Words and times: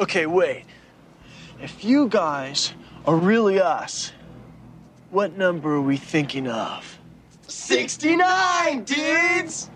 Okay, 0.00 0.24
wait. 0.24 0.64
If 1.60 1.84
you 1.84 2.08
guys 2.08 2.72
are 3.06 3.16
really 3.16 3.60
us, 3.60 4.12
what 5.10 5.36
number 5.36 5.74
are 5.74 5.82
we 5.82 5.98
thinking 5.98 6.48
of? 6.48 6.98
69, 7.46 8.84
dudes! 8.84 9.68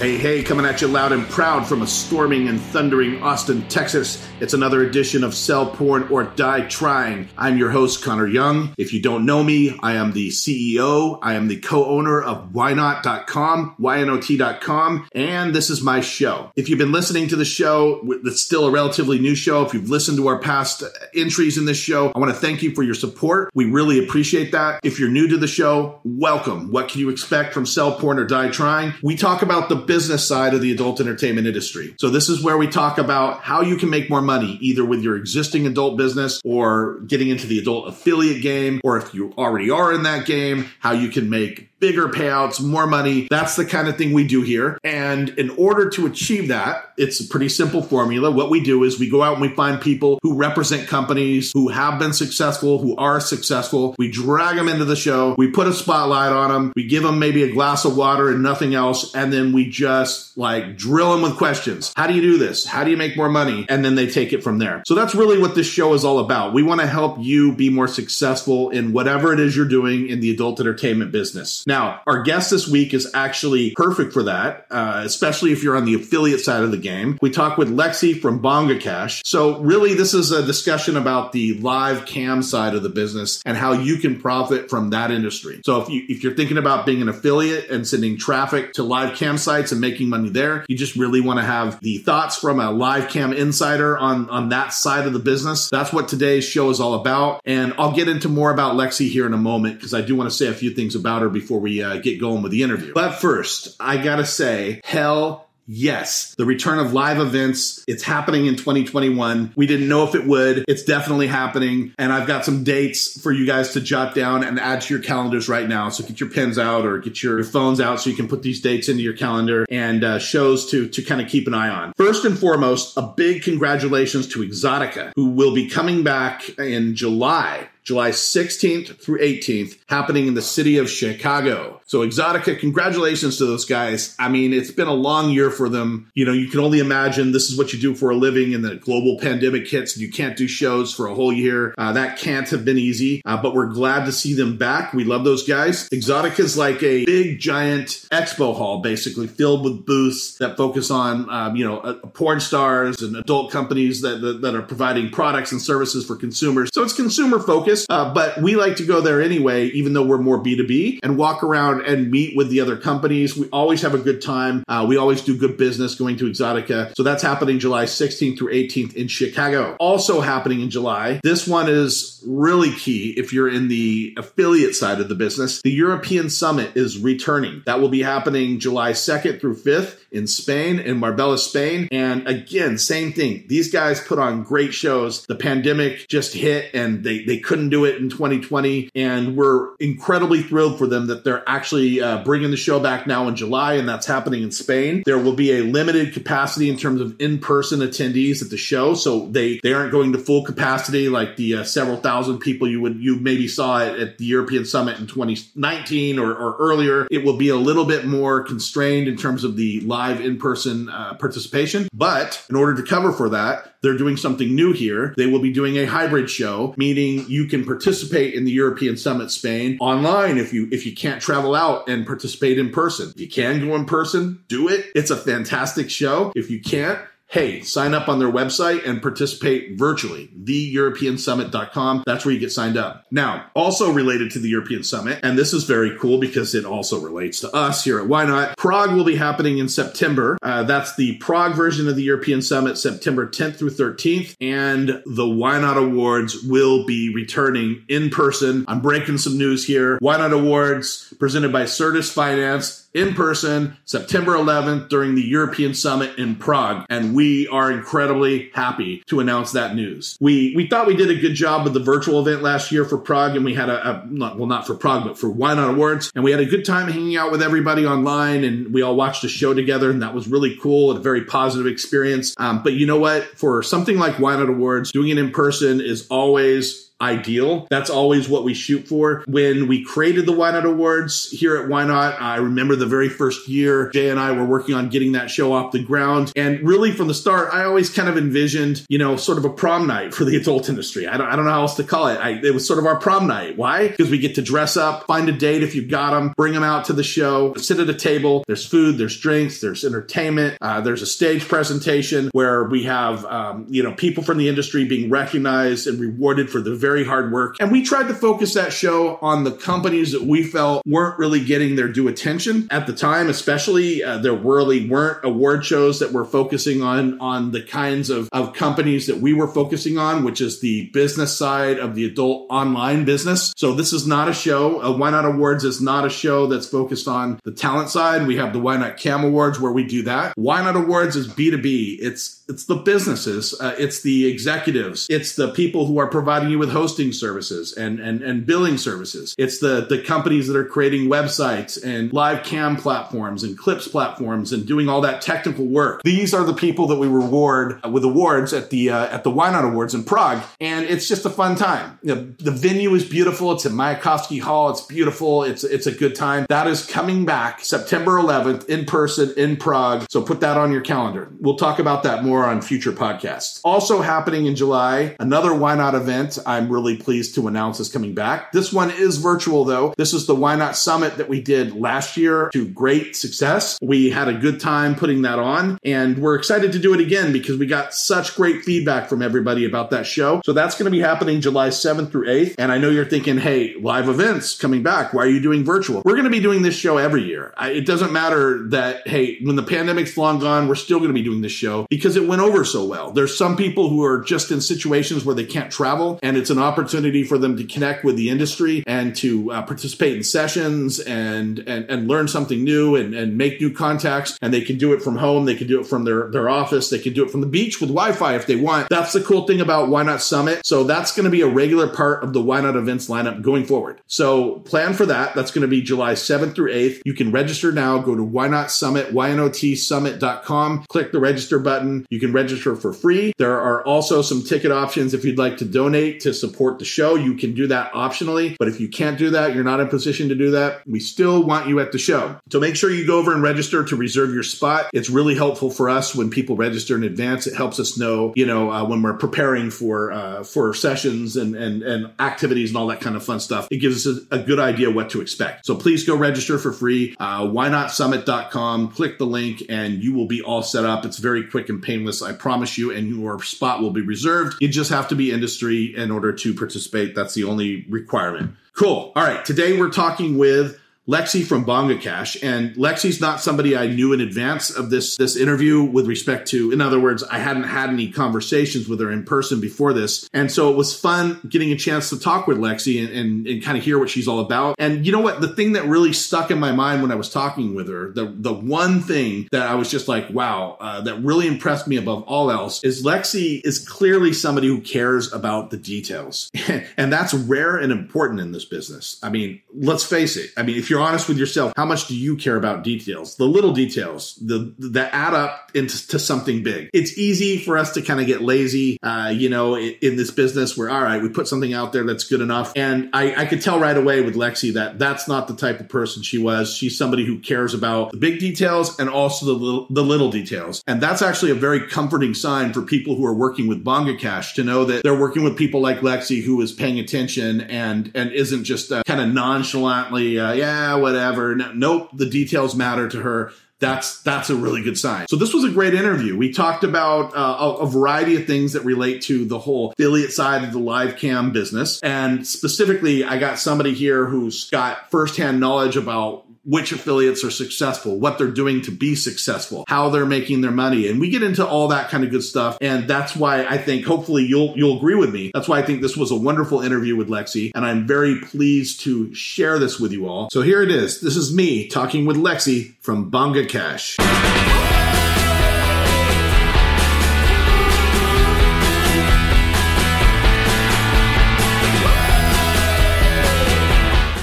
Hey, 0.00 0.16
hey, 0.16 0.42
coming 0.42 0.64
at 0.64 0.80
you 0.80 0.88
loud 0.88 1.12
and 1.12 1.28
proud 1.28 1.66
from 1.66 1.82
a 1.82 1.86
storming 1.86 2.48
and 2.48 2.58
thundering 2.58 3.22
Austin, 3.22 3.68
Texas. 3.68 4.26
It's 4.40 4.54
another 4.54 4.82
edition 4.82 5.22
of 5.22 5.34
Sell 5.34 5.66
Porn 5.66 6.04
or 6.04 6.24
Die 6.24 6.66
Trying. 6.68 7.28
I'm 7.36 7.58
your 7.58 7.68
host, 7.68 8.02
Connor 8.02 8.26
Young. 8.26 8.72
If 8.78 8.94
you 8.94 9.02
don't 9.02 9.26
know 9.26 9.44
me, 9.44 9.78
I 9.82 9.92
am 9.92 10.12
the 10.12 10.30
CEO. 10.30 11.18
I 11.20 11.34
am 11.34 11.48
the 11.48 11.60
co-owner 11.60 12.22
of 12.22 12.50
whynot.com, 12.54 13.76
ynot.com, 13.78 15.08
and 15.14 15.54
this 15.54 15.68
is 15.68 15.82
my 15.82 16.00
show. 16.00 16.50
If 16.56 16.70
you've 16.70 16.78
been 16.78 16.92
listening 16.92 17.28
to 17.28 17.36
the 17.36 17.44
show, 17.44 18.00
it's 18.24 18.40
still 18.40 18.64
a 18.64 18.70
relatively 18.70 19.18
new 19.18 19.34
show. 19.34 19.66
If 19.66 19.74
you've 19.74 19.90
listened 19.90 20.16
to 20.16 20.28
our 20.28 20.38
past 20.38 20.82
uh, 20.82 20.88
entries 21.14 21.58
in 21.58 21.66
this 21.66 21.76
show, 21.76 22.10
I 22.12 22.18
want 22.18 22.32
to 22.32 22.40
thank 22.40 22.62
you 22.62 22.74
for 22.74 22.82
your 22.82 22.94
support. 22.94 23.50
We 23.54 23.66
really 23.66 24.02
appreciate 24.02 24.52
that. 24.52 24.80
If 24.82 24.98
you're 24.98 25.10
new 25.10 25.28
to 25.28 25.36
the 25.36 25.46
show, 25.46 26.00
welcome. 26.04 26.72
What 26.72 26.88
can 26.88 27.00
you 27.00 27.10
expect 27.10 27.52
from 27.52 27.66
Sell 27.66 27.98
Porn 27.98 28.18
or 28.18 28.24
Die 28.24 28.48
Trying? 28.48 28.94
We 29.02 29.14
talk 29.14 29.42
about 29.42 29.68
the 29.68 29.89
business 29.90 30.26
side 30.26 30.54
of 30.54 30.60
the 30.60 30.70
adult 30.70 31.00
entertainment 31.00 31.48
industry. 31.48 31.96
So 31.98 32.10
this 32.10 32.28
is 32.28 32.44
where 32.44 32.56
we 32.56 32.68
talk 32.68 32.96
about 32.96 33.40
how 33.40 33.62
you 33.62 33.74
can 33.74 33.90
make 33.90 34.08
more 34.08 34.22
money 34.22 34.56
either 34.60 34.84
with 34.84 35.02
your 35.02 35.16
existing 35.16 35.66
adult 35.66 35.98
business 35.98 36.40
or 36.44 37.00
getting 37.08 37.28
into 37.28 37.48
the 37.48 37.58
adult 37.58 37.88
affiliate 37.88 38.40
game, 38.40 38.80
or 38.84 38.98
if 38.98 39.12
you 39.12 39.34
already 39.36 39.68
are 39.68 39.92
in 39.92 40.04
that 40.04 40.26
game, 40.26 40.66
how 40.78 40.92
you 40.92 41.08
can 41.08 41.28
make 41.28 41.70
bigger 41.80 42.08
payouts, 42.08 42.62
more 42.62 42.86
money. 42.86 43.26
That's 43.30 43.56
the 43.56 43.64
kind 43.64 43.88
of 43.88 43.96
thing 43.96 44.12
we 44.12 44.26
do 44.26 44.42
here. 44.42 44.78
And 44.84 45.30
in 45.30 45.50
order 45.50 45.88
to 45.90 46.06
achieve 46.06 46.48
that, 46.48 46.89
it's 47.00 47.18
a 47.18 47.26
pretty 47.26 47.48
simple 47.48 47.82
formula. 47.82 48.30
What 48.30 48.50
we 48.50 48.60
do 48.60 48.84
is 48.84 48.98
we 48.98 49.08
go 49.08 49.22
out 49.22 49.32
and 49.32 49.42
we 49.42 49.48
find 49.48 49.80
people 49.80 50.18
who 50.22 50.34
represent 50.34 50.86
companies 50.86 51.50
who 51.54 51.68
have 51.68 51.98
been 51.98 52.12
successful, 52.12 52.78
who 52.78 52.94
are 52.96 53.20
successful. 53.20 53.94
We 53.98 54.10
drag 54.10 54.56
them 54.56 54.68
into 54.68 54.84
the 54.84 54.96
show. 54.96 55.34
We 55.38 55.50
put 55.50 55.66
a 55.66 55.72
spotlight 55.72 56.32
on 56.32 56.50
them. 56.50 56.72
We 56.76 56.84
give 56.84 57.02
them 57.02 57.18
maybe 57.18 57.42
a 57.42 57.52
glass 57.52 57.86
of 57.86 57.96
water 57.96 58.28
and 58.28 58.42
nothing 58.42 58.74
else. 58.74 59.14
And 59.14 59.32
then 59.32 59.52
we 59.52 59.70
just 59.70 60.36
like 60.36 60.76
drill 60.76 61.12
them 61.12 61.22
with 61.22 61.38
questions. 61.38 61.92
How 61.96 62.06
do 62.06 62.14
you 62.14 62.20
do 62.20 62.36
this? 62.36 62.66
How 62.66 62.84
do 62.84 62.90
you 62.90 62.98
make 62.98 63.16
more 63.16 63.30
money? 63.30 63.64
And 63.70 63.82
then 63.82 63.94
they 63.94 64.06
take 64.06 64.34
it 64.34 64.42
from 64.42 64.58
there. 64.58 64.82
So 64.86 64.94
that's 64.94 65.14
really 65.14 65.38
what 65.38 65.54
this 65.54 65.66
show 65.66 65.94
is 65.94 66.04
all 66.04 66.18
about. 66.18 66.52
We 66.52 66.62
want 66.62 66.82
to 66.82 66.86
help 66.86 67.16
you 67.18 67.54
be 67.54 67.70
more 67.70 67.88
successful 67.88 68.68
in 68.68 68.92
whatever 68.92 69.32
it 69.32 69.40
is 69.40 69.56
you're 69.56 69.66
doing 69.66 70.08
in 70.08 70.20
the 70.20 70.30
adult 70.30 70.60
entertainment 70.60 71.12
business. 71.12 71.66
Now, 71.66 72.02
our 72.06 72.22
guest 72.22 72.50
this 72.50 72.68
week 72.68 72.92
is 72.92 73.10
actually 73.14 73.70
perfect 73.70 74.12
for 74.12 74.24
that, 74.24 74.66
uh, 74.70 75.02
especially 75.04 75.52
if 75.52 75.62
you're 75.62 75.76
on 75.76 75.86
the 75.86 75.94
affiliate 75.94 76.40
side 76.40 76.62
of 76.62 76.70
the 76.70 76.76
game. 76.76 76.89
We 77.20 77.30
talk 77.30 77.58
with 77.58 77.74
Lexi 77.74 78.20
from 78.20 78.38
Bonga 78.40 78.78
Cash. 78.78 79.22
So 79.24 79.60
really, 79.60 79.94
this 79.94 80.14
is 80.14 80.32
a 80.32 80.44
discussion 80.44 80.96
about 80.96 81.32
the 81.32 81.54
live 81.54 82.06
cam 82.06 82.42
side 82.42 82.74
of 82.74 82.82
the 82.82 82.88
business 82.88 83.42
and 83.44 83.56
how 83.56 83.72
you 83.72 83.96
can 83.98 84.20
profit 84.20 84.70
from 84.70 84.90
that 84.90 85.10
industry. 85.10 85.60
So 85.64 85.80
if 85.82 85.88
you 85.88 86.04
if 86.08 86.22
you're 86.22 86.34
thinking 86.34 86.58
about 86.58 86.86
being 86.86 87.02
an 87.02 87.08
affiliate 87.08 87.70
and 87.70 87.86
sending 87.86 88.18
traffic 88.18 88.74
to 88.74 88.82
live 88.82 89.16
cam 89.16 89.38
sites 89.38 89.72
and 89.72 89.80
making 89.80 90.08
money 90.08 90.28
there, 90.28 90.64
you 90.68 90.76
just 90.76 90.96
really 90.96 91.20
want 91.20 91.38
to 91.38 91.44
have 91.44 91.80
the 91.80 91.98
thoughts 91.98 92.36
from 92.36 92.60
a 92.60 92.70
live 92.70 93.08
cam 93.08 93.32
insider 93.32 93.96
on 93.98 94.28
on 94.30 94.48
that 94.50 94.72
side 94.72 95.06
of 95.06 95.12
the 95.12 95.18
business. 95.18 95.68
That's 95.70 95.92
what 95.92 96.08
today's 96.08 96.44
show 96.44 96.70
is 96.70 96.80
all 96.80 96.94
about. 96.94 97.40
And 97.44 97.74
I'll 97.78 97.94
get 97.94 98.08
into 98.08 98.28
more 98.28 98.50
about 98.50 98.74
Lexi 98.74 99.08
here 99.08 99.26
in 99.26 99.34
a 99.34 99.38
moment 99.38 99.76
because 99.76 99.94
I 99.94 100.00
do 100.00 100.16
want 100.16 100.30
to 100.30 100.36
say 100.36 100.46
a 100.46 100.54
few 100.54 100.70
things 100.70 100.94
about 100.94 101.22
her 101.22 101.28
before 101.28 101.60
we 101.60 101.82
uh, 101.82 101.96
get 101.98 102.20
going 102.20 102.42
with 102.42 102.52
the 102.52 102.62
interview. 102.62 102.92
But 102.94 103.12
first, 103.12 103.76
I 103.80 103.96
gotta 103.96 104.26
say, 104.26 104.80
hell 104.84 105.49
Yes, 105.72 106.34
the 106.34 106.44
return 106.44 106.80
of 106.80 106.92
live 106.92 107.20
events. 107.20 107.84
It's 107.86 108.02
happening 108.02 108.46
in 108.46 108.56
2021. 108.56 109.52
We 109.54 109.68
didn't 109.68 109.88
know 109.88 110.02
if 110.02 110.16
it 110.16 110.26
would. 110.26 110.64
It's 110.66 110.82
definitely 110.82 111.28
happening. 111.28 111.94
And 111.96 112.12
I've 112.12 112.26
got 112.26 112.44
some 112.44 112.64
dates 112.64 113.20
for 113.20 113.30
you 113.30 113.46
guys 113.46 113.72
to 113.74 113.80
jot 113.80 114.12
down 114.12 114.42
and 114.42 114.58
add 114.58 114.80
to 114.80 114.94
your 114.94 115.00
calendars 115.00 115.48
right 115.48 115.68
now. 115.68 115.88
So 115.88 116.02
get 116.02 116.18
your 116.18 116.28
pens 116.28 116.58
out 116.58 116.86
or 116.86 116.98
get 116.98 117.22
your 117.22 117.44
phones 117.44 117.80
out 117.80 118.00
so 118.00 118.10
you 118.10 118.16
can 118.16 118.26
put 118.26 118.42
these 118.42 118.60
dates 118.60 118.88
into 118.88 119.02
your 119.02 119.12
calendar 119.12 119.64
and 119.70 120.02
uh, 120.02 120.18
shows 120.18 120.68
to, 120.72 120.88
to 120.88 121.02
kind 121.02 121.20
of 121.20 121.28
keep 121.28 121.46
an 121.46 121.54
eye 121.54 121.68
on. 121.68 121.92
First 121.92 122.24
and 122.24 122.36
foremost, 122.36 122.96
a 122.96 123.02
big 123.02 123.44
congratulations 123.44 124.26
to 124.26 124.40
EXXXOTICA, 124.40 125.12
who 125.14 125.26
will 125.26 125.54
be 125.54 125.68
coming 125.68 126.02
back 126.02 126.48
in 126.58 126.96
July 126.96 127.68
July 127.84 128.10
16th 128.10 129.00
through 129.02 129.18
18th, 129.18 129.78
happening 129.88 130.26
in 130.26 130.34
the 130.34 130.42
city 130.42 130.78
of 130.78 130.90
Chicago. 130.90 131.80
So, 131.86 132.06
EXXXOTICA, 132.06 132.60
congratulations 132.60 133.38
to 133.38 133.46
those 133.46 133.64
guys. 133.64 134.14
I 134.18 134.28
mean, 134.28 134.52
it's 134.52 134.70
been 134.70 134.86
a 134.86 134.94
long 134.94 135.30
year 135.30 135.50
for 135.50 135.68
them. 135.68 136.10
You 136.14 136.24
know, 136.24 136.32
you 136.32 136.48
can 136.48 136.60
only 136.60 136.78
imagine 136.78 137.32
this 137.32 137.50
is 137.50 137.58
what 137.58 137.72
you 137.72 137.80
do 137.80 137.94
for 137.94 138.10
a 138.10 138.16
living 138.16 138.54
and 138.54 138.64
the 138.64 138.76
global 138.76 139.18
pandemic 139.18 139.66
hits 139.66 139.94
and 139.94 140.02
you 140.02 140.12
can't 140.12 140.36
do 140.36 140.46
shows 140.46 140.94
for 140.94 141.06
a 141.06 141.14
whole 141.14 141.32
year. 141.32 141.74
Uh, 141.78 141.92
that 141.92 142.18
can't 142.18 142.48
have 142.50 142.64
been 142.64 142.78
easy, 142.78 143.22
uh, 143.24 143.40
but 143.40 143.54
we're 143.54 143.66
glad 143.66 144.04
to 144.04 144.12
see 144.12 144.34
them 144.34 144.56
back. 144.56 144.92
We 144.92 145.04
love 145.04 145.24
those 145.24 145.46
guys. 145.46 145.88
EXXXOTICA 145.88 146.38
is 146.38 146.56
like 146.56 146.82
a 146.82 147.04
big, 147.04 147.40
giant 147.40 147.88
expo 148.12 148.54
hall, 148.54 148.82
basically 148.82 149.26
filled 149.26 149.64
with 149.64 149.84
booths 149.84 150.36
that 150.38 150.56
focus 150.56 150.90
on, 150.90 151.28
um, 151.30 151.56
you 151.56 151.66
know, 151.66 151.78
uh, 151.80 151.94
porn 151.94 152.40
stars 152.40 153.02
and 153.02 153.16
adult 153.16 153.50
companies 153.50 154.02
that, 154.02 154.20
that, 154.20 154.42
that 154.42 154.54
are 154.54 154.62
providing 154.62 155.10
products 155.10 155.50
and 155.50 155.60
services 155.60 156.06
for 156.06 156.16
consumers. 156.16 156.70
So, 156.72 156.82
it's 156.82 156.92
consumer 156.92 157.40
focused 157.40 157.69
focused, 157.70 157.90
uh, 157.90 158.12
but 158.12 158.40
we 158.40 158.56
like 158.56 158.76
to 158.76 158.84
go 158.84 159.00
there 159.00 159.20
anyway, 159.20 159.66
even 159.68 159.92
though 159.92 160.04
we're 160.04 160.18
more 160.18 160.42
B2B 160.42 161.00
and 161.02 161.16
walk 161.16 161.42
around 161.42 161.82
and 161.82 162.10
meet 162.10 162.36
with 162.36 162.50
the 162.50 162.60
other 162.60 162.76
companies. 162.76 163.36
We 163.36 163.48
always 163.50 163.82
have 163.82 163.94
a 163.94 163.98
good 163.98 164.22
time. 164.22 164.64
Uh, 164.68 164.86
we 164.88 164.96
always 164.96 165.22
do 165.22 165.36
good 165.36 165.56
business 165.56 165.94
going 165.94 166.16
to 166.18 166.30
EXXXOTICA. 166.30 166.94
So 166.96 167.02
that's 167.02 167.22
happening 167.22 167.58
July 167.58 167.84
16th 167.84 168.38
through 168.38 168.52
18th 168.52 168.94
in 168.94 169.08
Chicago. 169.08 169.76
Also 169.78 170.20
happening 170.20 170.60
in 170.60 170.70
July. 170.70 171.20
This 171.22 171.46
one 171.46 171.68
is 171.68 172.22
really 172.26 172.72
key 172.72 173.14
if 173.16 173.32
you're 173.32 173.48
in 173.48 173.68
the 173.68 174.14
affiliate 174.18 174.74
side 174.74 175.00
of 175.00 175.08
the 175.08 175.14
business. 175.14 175.62
The 175.62 175.70
European 175.70 176.30
Summit 176.30 176.76
is 176.76 176.98
returning. 176.98 177.62
That 177.66 177.80
will 177.80 177.88
be 177.88 178.02
happening 178.02 178.58
July 178.58 178.92
2nd 178.92 179.40
through 179.40 179.56
5th 179.56 179.98
in 180.12 180.26
Spain, 180.26 180.78
in 180.78 180.98
Marbella, 180.98 181.38
Spain. 181.38 181.88
And 181.90 182.26
again, 182.26 182.78
same 182.78 183.12
thing. 183.12 183.44
These 183.48 183.72
guys 183.72 184.00
put 184.00 184.18
on 184.18 184.42
great 184.42 184.74
shows. 184.74 185.26
The 185.26 185.36
pandemic 185.36 186.08
just 186.08 186.34
hit 186.34 186.74
and 186.74 187.04
they, 187.04 187.24
they 187.24 187.38
couldn't 187.38 187.70
do 187.70 187.84
it 187.84 187.96
in 187.96 188.10
2020. 188.10 188.90
And 188.94 189.36
we're 189.36 189.74
incredibly 189.76 190.42
thrilled 190.42 190.78
for 190.78 190.86
them 190.86 191.06
that 191.06 191.24
they're 191.24 191.48
actually 191.48 192.00
uh, 192.00 192.22
bringing 192.24 192.50
the 192.50 192.56
show 192.56 192.80
back 192.80 193.06
now 193.06 193.28
in 193.28 193.36
July, 193.36 193.74
and 193.74 193.88
that's 193.88 194.06
happening 194.06 194.42
in 194.42 194.50
Spain. 194.50 195.02
There 195.04 195.18
will 195.18 195.34
be 195.34 195.52
a 195.52 195.62
limited 195.62 196.12
capacity 196.12 196.70
in 196.70 196.76
terms 196.76 197.00
of 197.00 197.20
in-person 197.20 197.80
attendees 197.80 198.42
at 198.42 198.50
the 198.50 198.56
show, 198.56 198.94
so 198.94 199.26
they 199.28 199.60
they 199.62 199.72
aren't 199.72 199.92
going 199.92 200.12
to 200.12 200.18
full 200.18 200.44
capacity 200.44 201.08
like 201.08 201.36
the 201.36 201.56
uh, 201.56 201.64
several 201.64 201.96
thousand 201.96 202.38
people 202.38 202.68
you 202.68 202.80
would 202.80 202.96
you 202.96 203.16
maybe 203.16 203.48
saw 203.48 203.80
at, 203.80 203.98
at 203.98 204.18
the 204.18 204.24
European 204.24 204.64
Summit 204.64 204.98
in 204.98 205.06
2019 205.06 206.18
or, 206.18 206.32
or, 206.32 206.56
earlier. 206.58 207.06
It 207.10 207.24
will 207.24 207.36
be 207.36 207.48
a 207.48 207.56
little 207.56 207.84
bit 207.84 208.06
more 208.06 208.42
constrained 208.42 209.08
in 209.08 209.16
terms 209.16 209.44
of 209.44 209.56
the 209.56 209.80
live 209.80 209.99
in-person 210.08 210.88
uh, 210.88 211.14
participation, 211.14 211.88
but 211.92 212.44
in 212.48 212.56
order 212.56 212.74
to 212.74 212.82
cover 212.82 213.12
for 213.12 213.28
that, 213.28 213.74
they're 213.82 213.96
doing 213.96 214.16
something 214.16 214.54
new 214.54 214.72
here. 214.72 215.14
They 215.16 215.26
will 215.26 215.40
be 215.40 215.52
doing 215.52 215.76
a 215.78 215.86
hybrid 215.86 216.28
show, 216.28 216.74
meaning 216.76 217.24
you 217.28 217.46
can 217.46 217.64
participate 217.64 218.34
in 218.34 218.44
the 218.44 218.50
European 218.50 218.96
Summit 218.96 219.30
Spain 219.30 219.78
online 219.80 220.38
if 220.38 220.52
you 220.52 220.68
if 220.70 220.84
you 220.84 220.94
can't 220.94 221.22
travel 221.22 221.54
out 221.54 221.88
and 221.88 222.06
participate 222.06 222.58
in 222.58 222.70
person. 222.70 223.10
If 223.14 223.20
you 223.20 223.28
can 223.28 223.60
go 223.60 223.74
in 223.76 223.84
person, 223.84 224.44
do 224.48 224.68
it. 224.68 224.86
It's 224.94 225.10
a 225.10 225.16
fantastic 225.16 225.90
show. 225.90 226.32
If 226.34 226.50
you 226.50 226.60
can't, 226.60 226.98
hey, 227.30 227.62
sign 227.62 227.94
up 227.94 228.08
on 228.08 228.18
their 228.18 228.30
website 228.30 228.86
and 228.86 229.00
participate 229.00 229.78
virtually, 229.78 230.28
theeuropeansummit.com. 230.42 232.02
That's 232.04 232.24
where 232.24 232.34
you 232.34 232.40
get 232.40 232.50
signed 232.50 232.76
up. 232.76 233.06
Now, 233.12 233.46
also 233.54 233.92
related 233.92 234.32
to 234.32 234.40
the 234.40 234.48
European 234.48 234.82
Summit, 234.82 235.20
and 235.22 235.38
this 235.38 235.52
is 235.52 235.62
very 235.62 235.96
cool 235.96 236.18
because 236.18 236.56
it 236.56 236.64
also 236.64 237.00
relates 237.00 237.40
to 237.40 237.50
us 237.54 237.84
here 237.84 238.00
at 238.00 238.08
YNOT, 238.08 238.56
Prague 238.56 238.92
will 238.94 239.04
be 239.04 239.14
happening 239.14 239.58
in 239.58 239.68
September. 239.68 240.38
Uh, 240.42 240.64
that's 240.64 240.96
the 240.96 241.16
Prague 241.18 241.54
version 241.54 241.88
of 241.88 241.94
the 241.94 242.02
European 242.02 242.42
Summit, 242.42 242.76
September 242.76 243.28
10th 243.28 243.56
through 243.56 243.70
13th, 243.70 244.34
and 244.40 244.88
the 245.06 245.24
YNOT 245.24 245.76
Awards 245.76 246.42
will 246.42 246.84
be 246.84 247.14
returning 247.14 247.84
in 247.88 248.10
person. 248.10 248.64
I'm 248.66 248.80
breaking 248.80 249.18
some 249.18 249.38
news 249.38 249.64
here. 249.64 249.98
YNOT 250.00 250.32
Awards 250.32 251.14
presented 251.20 251.52
by 251.52 251.62
Certus 251.62 252.12
Finance 252.12 252.88
in 252.94 253.14
person 253.14 253.76
September 253.84 254.32
11th 254.32 254.88
during 254.88 255.14
the 255.14 255.22
European 255.22 255.74
Summit 255.74 256.18
in 256.18 256.36
Prague. 256.36 256.84
And 256.88 257.14
we 257.14 257.46
are 257.48 257.70
incredibly 257.70 258.50
happy 258.54 259.02
to 259.06 259.20
announce 259.20 259.52
that 259.52 259.74
news. 259.74 260.16
We, 260.20 260.54
we 260.56 260.66
thought 260.66 260.86
we 260.86 260.96
did 260.96 261.10
a 261.10 261.20
good 261.20 261.34
job 261.34 261.64
with 261.64 261.74
the 261.74 261.80
virtual 261.80 262.20
event 262.20 262.42
last 262.42 262.72
year 262.72 262.84
for 262.84 262.98
Prague 262.98 263.36
and 263.36 263.44
we 263.44 263.54
had 263.54 263.68
a, 263.68 263.90
a 263.90 264.06
not, 264.06 264.38
well, 264.38 264.48
not 264.48 264.66
for 264.66 264.74
Prague, 264.74 265.04
but 265.04 265.18
for 265.18 265.28
YNOT 265.28 265.70
Awards. 265.70 266.10
And 266.14 266.24
we 266.24 266.30
had 266.30 266.40
a 266.40 266.46
good 266.46 266.64
time 266.64 266.88
hanging 266.88 267.16
out 267.16 267.30
with 267.30 267.42
everybody 267.42 267.86
online 267.86 268.44
and 268.44 268.72
we 268.72 268.82
all 268.82 268.96
watched 268.96 269.24
a 269.24 269.28
show 269.28 269.54
together 269.54 269.90
and 269.90 270.02
that 270.02 270.14
was 270.14 270.28
really 270.28 270.56
cool 270.56 270.90
and 270.90 270.98
a 270.98 271.02
very 271.02 271.24
positive 271.24 271.66
experience. 271.66 272.34
Um, 272.38 272.62
but 272.62 272.72
you 272.74 272.86
know 272.86 272.98
what? 272.98 273.24
For 273.36 273.62
something 273.62 273.98
like 273.98 274.16
YNOT 274.16 274.48
Awards, 274.48 274.92
doing 274.92 275.08
it 275.08 275.18
in 275.18 275.30
person 275.30 275.80
is 275.80 276.06
always 276.08 276.89
ideal. 277.00 277.66
That's 277.70 277.90
always 277.90 278.28
what 278.28 278.44
we 278.44 278.54
shoot 278.54 278.86
for. 278.86 279.24
When 279.26 279.68
we 279.68 279.84
created 279.84 280.26
the 280.26 280.32
YNOT 280.32 280.64
Awards 280.64 281.30
here 281.30 281.56
at 281.56 281.68
YNOT, 281.68 282.20
I 282.20 282.36
remember 282.36 282.76
the 282.76 282.86
very 282.86 283.08
first 283.08 283.48
year 283.48 283.90
Jay 283.90 284.10
and 284.10 284.20
I 284.20 284.32
were 284.32 284.44
working 284.44 284.74
on 284.74 284.88
getting 284.88 285.12
that 285.12 285.30
show 285.30 285.52
off 285.52 285.72
the 285.72 285.82
ground. 285.82 286.32
And 286.36 286.60
really 286.66 286.92
from 286.92 287.08
the 287.08 287.14
start, 287.14 287.52
I 287.52 287.64
always 287.64 287.90
kind 287.90 288.08
of 288.08 288.16
envisioned, 288.16 288.84
you 288.88 288.98
know, 288.98 289.16
sort 289.16 289.38
of 289.38 289.44
a 289.44 289.50
prom 289.50 289.86
night 289.86 290.14
for 290.14 290.24
the 290.24 290.36
adult 290.36 290.68
industry. 290.68 291.06
I 291.06 291.16
don't, 291.16 291.28
I 291.28 291.36
don't 291.36 291.44
know 291.44 291.52
how 291.52 291.62
else 291.62 291.76
to 291.76 291.84
call 291.84 292.08
it. 292.08 292.18
I, 292.18 292.40
it 292.42 292.54
was 292.54 292.66
sort 292.66 292.78
of 292.78 292.86
our 292.86 292.96
prom 292.96 293.26
night. 293.26 293.56
Why? 293.56 293.88
Because 293.88 294.10
we 294.10 294.18
get 294.18 294.34
to 294.34 294.42
dress 294.42 294.76
up, 294.76 295.06
find 295.06 295.28
a 295.28 295.32
date 295.32 295.62
if 295.62 295.74
you've 295.74 295.90
got 295.90 296.10
them, 296.10 296.32
bring 296.36 296.52
them 296.52 296.62
out 296.62 296.86
to 296.86 296.92
the 296.92 297.04
show, 297.04 297.54
sit 297.54 297.78
at 297.78 297.88
a 297.88 297.94
table. 297.94 298.44
There's 298.46 298.66
food, 298.66 298.98
there's 298.98 299.18
drinks, 299.18 299.60
there's 299.60 299.84
entertainment, 299.84 300.58
uh, 300.60 300.80
there's 300.80 301.02
a 301.02 301.06
stage 301.06 301.46
presentation 301.48 302.30
where 302.32 302.64
we 302.64 302.84
have, 302.84 303.24
um, 303.26 303.66
you 303.68 303.82
know, 303.82 303.92
people 303.92 304.22
from 304.22 304.38
the 304.38 304.48
industry 304.48 304.84
being 304.84 305.10
recognized 305.10 305.86
and 305.86 306.00
rewarded 306.00 306.50
for 306.50 306.60
the 306.60 306.74
very 306.74 306.89
hard 306.98 307.32
work. 307.32 307.56
And 307.60 307.70
we 307.70 307.82
tried 307.82 308.08
to 308.08 308.14
focus 308.14 308.54
that 308.54 308.72
show 308.72 309.16
on 309.16 309.44
the 309.44 309.52
companies 309.52 310.12
that 310.12 310.22
we 310.22 310.42
felt 310.42 310.82
weren't 310.86 311.18
really 311.18 311.44
getting 311.44 311.76
their 311.76 311.88
due 311.88 312.08
attention 312.08 312.68
at 312.70 312.86
the 312.86 312.92
time, 312.92 313.28
especially. 313.28 314.02
Uh, 314.02 314.18
there 314.18 314.34
really 314.34 314.88
weren't 314.88 315.24
award 315.24 315.64
shows 315.64 316.00
that 316.00 316.12
were 316.12 316.24
focusing 316.24 316.82
on 316.82 317.20
on 317.20 317.52
the 317.52 317.62
kinds 317.62 318.10
of, 318.10 318.28
of 318.32 318.54
companies 318.54 319.06
that 319.06 319.18
we 319.18 319.32
were 319.32 319.48
focusing 319.48 319.98
on, 319.98 320.24
which 320.24 320.40
is 320.40 320.60
the 320.60 320.90
business 320.92 321.36
side 321.36 321.78
of 321.78 321.94
the 321.94 322.04
adult 322.04 322.46
online 322.50 323.04
business. 323.04 323.52
So 323.56 323.74
this 323.74 323.92
is 323.92 324.06
not 324.06 324.28
a 324.28 324.34
show. 324.34 324.80
YNOT 324.80 325.24
Awards 325.24 325.64
is 325.64 325.80
not 325.80 326.04
a 326.04 326.10
show 326.10 326.46
that's 326.46 326.68
focused 326.68 327.08
on 327.08 327.40
the 327.44 327.52
talent 327.52 327.90
side. 327.90 328.26
We 328.26 328.36
have 328.36 328.52
the 328.52 328.60
YNOT 328.60 328.98
Cam 328.98 329.24
Awards 329.24 329.60
where 329.60 329.72
we 329.72 329.84
do 329.84 330.02
that. 330.02 330.34
YNOT 330.36 330.76
Awards 330.76 331.16
is 331.16 331.28
B2B. 331.28 331.98
It's 332.00 332.39
it's 332.50 332.64
the 332.64 332.76
businesses, 332.76 333.54
uh, 333.60 333.74
it's 333.78 334.02
the 334.02 334.26
executives, 334.26 335.06
it's 335.08 335.36
the 335.36 335.52
people 335.52 335.86
who 335.86 335.98
are 335.98 336.08
providing 336.08 336.50
you 336.50 336.58
with 336.58 336.70
hosting 336.70 337.12
services 337.12 337.72
and, 337.72 338.00
and, 338.00 338.22
and 338.22 338.44
billing 338.44 338.76
services. 338.76 339.34
It's 339.38 339.60
the, 339.60 339.86
the 339.88 340.02
companies 340.02 340.48
that 340.48 340.56
are 340.56 340.64
creating 340.64 341.08
websites 341.08 341.82
and 341.82 342.12
live 342.12 342.44
cam 342.44 342.76
platforms 342.76 343.44
and 343.44 343.56
clips 343.56 343.86
platforms 343.86 344.52
and 344.52 344.66
doing 344.66 344.88
all 344.88 345.00
that 345.02 345.22
technical 345.22 345.64
work. 345.64 346.02
These 346.02 346.34
are 346.34 346.44
the 346.44 346.54
people 346.54 346.88
that 346.88 346.98
we 346.98 347.06
reward 347.06 347.80
with 347.84 348.04
awards 348.04 348.52
at 348.52 348.70
the 348.70 348.90
uh, 348.90 349.06
at 349.06 349.24
the 349.24 349.30
YNOT 349.30 349.64
Awards 349.64 349.94
in 349.94 350.04
Prague, 350.04 350.42
and 350.60 350.84
it's 350.86 351.06
just 351.06 351.24
a 351.24 351.30
fun 351.30 351.54
time. 351.54 351.98
Know, 352.02 352.32
the 352.38 352.50
venue 352.50 352.94
is 352.94 353.08
beautiful. 353.08 353.52
It's 353.52 353.64
at 353.66 353.72
Mayakovsky 353.72 354.40
Hall. 354.40 354.70
It's 354.70 354.82
beautiful. 354.82 355.44
It's 355.44 355.62
it's 355.62 355.86
a 355.86 355.92
good 355.92 356.14
time. 356.14 356.46
That 356.48 356.66
is 356.66 356.84
coming 356.84 357.24
back 357.24 357.60
September 357.64 358.12
11th 358.12 358.68
in 358.68 358.86
person 358.86 359.32
in 359.36 359.56
Prague. 359.56 360.06
So 360.10 360.22
put 360.22 360.40
that 360.40 360.56
on 360.56 360.72
your 360.72 360.80
calendar. 360.80 361.30
We'll 361.38 361.56
talk 361.56 361.78
about 361.78 362.02
that 362.02 362.24
more 362.24 362.39
on 362.44 362.62
future 362.62 362.92
podcasts. 362.92 363.60
Also 363.64 364.00
happening 364.00 364.46
in 364.46 364.56
July, 364.56 365.16
another 365.18 365.50
YNOT 365.50 365.94
event. 365.94 366.38
I'm 366.46 366.70
really 366.70 366.96
pleased 366.96 367.34
to 367.36 367.48
announce 367.48 367.80
is 367.80 367.88
coming 367.88 368.14
back. 368.14 368.52
This 368.52 368.72
one 368.72 368.90
is 368.90 369.18
virtual 369.18 369.64
though. 369.64 369.94
This 369.96 370.12
is 370.12 370.26
the 370.26 370.34
YNOT 370.34 370.74
Summit 370.74 371.16
that 371.16 371.28
we 371.28 371.40
did 371.40 371.74
last 371.74 372.16
year 372.16 372.50
to 372.52 372.68
great 372.68 373.16
success. 373.16 373.78
We 373.82 374.10
had 374.10 374.28
a 374.28 374.34
good 374.34 374.60
time 374.60 374.94
putting 374.94 375.22
that 375.22 375.38
on 375.38 375.78
and 375.84 376.18
we're 376.18 376.36
excited 376.36 376.72
to 376.72 376.78
do 376.78 376.94
it 376.94 377.00
again 377.00 377.32
because 377.32 377.58
we 377.58 377.66
got 377.66 377.94
such 377.94 378.36
great 378.36 378.62
feedback 378.62 379.08
from 379.08 379.22
everybody 379.22 379.64
about 379.64 379.90
that 379.90 380.06
show. 380.06 380.40
So 380.44 380.52
that's 380.52 380.76
going 380.76 380.86
to 380.86 380.90
be 380.90 381.00
happening 381.00 381.40
July 381.40 381.68
7th 381.68 382.10
through 382.10 382.26
8th. 382.26 382.54
And 382.58 382.72
I 382.72 382.78
know 382.78 382.90
you're 382.90 383.04
thinking, 383.04 383.38
hey, 383.38 383.74
live 383.80 384.08
events 384.08 384.56
coming 384.56 384.82
back. 384.82 385.12
Why 385.12 385.24
are 385.24 385.28
you 385.28 385.40
doing 385.40 385.64
virtual? 385.64 386.02
We're 386.04 386.14
going 386.14 386.24
to 386.24 386.30
be 386.30 386.40
doing 386.40 386.62
this 386.62 386.76
show 386.76 386.98
every 386.98 387.24
year. 387.24 387.52
it 387.60 387.86
doesn't 387.86 388.12
matter 388.12 388.68
that, 388.68 389.06
hey, 389.06 389.38
when 389.42 389.56
the 389.56 389.62
pandemic's 389.62 390.16
long 390.16 390.38
gone, 390.38 390.68
we're 390.68 390.74
still 390.74 390.98
going 390.98 391.10
to 391.10 391.14
be 391.14 391.22
doing 391.22 391.40
this 391.40 391.52
show 391.52 391.86
because 391.88 392.16
it 392.16 392.26
went 392.30 392.40
over 392.40 392.64
so 392.64 392.84
well. 392.84 393.10
There's 393.10 393.36
some 393.36 393.56
people 393.56 393.88
who 393.88 394.04
are 394.04 394.20
just 394.20 394.50
in 394.50 394.60
situations 394.60 395.24
where 395.24 395.34
they 395.34 395.44
can't 395.44 395.70
travel 395.70 396.18
and 396.22 396.36
it's 396.36 396.48
an 396.48 396.58
opportunity 396.58 397.24
for 397.24 397.38
them 397.38 397.56
to 397.56 397.64
connect 397.64 398.04
with 398.04 398.16
the 398.16 398.30
industry 398.30 398.82
and 398.86 399.14
to 399.16 399.52
uh, 399.52 399.62
participate 399.62 400.16
in 400.16 400.22
sessions 400.22 400.98
and, 400.98 401.58
and, 401.60 401.90
and 401.90 402.08
learn 402.08 402.28
something 402.28 402.64
new 402.64 402.96
and, 402.96 403.14
and 403.14 403.36
make 403.36 403.60
new 403.60 403.72
contacts. 403.72 404.38
And 404.40 404.54
they 404.54 404.62
can 404.62 404.78
do 404.78 404.92
it 404.92 405.02
from 405.02 405.16
home. 405.16 405.44
They 405.44 405.54
can 405.54 405.66
do 405.66 405.80
it 405.80 405.86
from 405.86 406.04
their, 406.04 406.30
their 406.30 406.48
office. 406.48 406.88
They 406.88 406.98
can 406.98 407.12
do 407.12 407.24
it 407.24 407.30
from 407.30 407.40
the 407.40 407.46
beach 407.46 407.80
with 407.80 407.90
Wi-Fi 407.90 408.36
if 408.36 408.46
they 408.46 408.56
want. 408.56 408.88
That's 408.88 409.12
the 409.12 409.20
cool 409.20 409.46
thing 409.46 409.60
about 409.60 409.88
YNOT 409.88 410.20
Summit. 410.20 410.64
So 410.64 410.84
that's 410.84 411.12
going 411.12 411.24
to 411.24 411.30
be 411.30 411.42
a 411.42 411.48
regular 411.48 411.88
part 411.88 412.22
of 412.22 412.32
the 412.32 412.40
YNOT 412.40 412.76
events 412.76 413.08
lineup 413.08 413.42
going 413.42 413.64
forward. 413.64 414.00
So 414.06 414.60
plan 414.60 414.94
for 414.94 415.06
that. 415.06 415.34
That's 415.34 415.50
going 415.50 415.62
to 415.62 415.68
be 415.68 415.82
July 415.82 416.12
7th 416.12 416.54
through 416.54 416.72
8th. 416.72 417.02
You 417.04 417.14
can 417.14 417.32
register 417.32 417.72
now. 417.72 417.98
Go 417.98 418.14
to 418.14 418.24
YNOT 418.24 418.70
Summit, 418.70 419.12
Y 419.12 419.30
N 419.30 419.40
O 419.40 419.48
T 419.48 419.74
ynotsummit.com. 419.74 420.84
Click 420.88 421.12
the 421.12 421.20
register 421.20 421.58
button. 421.58 422.06
You 422.10 422.19
can 422.20 422.32
register 422.32 422.76
for 422.76 422.92
free. 422.92 423.32
There 423.38 423.60
are 423.60 423.84
also 423.84 424.22
some 424.22 424.42
ticket 424.42 424.70
options 424.70 425.14
if 425.14 425.24
you'd 425.24 425.38
like 425.38 425.56
to 425.58 425.64
donate 425.64 426.20
to 426.20 426.34
support 426.34 426.78
the 426.78 426.84
show. 426.84 427.14
You 427.16 427.34
can 427.34 427.54
do 427.54 427.66
that 427.68 427.92
optionally. 427.92 428.56
But 428.58 428.68
if 428.68 428.80
you 428.80 428.88
can't 428.88 429.18
do 429.18 429.30
that, 429.30 429.54
you're 429.54 429.64
not 429.64 429.80
in 429.80 429.88
position 429.88 430.28
to 430.28 430.34
do 430.34 430.52
that. 430.52 430.86
We 430.86 431.00
still 431.00 431.42
want 431.42 431.68
you 431.68 431.80
at 431.80 431.92
the 431.92 431.98
show. 431.98 432.38
So 432.50 432.60
make 432.60 432.76
sure 432.76 432.90
you 432.90 433.06
go 433.06 433.18
over 433.18 433.32
and 433.32 433.42
register 433.42 433.84
to 433.84 433.96
reserve 433.96 434.32
your 434.32 434.42
spot. 434.42 434.90
It's 434.92 435.10
really 435.10 435.34
helpful 435.34 435.70
for 435.70 435.88
us 435.88 436.14
when 436.14 436.30
people 436.30 436.56
register 436.56 436.96
in 436.96 437.04
advance. 437.04 437.46
It 437.46 437.54
helps 437.54 437.80
us 437.80 437.98
know, 437.98 438.32
you 438.36 438.46
know, 438.46 438.70
uh, 438.70 438.84
when 438.84 439.02
we're 439.02 439.16
preparing 439.16 439.70
for 439.70 440.12
uh, 440.12 440.44
for 440.44 440.74
sessions 440.74 441.36
and, 441.36 441.54
and 441.54 441.82
and 441.82 442.12
activities 442.18 442.70
and 442.70 442.76
all 442.76 442.86
that 442.88 443.00
kind 443.00 443.16
of 443.16 443.24
fun 443.24 443.40
stuff. 443.40 443.68
It 443.70 443.78
gives 443.78 444.06
us 444.06 444.20
a, 444.30 444.36
a 444.36 444.42
good 444.42 444.60
idea 444.60 444.90
what 444.90 445.10
to 445.10 445.20
expect. 445.20 445.66
So 445.66 445.74
please 445.74 446.04
go 446.04 446.16
register 446.16 446.58
for 446.58 446.72
free. 446.72 447.16
Uh, 447.18 447.42
ynotsummit.com. 447.42 448.92
Click 448.92 449.18
the 449.18 449.26
link 449.26 449.62
and 449.68 450.02
you 450.02 450.14
will 450.14 450.26
be 450.26 450.42
all 450.42 450.62
set 450.62 450.84
up. 450.84 451.04
It's 451.04 451.18
very 451.18 451.46
quick 451.46 451.68
and 451.68 451.82
painless. 451.82 451.99
I 452.22 452.32
promise 452.32 452.78
you, 452.78 452.90
and 452.90 453.08
your 453.08 453.42
spot 453.42 453.80
will 453.80 453.90
be 453.90 454.00
reserved. 454.00 454.56
You 454.60 454.68
just 454.68 454.90
have 454.90 455.08
to 455.08 455.14
be 455.14 455.32
industry 455.32 455.94
in 455.96 456.10
order 456.10 456.32
to 456.32 456.54
participate. 456.54 457.14
That's 457.14 457.34
the 457.34 457.44
only 457.44 457.86
requirement. 457.88 458.54
Cool. 458.74 459.12
All 459.14 459.22
right. 459.22 459.44
Today 459.44 459.78
we're 459.78 459.90
talking 459.90 460.38
with 460.38 460.78
Lexi 461.10 461.44
from 461.44 461.64
Bonga 461.64 461.98
Cash. 461.98 462.40
And 462.40 462.76
Lexi's 462.76 463.20
not 463.20 463.40
somebody 463.40 463.76
I 463.76 463.88
knew 463.88 464.12
in 464.12 464.20
advance 464.20 464.70
of 464.70 464.90
this, 464.90 465.16
this 465.16 465.36
interview 465.36 465.82
with 465.82 466.06
respect 466.06 466.46
to, 466.50 466.70
in 466.70 466.80
other 466.80 467.00
words, 467.00 467.24
I 467.24 467.38
hadn't 467.38 467.64
had 467.64 467.90
any 467.90 468.12
conversations 468.12 468.88
with 468.88 469.00
her 469.00 469.10
in 469.10 469.24
person 469.24 469.60
before 469.60 469.92
this. 469.92 470.28
And 470.32 470.52
so 470.52 470.70
it 470.70 470.76
was 470.76 470.98
fun 470.98 471.40
getting 471.48 471.72
a 471.72 471.76
chance 471.76 472.10
to 472.10 472.18
talk 472.20 472.46
with 472.46 472.58
Lexi 472.58 473.04
and, 473.04 473.12
and, 473.12 473.46
and 473.48 473.62
kind 473.62 473.76
of 473.76 473.82
hear 473.82 473.98
what 473.98 474.08
she's 474.08 474.28
all 474.28 474.38
about. 474.38 474.76
And 474.78 475.04
you 475.04 475.10
know 475.10 475.20
what? 475.20 475.40
The 475.40 475.48
thing 475.48 475.72
that 475.72 475.84
really 475.86 476.12
stuck 476.12 476.52
in 476.52 476.60
my 476.60 476.70
mind 476.70 477.02
when 477.02 477.10
I 477.10 477.16
was 477.16 477.28
talking 477.28 477.74
with 477.74 477.88
her, 477.88 478.12
the, 478.12 478.32
the 478.32 478.52
one 478.52 479.00
thing 479.00 479.48
that 479.50 479.66
I 479.66 479.74
was 479.74 479.90
just 479.90 480.06
like, 480.06 480.30
wow, 480.30 480.76
uh, 480.78 481.00
that 481.00 481.16
really 481.24 481.48
impressed 481.48 481.88
me 481.88 481.96
above 481.96 482.22
all 482.28 482.52
else 482.52 482.84
is 482.84 483.02
Lexi 483.02 483.60
is 483.64 483.80
clearly 483.80 484.32
somebody 484.32 484.68
who 484.68 484.80
cares 484.80 485.32
about 485.32 485.70
the 485.70 485.76
details. 485.76 486.50
and 486.96 487.12
that's 487.12 487.34
rare 487.34 487.76
and 487.76 487.90
important 487.90 488.38
in 488.38 488.52
this 488.52 488.64
business. 488.64 489.18
I 489.24 489.30
mean, 489.30 489.60
let's 489.74 490.04
face 490.04 490.36
it. 490.36 490.50
I 490.56 490.62
mean, 490.62 490.76
if 490.76 490.88
you're 490.88 490.99
you're 491.00 491.08
honest 491.08 491.28
with 491.28 491.38
yourself, 491.38 491.72
how 491.76 491.86
much 491.86 492.08
do 492.08 492.16
you 492.16 492.36
care 492.36 492.56
about 492.56 492.84
details? 492.84 493.36
The 493.36 493.46
little 493.46 493.72
details, 493.72 494.34
the 494.36 494.74
that 494.78 495.14
add 495.14 495.32
up 495.34 495.70
into 495.74 496.06
to 496.08 496.18
something 496.18 496.62
big. 496.62 496.90
It's 496.92 497.16
easy 497.16 497.58
for 497.58 497.78
us 497.78 497.94
to 497.94 498.02
kind 498.02 498.20
of 498.20 498.26
get 498.26 498.42
lazy, 498.42 498.98
uh, 499.02 499.32
you 499.34 499.48
know, 499.48 499.76
in, 499.76 499.94
in, 500.02 500.16
this 500.16 500.30
business 500.30 500.76
where 500.76 500.90
all 500.90 501.00
right, 501.00 501.22
we 501.22 501.28
put 501.28 501.48
something 501.48 501.72
out 501.72 501.92
there 501.92 502.04
that's 502.04 502.24
good 502.24 502.40
enough. 502.40 502.72
And 502.76 503.08
I, 503.14 503.34
I 503.42 503.46
could 503.46 503.62
tell 503.62 503.80
right 503.80 503.96
away 503.96 504.20
with 504.20 504.34
Lexi 504.34 504.74
that 504.74 504.98
that's 504.98 505.26
not 505.26 505.48
the 505.48 505.54
type 505.56 505.80
of 505.80 505.88
person 505.88 506.22
she 506.22 506.36
was. 506.36 506.74
She's 506.74 506.98
somebody 506.98 507.24
who 507.24 507.38
cares 507.38 507.72
about 507.72 508.12
the 508.12 508.18
big 508.18 508.38
details 508.38 508.98
and 508.98 509.08
also 509.08 509.46
the 509.46 509.52
little, 509.52 509.86
the 509.88 510.02
little 510.02 510.30
details. 510.30 510.82
And 510.86 511.00
that's 511.00 511.22
actually 511.22 511.52
a 511.52 511.54
very 511.54 511.80
comforting 511.80 512.34
sign 512.34 512.72
for 512.74 512.82
people 512.82 513.14
who 513.14 513.24
are 513.24 513.34
working 513.34 513.68
with 513.68 513.82
Bonga 513.82 514.16
Cash 514.16 514.54
to 514.54 514.64
know 514.64 514.84
that 514.84 515.02
they're 515.02 515.18
working 515.18 515.44
with 515.44 515.56
people 515.56 515.80
like 515.80 516.00
Lexi 516.00 516.42
who 516.42 516.60
is 516.60 516.72
paying 516.72 516.98
attention 516.98 517.62
and 517.62 518.10
and 518.14 518.32
isn't 518.32 518.64
just 518.64 518.92
uh, 518.92 519.02
kind 519.06 519.20
of 519.20 519.28
nonchalantly, 519.28 520.38
uh, 520.38 520.52
yeah 520.52 520.79
whatever. 520.98 521.54
No, 521.54 521.72
nope, 521.72 522.10
the 522.12 522.26
details 522.26 522.74
matter 522.74 523.08
to 523.08 523.20
her. 523.20 523.52
That's 523.78 524.20
that's 524.22 524.50
a 524.50 524.54
really 524.54 524.82
good 524.82 524.98
sign. 524.98 525.26
So 525.28 525.36
this 525.36 525.54
was 525.54 525.64
a 525.64 525.70
great 525.70 525.94
interview. 525.94 526.36
We 526.36 526.52
talked 526.52 526.84
about 526.84 527.34
uh, 527.34 527.56
a, 527.58 527.76
a, 527.78 527.86
variety 527.86 528.36
of 528.36 528.46
things 528.46 528.74
that 528.74 528.84
relate 528.84 529.22
to 529.22 529.46
the 529.46 529.58
whole 529.58 529.92
affiliate 529.92 530.32
side 530.32 530.64
of 530.64 530.72
the 530.72 530.78
live 530.78 531.16
cam 531.16 531.50
business, 531.50 531.98
and 532.02 532.46
specifically, 532.46 533.24
I 533.24 533.38
got 533.38 533.58
somebody 533.58 533.94
here 533.94 534.26
who's 534.26 534.68
got 534.68 535.10
firsthand 535.10 535.60
knowledge 535.60 535.96
about 535.96 536.44
which 536.64 536.92
affiliates 536.92 537.44
are 537.44 537.50
successful, 537.50 538.18
what 538.18 538.38
they're 538.38 538.48
doing 538.48 538.82
to 538.82 538.90
be 538.90 539.14
successful, 539.14 539.84
how 539.88 540.10
they're 540.10 540.26
making 540.26 540.60
their 540.60 540.70
money. 540.70 541.08
And 541.08 541.20
we 541.20 541.30
get 541.30 541.42
into 541.42 541.66
all 541.66 541.88
that 541.88 542.10
kind 542.10 542.24
of 542.24 542.30
good 542.30 542.42
stuff. 542.42 542.78
And 542.80 543.08
that's 543.08 543.34
why 543.34 543.64
I 543.64 543.78
think 543.78 544.04
hopefully 544.04 544.44
you'll 544.44 544.76
you'll 544.76 544.98
agree 544.98 545.14
with 545.14 545.32
me. 545.32 545.50
That's 545.54 545.68
why 545.68 545.78
I 545.78 545.82
think 545.82 546.02
this 546.02 546.16
was 546.16 546.30
a 546.30 546.36
wonderful 546.36 546.80
interview 546.80 547.16
with 547.16 547.28
Lexi. 547.28 547.70
And 547.74 547.84
I'm 547.84 548.06
very 548.06 548.40
pleased 548.40 549.00
to 549.00 549.34
share 549.34 549.78
this 549.78 549.98
with 549.98 550.12
you 550.12 550.28
all. 550.28 550.48
So 550.50 550.62
here 550.62 550.82
it 550.82 550.90
is. 550.90 551.20
This 551.20 551.36
is 551.36 551.54
me 551.54 551.88
talking 551.88 552.26
with 552.26 552.36
Lexi 552.36 552.94
from 553.00 553.30
Bonga 553.30 553.64
Cash. 553.66 554.16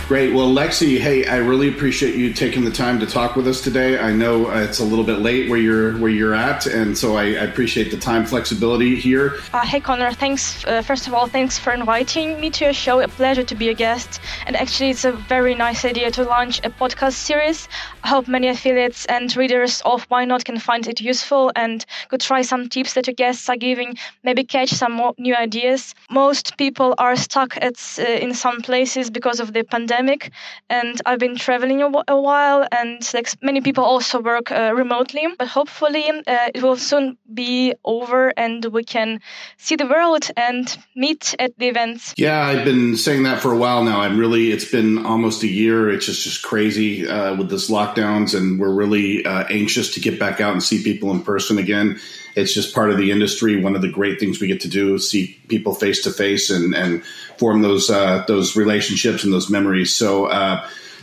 Great. 0.07 0.33
Well, 0.33 0.47
Lexi, 0.47 0.97
hey, 0.97 1.25
I 1.25 1.35
really 1.35 1.67
appreciate 1.67 2.15
you 2.15 2.31
taking 2.31 2.63
the 2.63 2.71
time 2.71 2.97
to 3.01 3.05
talk 3.05 3.35
with 3.35 3.45
us 3.45 3.59
today. 3.59 3.99
I 3.99 4.13
know 4.13 4.49
it's 4.51 4.79
a 4.79 4.83
little 4.85 5.03
bit 5.03 5.19
late 5.19 5.49
where 5.49 5.59
you're 5.59 5.97
where 5.97 6.09
you're 6.09 6.33
at, 6.33 6.65
and 6.65 6.97
so 6.97 7.17
I, 7.17 7.23
I 7.23 7.43
appreciate 7.43 7.91
the 7.91 7.97
time 7.97 8.25
flexibility 8.25 8.95
here. 8.95 9.35
Uh, 9.51 9.65
hey, 9.65 9.81
Connor. 9.81 10.13
Thanks. 10.13 10.63
Uh, 10.63 10.81
first 10.81 11.07
of 11.07 11.13
all, 11.13 11.27
thanks 11.27 11.57
for 11.59 11.73
inviting 11.73 12.39
me 12.39 12.49
to 12.51 12.63
your 12.63 12.73
show. 12.73 13.01
A 13.01 13.09
pleasure 13.09 13.43
to 13.43 13.53
be 13.53 13.67
a 13.67 13.73
guest. 13.73 14.21
And 14.45 14.55
actually, 14.55 14.91
it's 14.91 15.03
a 15.03 15.11
very 15.11 15.55
nice 15.55 15.83
idea 15.83 16.09
to 16.11 16.23
launch 16.23 16.59
a 16.63 16.69
podcast 16.69 17.15
series. 17.15 17.67
Hope 18.07 18.27
many 18.27 18.47
affiliates 18.47 19.05
and 19.07 19.35
readers 19.35 19.81
of 19.83 20.07
YNOT 20.09 20.45
can 20.45 20.59
find 20.59 20.87
it 20.87 21.01
useful 21.01 21.51
and 21.55 21.85
could 22.07 22.21
try 22.21 22.41
some 22.41 22.69
tips 22.69 22.93
that 22.93 23.07
your 23.07 23.13
guests 23.13 23.49
are 23.49 23.57
giving. 23.57 23.95
Maybe 24.23 24.43
catch 24.45 24.69
some 24.69 24.93
more 24.93 25.13
new 25.17 25.35
ideas. 25.35 25.93
Most 26.09 26.57
people 26.57 26.95
are 26.97 27.17
stuck 27.17 27.57
at 27.57 27.75
uh, 27.99 28.03
in 28.03 28.33
some 28.33 28.61
places 28.61 29.09
because 29.09 29.41
of 29.41 29.51
the 29.51 29.63
pandemic 29.63 30.31
and 30.69 31.01
I've 31.05 31.19
been 31.19 31.35
traveling 31.35 31.81
a, 31.81 31.91
a 32.07 32.19
while, 32.19 32.67
and 32.71 33.01
like 33.13 33.29
many 33.41 33.61
people 33.61 33.83
also 33.83 34.21
work 34.21 34.51
uh, 34.51 34.73
remotely. 34.75 35.27
But 35.37 35.47
hopefully, 35.47 36.09
uh, 36.09 36.49
it 36.53 36.61
will 36.61 36.77
soon 36.77 37.17
be 37.33 37.73
over, 37.85 38.33
and 38.37 38.65
we 38.65 38.83
can 38.83 39.19
see 39.57 39.75
the 39.75 39.85
world 39.85 40.29
and 40.35 40.77
meet 40.95 41.35
at 41.39 41.57
the 41.57 41.67
events. 41.67 42.13
Yeah, 42.17 42.39
I've 42.41 42.65
been 42.65 42.95
saying 42.97 43.23
that 43.23 43.41
for 43.41 43.51
a 43.51 43.57
while 43.57 43.83
now. 43.83 44.01
I'm 44.01 44.17
really. 44.17 44.51
It's 44.51 44.69
been 44.69 45.05
almost 45.05 45.43
a 45.43 45.47
year. 45.47 45.89
It's 45.89 46.05
just 46.05 46.23
just 46.23 46.43
crazy 46.43 47.07
uh, 47.07 47.35
with 47.35 47.49
this 47.49 47.69
lockdowns, 47.97 48.37
and 48.37 48.59
we're 48.59 48.73
really 48.73 49.25
uh, 49.25 49.45
anxious 49.49 49.93
to 49.95 49.99
get 49.99 50.19
back 50.19 50.39
out 50.39 50.53
and 50.53 50.63
see 50.63 50.83
people 50.83 51.11
in 51.11 51.21
person 51.21 51.57
again 51.57 51.99
it's 52.37 52.53
just 52.53 52.73
part 52.73 52.91
of 52.91 52.97
the 52.97 53.09
industry. 53.09 53.61
One 53.61 53.75
of 53.75 53.81
the 53.81 53.89
great 53.89 54.19
things 54.19 54.39
we 54.39 54.45
get 54.45 54.61
to 54.61 54.69
do 54.69 54.93
is 54.93 55.09
see 55.09 55.39
people 55.47 55.73
face 55.73 56.03
to 56.03 56.11
face 56.11 56.51
and 56.51 56.75
and 56.75 57.03
form 57.39 57.63
those 57.63 57.89
uh, 57.89 58.23
those 58.27 58.55
relationships 58.55 59.23
and 59.23 59.33
those 59.33 59.49
memories. 59.49 59.93
So. 59.93 60.27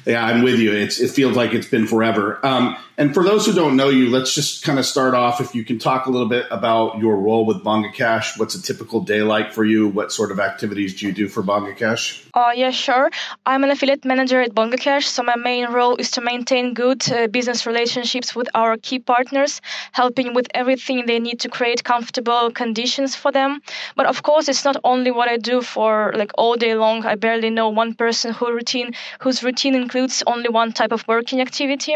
Yeah, 0.06 0.24
I'm 0.24 0.42
with 0.42 0.58
you. 0.58 0.72
It's, 0.72 1.00
it 1.00 1.10
feels 1.10 1.36
like 1.36 1.54
it's 1.54 1.68
been 1.68 1.86
forever. 1.86 2.44
Um, 2.44 2.76
and 2.96 3.12
for 3.12 3.24
those 3.24 3.44
who 3.44 3.52
don't 3.52 3.76
know 3.76 3.88
you, 3.88 4.08
let's 4.08 4.34
just 4.34 4.62
kind 4.62 4.78
of 4.78 4.86
start 4.86 5.14
off. 5.14 5.40
If 5.40 5.54
you 5.54 5.64
can 5.64 5.80
talk 5.80 6.06
a 6.06 6.10
little 6.10 6.28
bit 6.28 6.46
about 6.50 6.98
your 6.98 7.16
role 7.16 7.44
with 7.44 7.64
Bonga 7.64 7.90
Cash, 7.90 8.38
what's 8.38 8.54
a 8.54 8.62
typical 8.62 9.00
day 9.00 9.22
like 9.22 9.52
for 9.52 9.64
you? 9.64 9.88
What 9.88 10.12
sort 10.12 10.30
of 10.30 10.38
activities 10.38 11.00
do 11.00 11.06
you 11.06 11.12
do 11.12 11.26
for 11.28 11.42
Bonga 11.42 11.74
Cash? 11.74 12.22
Uh, 12.34 12.52
yeah, 12.54 12.70
sure. 12.70 13.10
I'm 13.46 13.64
an 13.64 13.70
affiliate 13.70 14.04
manager 14.04 14.40
at 14.40 14.54
Bonga 14.54 14.76
Cash, 14.76 15.06
so 15.08 15.24
my 15.24 15.34
main 15.34 15.72
role 15.72 15.96
is 15.96 16.12
to 16.12 16.20
maintain 16.20 16.72
good 16.74 17.10
uh, 17.10 17.26
business 17.26 17.66
relationships 17.66 18.34
with 18.36 18.48
our 18.54 18.76
key 18.76 19.00
partners, 19.00 19.60
helping 19.90 20.32
with 20.32 20.46
everything 20.54 21.06
they 21.06 21.18
need 21.18 21.40
to 21.40 21.48
create 21.48 21.82
comfortable 21.82 22.52
conditions 22.52 23.16
for 23.16 23.32
them. 23.32 23.60
But 23.96 24.06
of 24.06 24.22
course, 24.22 24.48
it's 24.48 24.64
not 24.64 24.76
only 24.84 25.10
what 25.10 25.28
I 25.28 25.36
do 25.36 25.62
for 25.62 26.12
like 26.14 26.30
all 26.38 26.54
day 26.54 26.76
long. 26.76 27.04
I 27.04 27.16
barely 27.16 27.50
know 27.50 27.70
one 27.70 27.94
person 27.94 28.32
who 28.32 28.52
routine 28.52 28.94
whose 29.18 29.42
routine 29.42 29.74
includes 29.74 29.93
only 30.26 30.48
one 30.48 30.72
type 30.72 30.92
of 30.92 31.06
working 31.08 31.40
activity. 31.40 31.94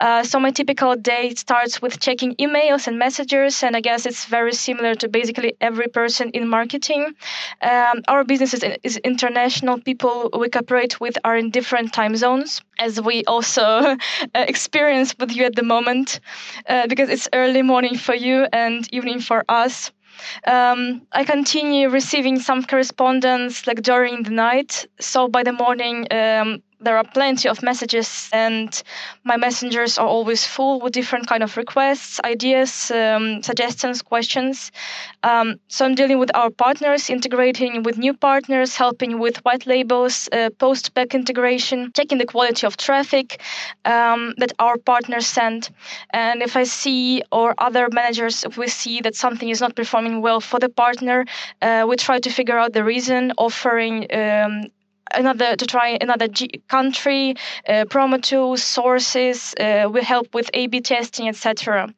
Uh, 0.00 0.22
so 0.22 0.38
my 0.40 0.50
typical 0.50 0.96
day 0.96 1.34
starts 1.34 1.82
with 1.82 2.00
checking 2.00 2.34
emails 2.36 2.86
and 2.86 2.98
messages, 2.98 3.62
and 3.62 3.76
I 3.76 3.80
guess 3.80 4.06
it's 4.06 4.24
very 4.24 4.52
similar 4.52 4.94
to 4.96 5.08
basically 5.08 5.54
every 5.60 5.88
person 5.88 6.30
in 6.30 6.48
marketing. 6.48 7.14
Um, 7.62 8.02
our 8.08 8.24
business 8.24 8.54
is, 8.54 8.64
is, 8.82 8.96
international. 8.98 9.78
People 9.80 10.30
we 10.38 10.48
cooperate 10.48 11.00
with 11.00 11.16
are 11.24 11.36
in 11.36 11.50
different 11.50 11.92
time 11.92 12.16
zones, 12.16 12.62
as 12.78 13.00
we 13.00 13.24
also 13.24 13.62
uh, 13.64 13.96
experience 14.34 15.14
with 15.18 15.34
you 15.36 15.44
at 15.44 15.54
the 15.54 15.62
moment, 15.62 16.20
uh, 16.68 16.86
because 16.86 17.08
it's 17.08 17.28
early 17.32 17.62
morning 17.62 17.96
for 17.96 18.14
you 18.14 18.46
and 18.52 18.88
evening 18.92 19.20
for 19.20 19.44
us. 19.48 19.92
Um, 20.46 21.02
I 21.12 21.24
continue 21.24 21.88
receiving 21.88 22.38
some 22.38 22.64
correspondence 22.64 23.66
like 23.66 23.82
during 23.82 24.22
the 24.22 24.30
night. 24.30 24.86
So 25.00 25.28
by 25.28 25.42
the 25.42 25.52
morning, 25.52 26.06
um, 26.10 26.62
there 26.86 26.96
are 26.96 27.04
plenty 27.20 27.48
of 27.48 27.64
messages 27.64 28.30
and 28.32 28.82
my 29.24 29.36
messengers 29.36 29.98
are 29.98 30.06
always 30.06 30.46
full 30.46 30.78
with 30.80 30.92
different 30.92 31.26
kind 31.26 31.42
of 31.42 31.56
requests 31.56 32.20
ideas 32.24 32.92
um, 32.92 33.42
suggestions 33.42 34.02
questions. 34.02 34.70
Um, 35.24 35.56
so 35.66 35.84
i'm 35.84 35.96
dealing 35.96 36.18
with 36.22 36.30
our 36.40 36.50
partners 36.50 37.10
integrating 37.10 37.82
with 37.82 37.98
new 37.98 38.14
partners 38.14 38.76
helping 38.76 39.18
with 39.18 39.36
white 39.44 39.66
labels 39.66 40.28
uh, 40.30 40.50
post 40.64 40.94
back 40.94 41.10
integration 41.20 41.90
checking 41.96 42.18
the 42.18 42.30
quality 42.34 42.64
of 42.68 42.76
traffic 42.76 43.42
um, 43.84 44.20
that 44.38 44.52
our 44.60 44.76
partners 44.78 45.26
send. 45.26 45.70
And 46.10 46.40
if 46.40 46.56
i 46.56 46.64
see 46.64 47.22
or 47.32 47.48
other 47.58 47.88
managers 48.00 48.44
if 48.44 48.56
we 48.56 48.68
see 48.68 49.00
that 49.00 49.16
something 49.16 49.48
is 49.48 49.60
not 49.60 49.74
performing 49.74 50.22
well 50.22 50.40
for 50.40 50.60
the 50.60 50.68
partner 50.68 51.24
uh, 51.62 51.84
we 51.88 51.96
try 51.96 52.18
to 52.20 52.30
figure 52.30 52.58
out 52.62 52.72
the 52.72 52.84
reason 52.84 53.32
offering 53.38 53.94
um, 54.22 54.52
another 55.14 55.56
to 55.56 55.66
try 55.66 55.98
another 56.00 56.28
G- 56.28 56.50
country, 56.68 57.34
uh, 57.68 57.84
promo 57.88 58.20
tools, 58.20 58.62
sources. 58.62 59.54
Uh, 59.58 59.88
we 59.92 60.02
help 60.02 60.34
with 60.34 60.50
A/B 60.54 60.80
testing, 60.80 61.28
etc. 61.28 61.88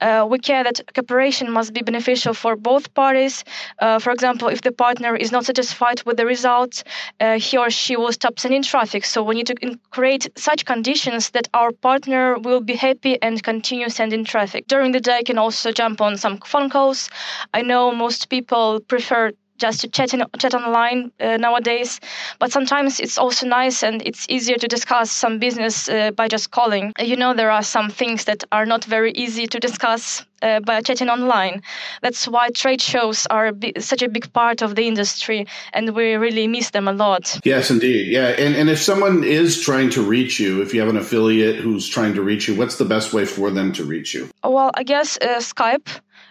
Uh, 0.00 0.26
we 0.28 0.38
care 0.38 0.64
that 0.64 0.80
cooperation 0.94 1.50
must 1.50 1.72
be 1.72 1.82
beneficial 1.82 2.34
for 2.34 2.56
both 2.56 2.94
parties. 2.94 3.44
Uh, 3.78 3.98
for 3.98 4.12
example, 4.12 4.48
if 4.48 4.60
the 4.62 4.72
partner 4.72 5.16
is 5.16 5.32
not 5.32 5.44
satisfied 5.44 6.02
with 6.04 6.16
the 6.16 6.26
results, 6.26 6.84
uh, 7.20 7.38
he 7.38 7.56
or 7.56 7.70
she 7.70 7.96
will 7.96 8.12
stop 8.12 8.38
sending 8.38 8.62
traffic. 8.62 9.04
So 9.04 9.22
we 9.22 9.34
need 9.34 9.46
to 9.48 9.78
create 9.90 10.28
such 10.36 10.64
conditions 10.64 11.30
that 11.30 11.48
our 11.54 11.72
partner 11.72 12.38
will 12.38 12.60
be 12.60 12.74
happy 12.74 13.20
and 13.22 13.42
continue 13.42 13.88
sending 13.88 14.24
traffic. 14.24 14.66
During 14.66 14.92
the 14.92 15.00
day, 15.00 15.18
I 15.18 15.22
can 15.22 15.38
also 15.38 15.72
jump 15.72 16.00
on 16.00 16.16
some 16.16 16.38
phone 16.38 16.70
calls. 16.70 17.10
I 17.54 17.62
know 17.62 17.92
most 17.92 18.28
people 18.28 18.80
prefer 18.80 19.32
just 19.58 19.80
to 19.80 19.88
chat 19.88 20.14
in, 20.14 20.24
chat 20.38 20.54
online 20.54 21.12
uh, 21.20 21.36
nowadays. 21.36 22.00
But 22.38 22.52
sometimes 22.52 23.00
it's 23.00 23.18
also 23.18 23.46
nice 23.46 23.82
and 23.82 24.02
it's 24.06 24.26
easier 24.28 24.56
to 24.56 24.68
discuss 24.68 25.10
some 25.10 25.38
business 25.38 25.88
uh, 25.88 26.12
by 26.12 26.28
just 26.28 26.50
calling. 26.50 26.92
You 26.98 27.16
know, 27.16 27.34
there 27.34 27.50
are 27.50 27.62
some 27.62 27.90
things 27.90 28.24
that 28.24 28.44
are 28.52 28.66
not 28.66 28.84
very 28.84 29.12
easy 29.12 29.46
to 29.46 29.58
discuss 29.58 30.24
uh, 30.42 30.60
by 30.60 30.80
chatting 30.80 31.08
online. 31.08 31.62
That's 32.02 32.28
why 32.28 32.50
trade 32.50 32.80
shows 32.80 33.26
are 33.26 33.48
a 33.48 33.80
such 33.80 34.02
a 34.02 34.08
big 34.08 34.32
part 34.32 34.62
of 34.62 34.74
the 34.74 34.86
industry, 34.86 35.46
and 35.72 35.94
we 35.94 36.14
really 36.14 36.46
miss 36.46 36.70
them 36.70 36.88
a 36.88 36.92
lot. 36.92 37.40
Yes, 37.44 37.70
indeed. 37.70 38.12
Yeah, 38.12 38.28
and 38.28 38.54
and 38.54 38.70
if 38.70 38.78
someone 38.78 39.24
is 39.24 39.60
trying 39.60 39.90
to 39.90 40.02
reach 40.02 40.38
you, 40.38 40.62
if 40.62 40.72
you 40.72 40.80
have 40.80 40.88
an 40.88 40.96
affiliate 40.96 41.56
who's 41.56 41.88
trying 41.88 42.14
to 42.14 42.22
reach 42.22 42.48
you, 42.48 42.54
what's 42.54 42.76
the 42.76 42.84
best 42.84 43.12
way 43.12 43.24
for 43.24 43.50
them 43.50 43.72
to 43.72 43.84
reach 43.84 44.14
you? 44.14 44.28
Well, 44.44 44.70
I 44.74 44.84
guess 44.84 45.18
uh, 45.20 45.40
Skype 45.40 45.88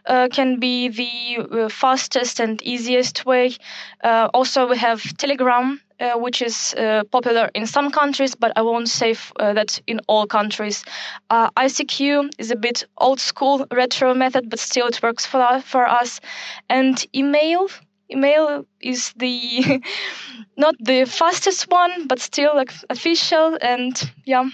uh, 0.08 0.28
can 0.32 0.60
be 0.60 0.88
the 0.90 1.38
uh, 1.44 1.70
fastest 1.70 2.40
and 2.40 2.62
easiest 2.64 3.26
way. 3.26 3.56
Uh, 4.04 4.30
also, 4.34 4.68
we 4.68 4.78
have 4.78 5.02
Telegram, 5.18 5.82
uh, 6.00 6.14
which 6.14 6.42
is 6.42 6.74
popular 7.12 7.50
in 7.54 7.68
some 7.68 7.92
countries, 7.92 8.36
but 8.36 8.52
I 8.56 8.62
won't 8.62 8.90
say 8.90 9.12
f- 9.12 9.34
that 9.38 9.82
in 9.88 10.00
all 10.08 10.26
countries. 10.28 10.86
ICQ 11.30 12.30
is 12.38 12.52
a 12.52 12.56
bit 12.56 12.86
old 12.98 13.20
school, 13.20 13.66
retro 13.72 14.14
method, 14.14 14.50
but 14.50 14.60
still 14.60 14.88
it 14.88 15.02
works 15.04 15.26
for, 15.26 15.62
for 15.62 15.86
us. 15.86 16.22
And 16.70 17.04
email, 17.14 17.68
email 18.10 18.66
is 18.88 19.14
the 19.18 19.84
not 20.58 20.76
the 20.80 21.06
fastest 21.06 21.70
one, 21.70 22.08
but 22.08 22.20
still 22.20 22.56
like 22.56 22.74
official 22.90 23.58
and 23.62 24.12
yeah. 24.26 24.50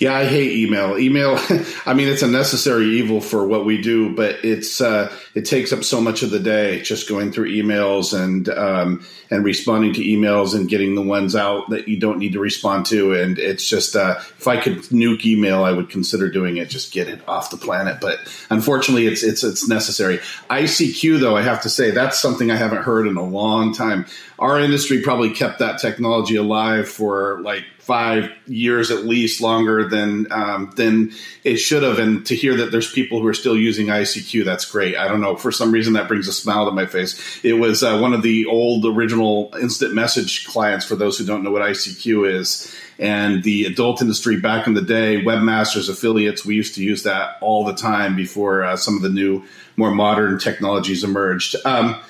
Yeah, 0.00 0.14
I 0.14 0.24
hate 0.24 0.52
email. 0.52 0.98
Email, 0.98 1.38
I 1.86 1.92
mean, 1.94 2.08
it's 2.08 2.22
a 2.22 2.28
necessary 2.28 2.98
evil 2.98 3.20
for 3.20 3.46
what 3.46 3.64
we 3.66 3.80
do, 3.80 4.14
but 4.14 4.44
it's 4.44 4.80
uh, 4.80 5.14
it 5.34 5.44
takes 5.44 5.72
up 5.72 5.84
so 5.84 6.00
much 6.00 6.22
of 6.22 6.30
the 6.30 6.38
day 6.38 6.80
just 6.80 7.08
going 7.08 7.32
through 7.32 7.50
emails 7.50 8.18
and 8.18 8.48
um, 8.48 9.04
and 9.30 9.44
responding 9.44 9.92
to 9.94 10.02
emails 10.02 10.54
and 10.54 10.68
getting 10.68 10.94
the 10.94 11.02
ones 11.02 11.36
out 11.36 11.68
that 11.70 11.88
you 11.88 11.98
don't 11.98 12.18
need 12.18 12.32
to 12.32 12.40
respond 12.40 12.86
to. 12.86 13.12
And 13.14 13.38
it's 13.38 13.68
just 13.68 13.96
uh, 13.96 14.16
if 14.18 14.46
I 14.46 14.60
could 14.60 14.78
nuke 14.84 15.24
email, 15.26 15.64
I 15.64 15.72
would 15.72 15.90
consider 15.90 16.30
doing 16.30 16.56
it. 16.56 16.70
Just 16.70 16.92
get 16.92 17.08
it 17.08 17.26
off 17.28 17.50
the 17.50 17.58
planet. 17.58 17.98
But 18.00 18.20
unfortunately, 18.50 19.06
it's 19.06 19.22
it's 19.22 19.44
it's 19.44 19.68
necessary. 19.68 20.18
ICQ, 20.48 21.20
though, 21.20 21.36
I 21.36 21.42
have 21.42 21.62
to 21.62 21.68
say 21.68 21.90
that's 21.90 22.18
something 22.18 22.50
I 22.50 22.56
haven't 22.56 22.82
heard 22.82 23.06
in 23.06 23.16
a 23.16 23.24
long 23.24 23.74
time. 23.76 24.06
Our 24.38 24.58
industry 24.58 25.02
probably 25.02 25.30
kept 25.30 25.58
that 25.60 25.78
technology 25.78 26.36
alive 26.36 26.88
for 26.88 27.40
like 27.42 27.64
five 27.78 28.32
years 28.46 28.90
at 28.90 29.04
least 29.04 29.40
longer 29.40 29.88
than 29.88 30.26
um, 30.32 30.72
than 30.74 31.12
it 31.44 31.56
should 31.56 31.84
have. 31.84 32.00
And 32.00 32.26
to 32.26 32.34
hear 32.34 32.56
that 32.56 32.72
there's 32.72 32.90
people 32.90 33.20
who 33.20 33.28
are 33.28 33.34
still 33.34 33.56
using 33.56 33.86
ICQ, 33.86 34.44
that's 34.44 34.64
great. 34.64 34.96
I 34.96 35.06
don't 35.06 35.20
know 35.20 35.36
for 35.36 35.52
some 35.52 35.70
reason 35.70 35.92
that 35.92 36.08
brings 36.08 36.26
a 36.26 36.32
smile 36.32 36.64
to 36.66 36.72
my 36.72 36.86
face. 36.86 37.40
It 37.44 37.54
was 37.54 37.84
uh, 37.84 37.98
one 37.98 38.12
of 38.12 38.22
the 38.22 38.46
old 38.46 38.84
original 38.84 39.54
instant 39.60 39.94
message 39.94 40.46
clients. 40.46 40.84
For 40.84 40.96
those 40.96 41.16
who 41.16 41.24
don't 41.24 41.44
know 41.44 41.52
what 41.52 41.62
ICQ 41.62 42.34
is. 42.34 42.74
And 42.98 43.42
the 43.42 43.66
adult 43.66 44.00
industry 44.00 44.40
back 44.40 44.66
in 44.66 44.72
the 44.72 44.80
day, 44.80 45.22
webmasters, 45.22 45.90
affiliates, 45.90 46.46
we 46.46 46.54
used 46.54 46.74
to 46.76 46.82
use 46.82 47.02
that 47.02 47.36
all 47.42 47.64
the 47.64 47.74
time 47.74 48.16
before 48.16 48.64
uh, 48.64 48.76
some 48.76 48.96
of 48.96 49.02
the 49.02 49.10
new, 49.10 49.44
more 49.76 49.90
modern 49.90 50.38
technologies 50.38 51.04
emerged. 51.04 51.56
Um, 51.66 52.00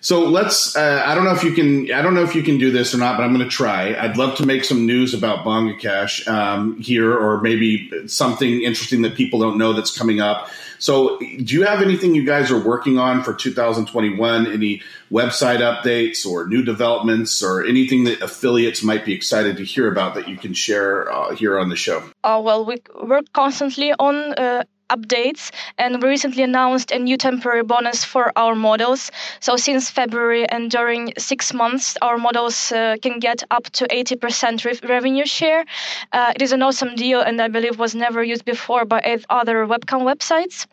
So 0.00 0.28
let's. 0.28 0.76
Uh, 0.76 1.02
I 1.04 1.14
don't 1.14 1.24
know 1.24 1.32
if 1.32 1.42
you 1.42 1.52
can. 1.52 1.92
I 1.92 2.02
don't 2.02 2.14
know 2.14 2.22
if 2.22 2.34
you 2.34 2.42
can 2.42 2.58
do 2.58 2.70
this 2.70 2.94
or 2.94 2.98
not, 2.98 3.16
but 3.16 3.24
I'm 3.24 3.34
going 3.34 3.44
to 3.44 3.50
try. 3.50 3.94
I'd 3.94 4.16
love 4.16 4.36
to 4.38 4.46
make 4.46 4.64
some 4.64 4.86
news 4.86 5.14
about 5.14 5.44
Bonga 5.44 5.76
Cash 5.76 6.26
um, 6.28 6.80
here, 6.80 7.12
or 7.12 7.40
maybe 7.40 8.08
something 8.08 8.62
interesting 8.62 9.02
that 9.02 9.14
people 9.14 9.40
don't 9.40 9.58
know 9.58 9.72
that's 9.72 9.96
coming 9.96 10.20
up. 10.20 10.48
So, 10.78 11.18
do 11.18 11.54
you 11.54 11.64
have 11.64 11.82
anything 11.82 12.14
you 12.14 12.24
guys 12.24 12.50
are 12.50 12.62
working 12.62 12.98
on 12.98 13.22
for 13.22 13.34
2021? 13.34 14.46
Any 14.46 14.82
website 15.10 15.60
updates 15.60 16.26
or 16.26 16.46
new 16.46 16.62
developments, 16.62 17.42
or 17.42 17.64
anything 17.64 18.04
that 18.04 18.20
affiliates 18.20 18.82
might 18.82 19.04
be 19.04 19.14
excited 19.14 19.56
to 19.56 19.64
hear 19.64 19.90
about 19.90 20.14
that 20.14 20.28
you 20.28 20.36
can 20.36 20.52
share 20.52 21.10
uh, 21.10 21.34
here 21.34 21.58
on 21.58 21.68
the 21.68 21.76
show? 21.76 22.02
Uh, 22.22 22.40
well, 22.44 22.64
we 22.64 22.76
work 23.02 23.24
constantly 23.32 23.92
on 23.98 24.14
uh, 24.34 24.64
updates 24.90 25.50
and 25.78 26.02
we 26.02 26.08
recently 26.08 26.42
announced 26.42 26.90
a 26.90 26.98
new 26.98 27.16
temporary 27.16 27.62
bonus 27.62 28.04
for 28.04 28.32
our 28.36 28.54
models. 28.54 29.10
So 29.40 29.56
since 29.56 29.90
february 29.90 30.48
and 30.48 30.70
during 30.70 31.12
six 31.18 31.52
months 31.52 31.96
our 32.02 32.18
models 32.18 32.72
uh, 32.72 32.96
can 33.02 33.18
get 33.18 33.42
up 33.50 33.64
to 33.70 33.86
80% 33.88 34.64
re- 34.64 34.88
revenue 34.88 35.26
share. 35.26 35.64
Uh, 36.12 36.32
it 36.34 36.42
is 36.42 36.52
an 36.52 36.62
awesome 36.62 36.94
deal 36.94 37.20
and 37.20 37.40
i 37.40 37.48
believe 37.48 37.78
was 37.78 37.94
never 37.94 38.22
used 38.22 38.44
before 38.44 38.84
by 38.84 39.00
other 39.30 39.66
webcam 39.66 40.02
websites. 40.02 40.66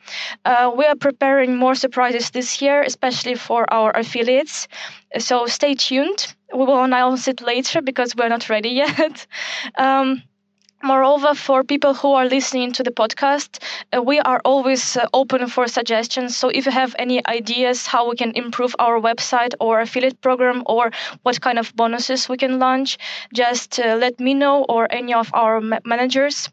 Uh, 0.46 0.72
we 0.76 0.86
are 0.86 0.96
preparing 0.96 1.56
more 1.56 1.76
surprises 1.76 2.30
this 2.32 2.62
year 2.62 2.82
especially 2.82 3.36
for 3.36 3.72
our 3.74 3.92
affiliates. 3.96 4.68
So 5.20 5.46
stay 5.46 5.76
tuned. 5.76 6.34
We 6.54 6.66
will 6.66 6.84
announce 6.84 7.28
it 7.28 7.42
later 7.42 7.82
because 7.82 8.16
we're 8.16 8.30
not 8.30 8.50
ready 8.50 8.70
yet. 8.84 9.28
Um, 9.78 10.24
Moreover, 10.84 11.34
for 11.34 11.64
people 11.64 11.94
who 11.94 12.12
are 12.12 12.26
listening 12.26 12.74
to 12.74 12.84
the 12.84 12.92
podcast, 12.92 13.64
uh, 13.96 14.02
we 14.02 14.20
are 14.20 14.42
always 14.44 14.98
uh, 14.98 15.08
open 15.14 15.48
for 15.48 15.66
suggestions. 15.68 16.36
So 16.36 16.50
if 16.50 16.66
you 16.66 16.74
have 16.74 16.94
any 17.00 17.26
ideas 17.26 17.88
how 17.88 18.10
we 18.10 18.18
can 18.18 18.32
improve 18.36 18.76
our 18.80 19.00
website 19.00 19.54
or 19.62 19.80
affiliate 19.80 20.20
program 20.20 20.62
or 20.66 20.92
what 21.22 21.40
kind 21.40 21.58
of 21.58 21.74
bonuses 21.74 22.28
we 22.28 22.36
can 22.36 22.60
launch, 22.60 22.98
just 23.34 23.80
uh, 23.80 23.96
let 23.96 24.20
me 24.20 24.34
know 24.34 24.66
or 24.68 24.92
any 24.92 25.14
of 25.14 25.30
our 25.34 25.62
ma- 25.62 25.80
managers. 25.86 26.50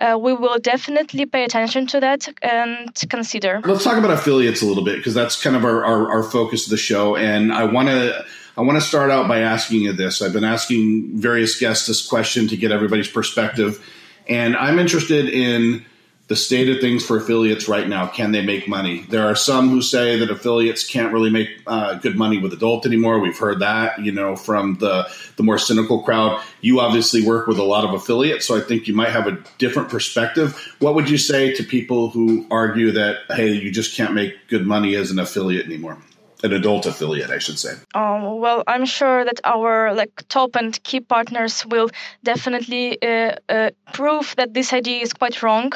Uh, 0.00 0.16
we 0.20 0.32
will 0.32 0.60
definitely 0.60 1.26
pay 1.26 1.42
attention 1.42 1.88
to 1.88 1.98
that 1.98 2.28
and 2.40 2.94
consider. 3.10 3.60
Let's 3.64 3.82
talk 3.82 3.98
about 3.98 4.12
affiliates 4.12 4.62
a 4.62 4.66
little 4.66 4.84
bit 4.84 4.98
because 4.98 5.14
that's 5.14 5.42
kind 5.42 5.56
of 5.56 5.64
our, 5.64 5.84
our, 5.84 6.08
our 6.08 6.22
focus 6.22 6.66
of 6.66 6.70
the 6.70 6.76
show. 6.76 7.16
And 7.16 7.52
I 7.52 7.64
want 7.64 7.88
to 7.88 8.24
I 8.56 8.60
want 8.60 8.80
to 8.80 8.86
start 8.86 9.10
out 9.10 9.28
by 9.28 9.40
asking 9.40 9.82
you 9.82 9.92
this. 9.92 10.20
I've 10.20 10.32
been 10.32 10.44
asking 10.44 11.18
various 11.18 11.58
guests 11.58 11.86
this 11.86 12.06
question 12.06 12.48
to 12.48 12.56
get 12.56 12.70
everybody's 12.70 13.08
perspective, 13.08 13.84
and 14.28 14.56
I'm 14.56 14.78
interested 14.78 15.28
in 15.28 15.84
the 16.28 16.36
state 16.36 16.68
of 16.68 16.80
things 16.80 17.04
for 17.04 17.16
affiliates 17.18 17.68
right 17.68 17.88
now. 17.88 18.06
Can 18.06 18.32
they 18.32 18.44
make 18.44 18.68
money? 18.68 19.04
There 19.10 19.26
are 19.26 19.34
some 19.34 19.68
who 19.68 19.82
say 19.82 20.18
that 20.18 20.30
affiliates 20.30 20.86
can't 20.86 21.12
really 21.12 21.30
make 21.30 21.48
uh, 21.66 21.94
good 21.94 22.16
money 22.16 22.38
with 22.38 22.52
adult 22.52 22.86
anymore. 22.86 23.18
We've 23.18 23.36
heard 23.36 23.58
that, 23.60 23.98
you 23.98 24.12
know, 24.12 24.36
from 24.36 24.76
the 24.76 25.10
the 25.36 25.42
more 25.42 25.58
cynical 25.58 26.02
crowd. 26.02 26.42
You 26.60 26.80
obviously 26.80 27.22
work 27.22 27.46
with 27.46 27.58
a 27.58 27.64
lot 27.64 27.84
of 27.84 27.92
affiliates, 27.94 28.46
so 28.46 28.56
I 28.56 28.60
think 28.60 28.86
you 28.86 28.94
might 28.94 29.10
have 29.10 29.26
a 29.26 29.42
different 29.58 29.88
perspective. 29.88 30.74
What 30.78 30.94
would 30.94 31.10
you 31.10 31.18
say 31.18 31.54
to 31.54 31.62
people 31.62 32.10
who 32.10 32.46
argue 32.50 32.92
that 32.92 33.20
hey, 33.30 33.52
you 33.52 33.70
just 33.70 33.96
can't 33.96 34.14
make 34.14 34.34
good 34.48 34.66
money 34.66 34.94
as 34.94 35.10
an 35.10 35.18
affiliate 35.18 35.66
anymore? 35.66 35.98
An 36.42 36.52
adult 36.52 36.86
affiliate, 36.86 37.30
I 37.30 37.38
should 37.38 37.58
say? 37.58 37.74
Um, 37.94 38.38
well, 38.40 38.62
I'm 38.66 38.84
sure 38.84 39.24
that 39.24 39.40
our 39.44 39.94
like 39.94 40.22
top 40.28 40.56
and 40.56 40.82
key 40.82 41.00
partners 41.00 41.64
will 41.66 41.90
definitely 42.24 43.00
uh, 43.02 43.36
uh, 43.48 43.70
prove 43.92 44.34
that 44.36 44.54
this 44.54 44.72
idea 44.72 45.02
is 45.02 45.12
quite 45.12 45.42
wrong. 45.42 45.72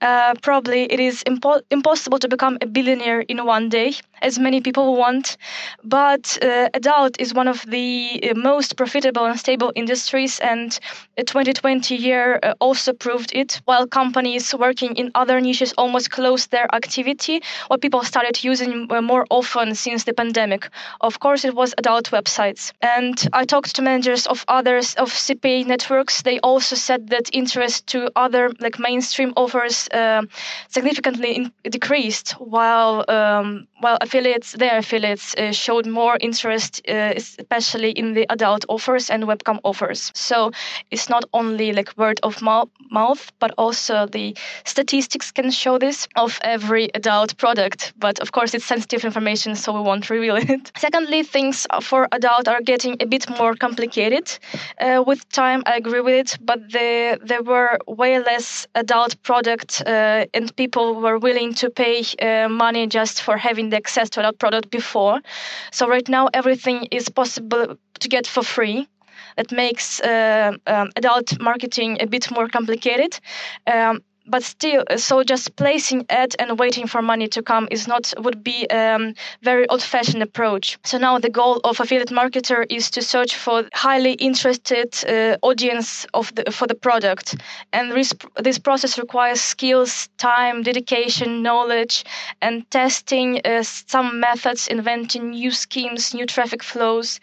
Uh, 0.00 0.34
probably 0.42 0.82
it 0.92 1.00
is 1.00 1.22
impo- 1.24 1.62
impossible 1.70 2.18
to 2.18 2.28
become 2.28 2.58
a 2.60 2.66
billionaire 2.66 3.20
in 3.20 3.44
one 3.46 3.68
day, 3.68 3.94
as 4.22 4.38
many 4.38 4.60
people 4.60 4.96
want. 4.96 5.36
But 5.82 6.38
uh, 6.42 6.68
adult 6.74 7.20
is 7.20 7.34
one 7.34 7.48
of 7.48 7.64
the 7.66 8.30
uh, 8.30 8.34
most 8.34 8.76
profitable 8.76 9.24
and 9.24 9.38
stable 9.38 9.72
industries, 9.74 10.38
and 10.40 10.78
2020 11.16 11.94
year 11.94 12.38
uh, 12.42 12.54
also 12.60 12.92
proved 12.92 13.32
it. 13.34 13.60
While 13.64 13.86
companies 13.86 14.54
working 14.54 14.96
in 14.96 15.10
other 15.14 15.40
niches 15.40 15.72
almost 15.76 16.10
closed 16.10 16.50
their 16.50 16.72
activity, 16.74 17.42
what 17.68 17.80
people 17.80 18.02
started 18.02 18.42
using 18.42 18.86
uh, 18.90 19.02
more 19.02 19.26
often 19.30 19.74
since 19.74 20.04
the 20.04 20.12
pandemic. 20.12 20.68
Of 21.00 21.20
course, 21.20 21.44
it 21.44 21.54
was 21.54 21.74
adult 21.78 22.10
websites. 22.10 22.72
And 22.80 23.16
I 23.32 23.44
talked 23.44 23.74
to 23.76 23.82
managers 23.82 24.26
of 24.26 24.44
others 24.48 24.94
of 24.94 25.12
CPA 25.12 25.64
networks. 25.66 26.22
They 26.22 26.38
also 26.40 26.76
said 26.76 27.08
that 27.08 27.30
interest 27.32 27.86
to 27.88 28.10
other 28.16 28.50
like 28.60 28.78
mainstream 28.78 29.32
offers 29.36 29.88
uh, 29.88 30.22
significantly 30.68 31.36
in- 31.36 31.52
decreased, 31.64 32.32
while 32.32 33.04
um, 33.08 33.66
while 33.80 33.98
affiliates, 34.04 34.52
their 34.52 34.78
affiliates 34.78 35.34
uh, 35.34 35.52
showed 35.52 35.86
more 35.86 36.16
interest, 36.20 36.80
uh, 36.88 37.12
especially 37.16 37.90
in 37.90 38.14
the 38.14 38.26
adult 38.30 38.64
offers 38.68 39.10
and 39.10 39.24
webcam 39.24 39.58
offers. 39.64 40.12
So 40.14 40.52
it's 40.90 41.08
not 41.08 41.24
only 41.32 41.72
like 41.72 41.96
word 41.96 42.20
of 42.22 42.42
mouth, 42.42 43.32
but 43.38 43.52
also 43.58 44.06
the 44.06 44.36
statistics 44.64 45.32
can 45.32 45.50
show 45.50 45.78
this 45.78 46.08
of 46.16 46.38
every 46.42 46.90
adult 46.94 47.36
product. 47.36 47.92
But 47.98 48.20
of 48.20 48.32
course, 48.32 48.54
it's 48.54 48.64
sensitive 48.64 49.04
information, 49.04 49.56
so 49.56 49.72
we 49.72 49.80
won't 49.80 50.10
reveal 50.16 50.36
it. 50.36 50.72
Secondly, 50.76 51.22
things 51.22 51.66
for 51.80 52.08
adult 52.12 52.48
are 52.48 52.60
getting 52.60 52.96
a 53.00 53.06
bit 53.06 53.28
more 53.38 53.54
complicated. 53.54 54.38
Uh, 54.80 55.02
with 55.06 55.28
time, 55.30 55.62
I 55.66 55.76
agree 55.76 56.00
with 56.00 56.14
it, 56.14 56.38
but 56.40 56.60
there 56.70 57.18
there 57.24 57.42
were 57.42 57.78
way 57.86 58.18
less 58.18 58.66
adult 58.74 59.22
product, 59.22 59.82
uh, 59.86 60.26
and 60.34 60.54
people 60.56 60.86
were 61.00 61.18
willing 61.18 61.54
to 61.54 61.70
pay 61.70 62.04
uh, 62.20 62.48
money 62.48 62.86
just 62.86 63.22
for 63.22 63.36
having 63.36 63.70
the 63.70 63.76
access 63.94 64.10
to 64.10 64.22
that 64.22 64.38
product 64.38 64.70
before. 64.70 65.20
So 65.70 65.88
right 65.88 66.08
now 66.08 66.28
everything 66.34 66.88
is 66.90 67.08
possible 67.08 67.76
to 68.00 68.08
get 68.08 68.26
for 68.26 68.42
free. 68.42 68.88
It 69.36 69.52
makes 69.52 70.00
uh, 70.00 70.52
um, 70.66 70.90
adult 70.96 71.40
marketing 71.40 71.98
a 72.00 72.06
bit 72.06 72.30
more 72.30 72.48
complicated. 72.48 73.20
Um, 73.66 74.00
but 74.26 74.42
still 74.42 74.82
so 74.96 75.22
just 75.22 75.54
placing 75.56 76.06
ad 76.08 76.34
and 76.38 76.58
waiting 76.58 76.86
for 76.86 77.02
money 77.02 77.28
to 77.28 77.42
come 77.42 77.68
is 77.70 77.86
not 77.86 78.12
would 78.18 78.42
be 78.42 78.66
a 78.70 78.94
um, 78.94 79.14
very 79.42 79.68
old-fashioned 79.68 80.22
approach. 80.22 80.78
So 80.84 80.98
now 80.98 81.18
the 81.18 81.30
goal 81.30 81.60
of 81.64 81.80
affiliate 81.80 82.10
marketer 82.10 82.64
is 82.70 82.90
to 82.92 83.02
search 83.02 83.36
for 83.36 83.64
highly 83.74 84.12
interested 84.12 84.94
uh, 85.06 85.36
audience 85.42 86.06
of 86.14 86.34
the 86.34 86.50
for 86.50 86.66
the 86.66 86.74
product. 86.74 87.36
And 87.72 87.92
this, 87.92 88.12
this 88.42 88.58
process 88.58 88.98
requires 88.98 89.40
skills 89.40 90.08
time 90.18 90.62
dedication 90.62 91.42
knowledge 91.42 92.04
and 92.40 92.68
testing 92.70 93.40
uh, 93.44 93.62
some 93.62 94.20
methods 94.20 94.68
inventing 94.68 95.30
new 95.30 95.50
schemes 95.50 96.14
new 96.14 96.26
traffic 96.26 96.62
flows. 96.62 97.20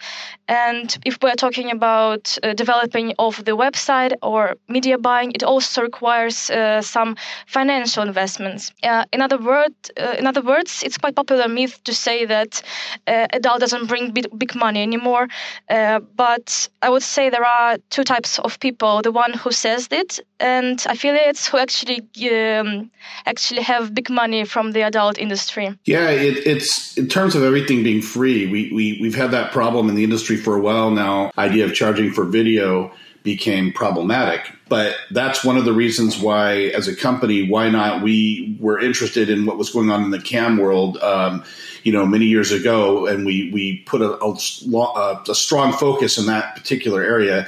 And 0.47 0.97
if 1.05 1.17
we're 1.21 1.35
talking 1.35 1.71
about 1.71 2.37
uh, 2.43 2.53
developing 2.53 3.13
of 3.17 3.43
the 3.45 3.55
website 3.55 4.13
or 4.21 4.55
media 4.67 4.97
buying 4.97 5.31
it 5.33 5.43
also 5.43 5.81
requires 5.81 6.49
uh, 6.49 6.81
some 6.91 7.15
financial 7.47 8.03
investments. 8.03 8.73
Uh, 8.83 9.05
in 9.13 9.21
other 9.21 9.37
word, 9.37 9.73
uh, 9.97 10.15
in 10.19 10.27
other 10.27 10.41
words, 10.41 10.83
it's 10.85 10.97
quite 10.97 11.15
popular 11.15 11.47
myth 11.47 11.83
to 11.85 11.93
say 11.93 12.25
that 12.25 12.61
uh, 13.07 13.27
adult 13.33 13.59
doesn't 13.59 13.87
bring 13.87 14.11
big, 14.11 14.27
big 14.37 14.55
money 14.55 14.81
anymore. 14.81 15.27
Uh, 15.69 15.99
but 16.15 16.69
I 16.81 16.89
would 16.89 17.03
say 17.03 17.29
there 17.29 17.45
are 17.45 17.77
two 17.89 18.03
types 18.03 18.39
of 18.39 18.59
people: 18.59 19.01
the 19.01 19.11
one 19.11 19.33
who 19.33 19.51
says 19.51 19.87
it, 19.91 20.19
and 20.39 20.83
affiliates 20.87 21.47
who 21.47 21.57
actually 21.57 21.99
um, 22.31 22.91
actually 23.25 23.61
have 23.61 23.93
big 23.93 24.09
money 24.09 24.45
from 24.45 24.71
the 24.71 24.81
adult 24.81 25.17
industry. 25.17 25.77
Yeah, 25.85 26.09
it, 26.09 26.45
it's 26.45 26.97
in 26.97 27.07
terms 27.07 27.35
of 27.35 27.43
everything 27.43 27.83
being 27.83 28.01
free. 28.01 28.47
We 28.47 28.71
we 28.73 28.99
we've 29.01 29.15
had 29.15 29.31
that 29.31 29.51
problem 29.51 29.89
in 29.89 29.95
the 29.95 30.03
industry 30.03 30.37
for 30.37 30.55
a 30.55 30.61
while 30.61 30.91
now. 30.91 31.31
Idea 31.37 31.65
of 31.65 31.73
charging 31.73 32.11
for 32.11 32.25
video 32.25 32.91
became 33.23 33.71
problematic. 33.71 34.51
But 34.67 34.95
that's 35.11 35.43
one 35.43 35.57
of 35.57 35.65
the 35.65 35.73
reasons 35.73 36.19
why, 36.19 36.71
as 36.75 36.87
a 36.87 36.95
company, 36.95 37.47
why 37.47 37.69
not 37.69 38.01
we 38.01 38.57
were 38.59 38.79
interested 38.79 39.29
in 39.29 39.45
what 39.45 39.57
was 39.57 39.69
going 39.69 39.89
on 39.89 40.03
in 40.03 40.11
the 40.11 40.21
cam 40.21 40.57
world, 40.57 40.97
um, 40.97 41.43
you 41.83 41.91
know, 41.91 42.05
many 42.05 42.25
years 42.25 42.51
ago, 42.51 43.05
and 43.05 43.25
we 43.25 43.51
we 43.51 43.77
put 43.85 44.01
a, 44.01 44.17
a, 44.23 45.23
a 45.29 45.35
strong 45.35 45.73
focus 45.73 46.17
in 46.17 46.27
that 46.27 46.55
particular 46.55 47.03
area. 47.03 47.47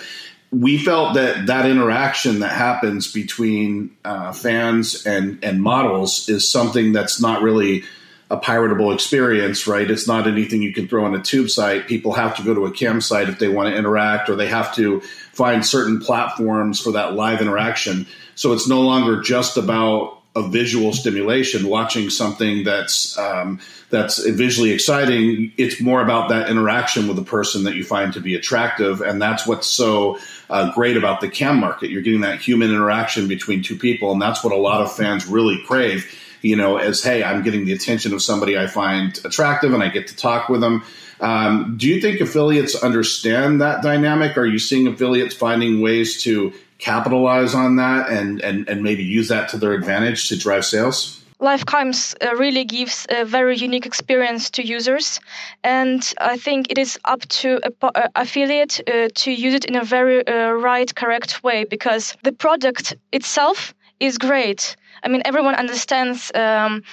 We 0.51 0.77
felt 0.77 1.15
that 1.15 1.47
that 1.47 1.65
interaction 1.65 2.41
that 2.41 2.51
happens 2.51 3.11
between 3.11 3.95
uh, 4.05 4.33
fans 4.33 5.05
and 5.05 5.43
and 5.43 5.61
models 5.61 6.29
is 6.29 6.49
something 6.49 6.93
that's 6.93 7.21
not 7.21 7.41
really 7.41 7.83
a 8.29 8.37
piratable 8.37 8.93
experience, 8.93 9.67
right? 9.67 9.89
It's 9.89 10.07
not 10.07 10.27
anything 10.27 10.61
you 10.61 10.73
can 10.73 10.87
throw 10.87 11.05
on 11.05 11.13
a 11.13 11.21
tube 11.21 11.49
site. 11.49 11.87
People 11.87 12.13
have 12.13 12.35
to 12.37 12.43
go 12.43 12.53
to 12.53 12.65
a 12.65 12.71
cam 12.71 12.99
site 12.99 13.29
if 13.29 13.37
they 13.37 13.47
want 13.47 13.69
to 13.69 13.77
interact, 13.77 14.29
or 14.29 14.35
they 14.35 14.47
have 14.47 14.73
to 14.75 15.01
find 15.33 15.65
certain 15.65 15.99
platforms 15.99 16.79
for 16.79 16.93
that 16.93 17.13
live 17.13 17.41
interaction. 17.41 18.07
So 18.35 18.53
it's 18.53 18.67
no 18.67 18.81
longer 18.81 19.21
just 19.21 19.57
about 19.57 20.19
a 20.35 20.47
visual 20.47 20.93
stimulation, 20.93 21.67
watching 21.67 22.09
something 22.09 22.63
that's 22.63 23.17
um, 23.19 23.59
that's 23.91 24.17
visually 24.25 24.71
exciting. 24.71 25.51
It's 25.57 25.79
more 25.79 26.01
about 26.01 26.29
that 26.29 26.49
interaction 26.49 27.07
with 27.07 27.17
the 27.17 27.23
person 27.23 27.65
that 27.65 27.75
you 27.75 27.83
find 27.83 28.13
to 28.13 28.19
be 28.19 28.33
attractive, 28.33 29.01
and 29.01 29.21
that's 29.21 29.45
what's 29.45 29.67
so 29.67 30.17
uh, 30.49 30.73
great 30.73 30.97
about 30.97 31.21
the 31.21 31.29
cam 31.29 31.59
market. 31.59 31.91
You're 31.91 32.01
getting 32.01 32.21
that 32.21 32.41
human 32.41 32.71
interaction 32.71 33.27
between 33.27 33.61
two 33.61 33.77
people, 33.77 34.11
and 34.11 34.21
that's 34.21 34.43
what 34.43 34.53
a 34.53 34.57
lot 34.57 34.81
of 34.81 34.95
fans 34.95 35.27
really 35.27 35.61
crave 35.67 36.11
you 36.43 36.55
know, 36.55 36.77
as 36.77 37.01
hey, 37.01 37.23
I'm 37.23 37.41
getting 37.41 37.65
the 37.65 37.73
attention 37.73 38.13
of 38.13 38.21
somebody 38.21 38.57
I 38.57 38.67
find 38.67 39.19
attractive 39.25 39.73
and 39.73 39.81
I 39.81 39.87
get 39.87 40.07
to 40.09 40.15
talk 40.15 40.49
with 40.49 40.61
them. 40.61 40.83
Um, 41.19 41.77
do 41.77 41.87
you 41.87 42.01
think 42.01 42.19
affiliates 42.19 42.75
understand 42.83 43.61
that 43.61 43.81
dynamic? 43.81 44.37
Are 44.37 44.45
you 44.45 44.59
seeing 44.59 44.87
affiliates 44.87 45.33
finding 45.33 45.81
ways 45.81 46.21
to 46.23 46.53
capitalize 46.79 47.55
on 47.55 47.77
that 47.77 48.09
and, 48.09 48.41
and, 48.41 48.67
and 48.67 48.83
maybe 48.83 49.03
use 49.03 49.29
that 49.29 49.49
to 49.49 49.57
their 49.57 49.71
advantage 49.71 50.27
to 50.29 50.37
drive 50.37 50.65
sales? 50.65 51.21
Live 51.39 51.65
cams 51.65 52.15
uh, 52.21 52.35
really 52.35 52.65
gives 52.65 53.05
a 53.09 53.25
very 53.25 53.57
unique 53.57 53.85
experience 53.85 54.49
to 54.51 54.65
users, 54.65 55.19
and 55.63 56.13
I 56.17 56.37
think 56.37 56.71
it 56.71 56.77
is 56.77 56.97
up 57.03 57.21
to 57.41 57.59
a 57.65 57.85
uh, 57.85 58.07
affiliate 58.15 58.79
uh, 58.87 59.09
to 59.13 59.31
use 59.31 59.53
it 59.53 59.65
in 59.65 59.75
a 59.75 59.83
very 59.83 60.25
uh, 60.25 60.51
right, 60.51 60.93
correct 60.95 61.43
way 61.43 61.65
because 61.65 62.15
the 62.23 62.31
product 62.31 62.95
itself 63.11 63.73
is 64.03 64.17
great. 64.17 64.75
I 65.01 65.07
mean, 65.07 65.21
everyone 65.25 65.55
understands 65.55 66.31
um, 66.35 66.83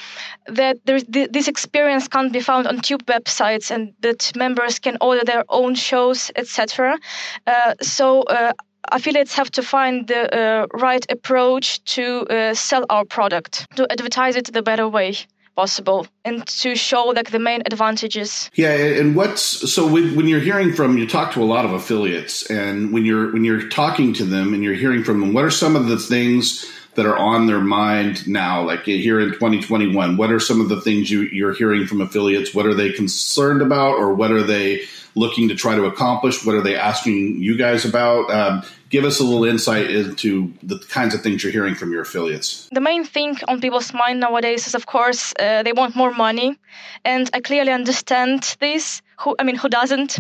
that 0.47 0.77
th- 0.87 1.31
this 1.31 1.49
experience 1.49 2.09
can't 2.09 2.33
be 2.33 2.41
found 2.41 2.67
on 2.67 2.81
tube 2.81 3.05
websites, 3.07 3.71
and 3.71 3.93
that 4.01 4.33
members 4.37 4.79
can 4.79 4.97
order 5.01 5.25
their 5.25 5.45
own 5.49 5.75
shows, 5.75 6.31
etc. 6.37 6.99
Uh, 7.47 7.75
so 7.81 8.23
uh, 8.23 8.53
affiliates 8.93 9.35
have 9.35 9.51
to 9.53 9.63
find 9.63 10.07
the 10.07 10.23
uh, 10.23 10.67
right 10.73 11.05
approach 11.11 11.83
to 11.97 12.05
uh, 12.31 12.55
sell 12.55 12.85
our 12.91 13.05
product, 13.05 13.67
to 13.77 13.87
advertise 13.91 14.37
it 14.37 14.53
the 14.53 14.63
better 14.63 14.89
way 14.89 15.17
possible 15.57 16.07
and 16.25 16.47
to 16.47 16.75
show 16.77 17.07
like 17.07 17.31
the 17.31 17.39
main 17.39 17.61
advantages 17.67 18.49
yeah 18.55 18.73
and 19.01 19.17
what's 19.17 19.43
so 19.71 19.87
when, 19.87 20.17
when 20.17 20.27
you're 20.29 20.41
hearing 20.41 20.73
from 20.73 20.97
you 20.97 21.07
talk 21.07 21.33
to 21.33 21.43
a 21.43 21.49
lot 21.55 21.65
of 21.65 21.73
affiliates 21.73 22.49
and 22.51 22.93
when 22.93 23.05
you're 23.05 23.33
when 23.33 23.45
you're 23.45 23.69
talking 23.69 24.15
to 24.15 24.25
them 24.25 24.55
and 24.55 24.63
you're 24.63 24.81
hearing 24.85 25.03
from 25.03 25.21
them 25.21 25.35
what 25.35 25.45
are 25.45 25.51
some 25.51 25.75
of 25.75 25.89
the 25.89 25.99
things 25.99 26.65
that 26.95 27.07
are 27.07 27.17
on 27.17 27.47
their 27.47 27.61
mind 27.61 28.27
now 28.27 28.63
like 28.63 28.83
here 28.83 29.21
in 29.21 29.31
2021 29.31 30.17
what 30.17 30.33
are 30.33 30.41
some 30.41 30.61
of 30.61 30.69
the 30.69 30.81
things 30.81 31.11
you, 31.11 31.23
you're 31.23 31.55
hearing 31.55 31.87
from 31.87 32.01
affiliates 32.01 32.55
what 32.55 32.67
are 32.67 32.75
they 32.75 32.93
concerned 32.93 33.63
about 33.63 33.95
or 33.95 34.13
what 34.13 34.31
are 34.31 34.43
they 34.43 34.85
looking 35.15 35.49
to 35.49 35.55
try 35.55 35.75
to 35.75 35.85
accomplish? 35.85 36.45
What 36.45 36.55
are 36.55 36.63
they 36.63 36.77
asking 36.77 37.43
you 37.43 37.57
guys 37.57 37.85
about? 37.85 38.31
Um, 38.31 38.63
give 38.89 39.05
us 39.05 39.21
a 39.21 39.25
little 39.25 39.45
insight 39.45 39.91
into 39.91 40.53
the 40.63 40.79
kinds 40.89 41.15
of 41.15 41.23
things 41.23 41.43
you're 41.43 41.53
hearing 41.53 41.75
from 41.75 41.93
your 41.93 42.03
affiliates. 42.03 42.69
The 42.73 42.81
main 42.81 43.05
thing 43.05 43.37
on 43.49 43.61
people's 43.61 43.93
mind 43.93 44.21
nowadays 44.21 44.67
is, 44.67 44.75
of 44.75 44.87
course, 44.87 45.33
uh, 45.39 45.63
they 45.63 45.73
want 45.73 45.97
more 45.97 46.13
money, 46.13 46.57
and 47.05 47.31
I 47.33 47.41
clearly 47.41 47.73
understand 47.73 48.57
this 48.61 49.03
who 49.21 49.37
I 49.39 49.45
mean 49.45 49.57
who 49.57 49.69
doesn't. 49.69 50.19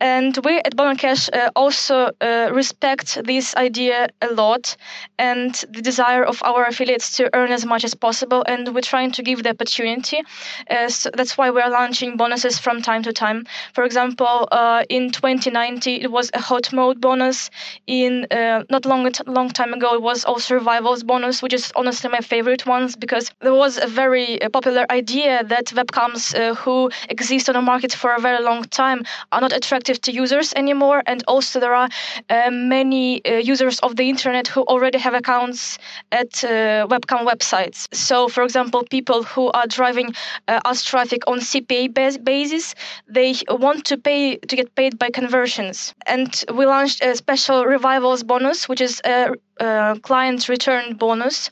And 0.00 0.36
we 0.44 0.58
at 0.58 0.76
Bonga 0.76 0.98
Cash 0.98 1.28
uh, 1.32 1.50
also 1.54 2.10
uh, 2.20 2.50
respect 2.52 3.18
this 3.24 3.54
idea 3.56 4.08
a 4.20 4.32
lot 4.32 4.76
and 5.18 5.54
the 5.70 5.82
desire 5.82 6.24
of 6.24 6.42
our 6.42 6.64
affiliates 6.64 7.16
to 7.16 7.30
earn 7.34 7.52
as 7.52 7.64
much 7.64 7.84
as 7.84 7.94
possible. 7.94 8.44
And 8.46 8.74
we're 8.74 8.88
trying 8.94 9.12
to 9.12 9.22
give 9.22 9.42
the 9.42 9.50
opportunity 9.50 10.22
uh, 10.70 10.88
so 10.88 11.10
that's 11.14 11.36
why 11.36 11.50
we're 11.50 11.68
launching 11.68 12.16
bonuses 12.16 12.58
from 12.58 12.82
time 12.82 13.02
to 13.02 13.12
time. 13.12 13.44
For 13.74 13.84
example 13.84 14.48
uh, 14.50 14.84
in 14.88 15.10
2019 15.10 16.02
it 16.02 16.10
was 16.10 16.30
a 16.34 16.40
hot 16.40 16.72
mode 16.72 17.00
bonus. 17.00 17.50
In 17.86 18.26
uh, 18.30 18.64
not 18.70 18.86
long 18.86 19.10
long 19.26 19.50
time 19.50 19.74
ago 19.74 19.94
it 19.94 20.02
was 20.02 20.24
also 20.24 20.54
revivals 20.54 21.02
bonus 21.02 21.42
which 21.42 21.52
is 21.52 21.72
honestly 21.76 22.08
my 22.10 22.20
favorite 22.20 22.66
ones 22.66 22.96
because 22.96 23.30
there 23.40 23.54
was 23.54 23.78
a 23.78 23.86
very 23.86 24.40
uh, 24.40 24.48
popular 24.48 24.86
idea 24.90 25.44
that 25.44 25.66
webcams 25.66 26.22
who 26.56 26.90
exist 27.08 27.48
on 27.48 27.54
the 27.54 27.62
market 27.62 27.92
for 27.92 28.14
a 28.14 28.21
very 28.22 28.42
long 28.42 28.64
time 28.64 29.04
are 29.32 29.40
not 29.40 29.52
attractive 29.52 30.00
to 30.02 30.12
users 30.12 30.52
anymore. 30.54 31.02
And 31.06 31.22
also, 31.28 31.60
there 31.60 31.74
are 31.74 31.88
uh, 32.30 32.50
many 32.50 33.24
uh, 33.24 33.36
users 33.36 33.80
of 33.80 33.96
the 33.96 34.08
internet 34.08 34.48
who 34.48 34.62
already 34.62 34.98
have 34.98 35.14
accounts 35.14 35.78
at 36.10 36.44
uh, 36.44 36.86
webcam 36.92 37.26
websites. 37.26 37.92
So, 37.94 38.28
for 38.28 38.42
example, 38.44 38.84
people 38.84 39.22
who 39.22 39.50
are 39.52 39.66
driving 39.66 40.14
uh, 40.48 40.60
us 40.64 40.82
traffic 40.82 41.22
on 41.26 41.38
CPA 41.40 41.92
base 41.92 42.18
basis, 42.18 42.74
they 43.08 43.34
want 43.48 43.84
to 43.86 43.96
pay 43.98 44.36
to 44.36 44.56
get 44.56 44.74
paid 44.74 44.98
by 44.98 45.10
conversions. 45.10 45.94
And 46.06 46.44
we 46.54 46.66
launched 46.66 47.02
a 47.02 47.16
special 47.16 47.64
revivals 47.64 48.22
bonus, 48.22 48.68
which 48.68 48.80
is 48.80 49.00
a 49.04 49.32
uh, 49.62 49.94
client 50.02 50.48
return 50.48 50.94
bonus, 50.96 51.50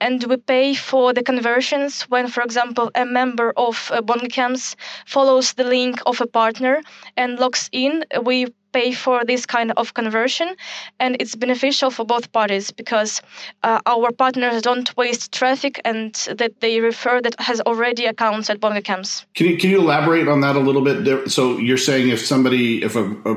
and 0.00 0.24
we 0.24 0.36
pay 0.36 0.74
for 0.74 1.12
the 1.12 1.22
conversions 1.22 2.02
when, 2.02 2.26
for 2.28 2.42
example, 2.42 2.90
a 2.94 3.04
member 3.04 3.52
of 3.56 3.90
uh, 3.92 4.00
BongaCams 4.00 4.76
follows 5.06 5.52
the 5.52 5.64
link 5.64 6.00
of 6.06 6.20
a 6.20 6.26
partner 6.26 6.80
and 7.16 7.38
logs 7.38 7.68
in. 7.72 8.04
We 8.22 8.46
pay 8.72 8.92
for 8.92 9.24
this 9.24 9.46
kind 9.46 9.72
of 9.76 9.94
conversion 9.94 10.54
and 11.00 11.16
it's 11.18 11.34
beneficial 11.34 11.90
for 11.90 12.04
both 12.04 12.30
parties 12.30 12.70
because 12.70 13.20
uh, 13.64 13.80
our 13.84 14.12
partners 14.12 14.62
don't 14.62 14.96
waste 14.96 15.32
traffic 15.32 15.80
and 15.84 16.14
that 16.38 16.60
they 16.60 16.80
refer 16.80 17.20
that 17.20 17.34
has 17.40 17.60
already 17.62 18.06
accounts 18.06 18.48
at 18.48 18.60
BongaCams. 18.60 19.24
Can 19.34 19.48
you, 19.48 19.56
can 19.58 19.70
you 19.70 19.80
elaborate 19.80 20.28
on 20.28 20.40
that 20.42 20.54
a 20.54 20.60
little 20.60 20.82
bit? 20.82 21.30
So 21.30 21.58
you're 21.58 21.78
saying 21.78 22.10
if 22.10 22.24
somebody, 22.24 22.84
if 22.84 22.94
a, 22.94 23.04
a, 23.24 23.34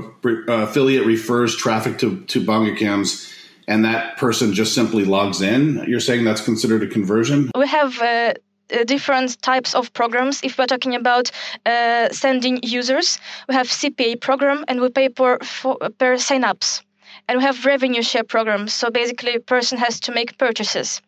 a 0.48 0.64
affiliate 0.64 1.06
refers 1.06 1.56
traffic 1.56 1.98
to, 2.00 2.22
to 2.26 2.40
BongaCams, 2.40 3.34
and 3.68 3.86
that 3.86 4.18
person 4.18 4.54
just 4.54 4.74
simply 4.74 5.06
logs 5.06 5.42
in, 5.42 5.84
you're 5.88 6.00
saying 6.00 6.26
that's 6.26 6.42
considered 6.42 6.84
a 6.84 6.88
conversion? 6.88 7.52
We 7.56 7.68
have 7.68 8.00
uh, 8.02 8.34
uh, 8.74 8.84
different 8.86 9.42
types 9.42 9.76
of 9.76 9.94
programs. 9.94 10.42
If 10.44 10.58
we're 10.58 10.66
talking 10.66 10.96
about 10.96 11.32
uh, 11.66 12.10
sending 12.10 12.60
users, 12.64 13.20
we 13.48 13.56
have 13.56 13.68
CPA 13.68 14.22
program 14.22 14.66
and 14.68 14.82
we 14.82 14.90
pay 14.90 15.10
per, 15.10 15.40
for, 15.40 15.78
per 15.98 16.18
sign-ups. 16.18 16.82
And 17.28 17.38
we 17.38 17.44
have 17.44 17.66
revenue 17.66 18.02
share 18.02 18.24
programs. 18.24 18.74
So 18.74 18.90
basically, 18.90 19.36
a 19.36 19.40
person 19.40 19.78
has 19.78 20.00
to 20.02 20.12
make 20.12 20.38
purchases. 20.38 21.02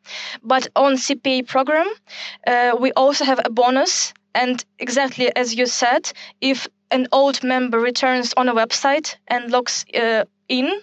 But 0.43 0.67
on 0.75 0.93
CPA 0.95 1.47
program, 1.47 1.87
uh, 2.47 2.77
we 2.79 2.91
also 2.93 3.25
have 3.25 3.41
a 3.43 3.49
bonus. 3.49 4.13
And 4.33 4.63
exactly 4.79 5.35
as 5.35 5.55
you 5.55 5.65
said, 5.65 6.11
if 6.41 6.67
an 6.91 7.07
old 7.11 7.43
member 7.43 7.79
returns 7.79 8.33
on 8.37 8.47
a 8.47 8.53
website 8.53 9.15
and 9.27 9.51
logs 9.51 9.85
uh, 9.93 10.25
in, 10.47 10.81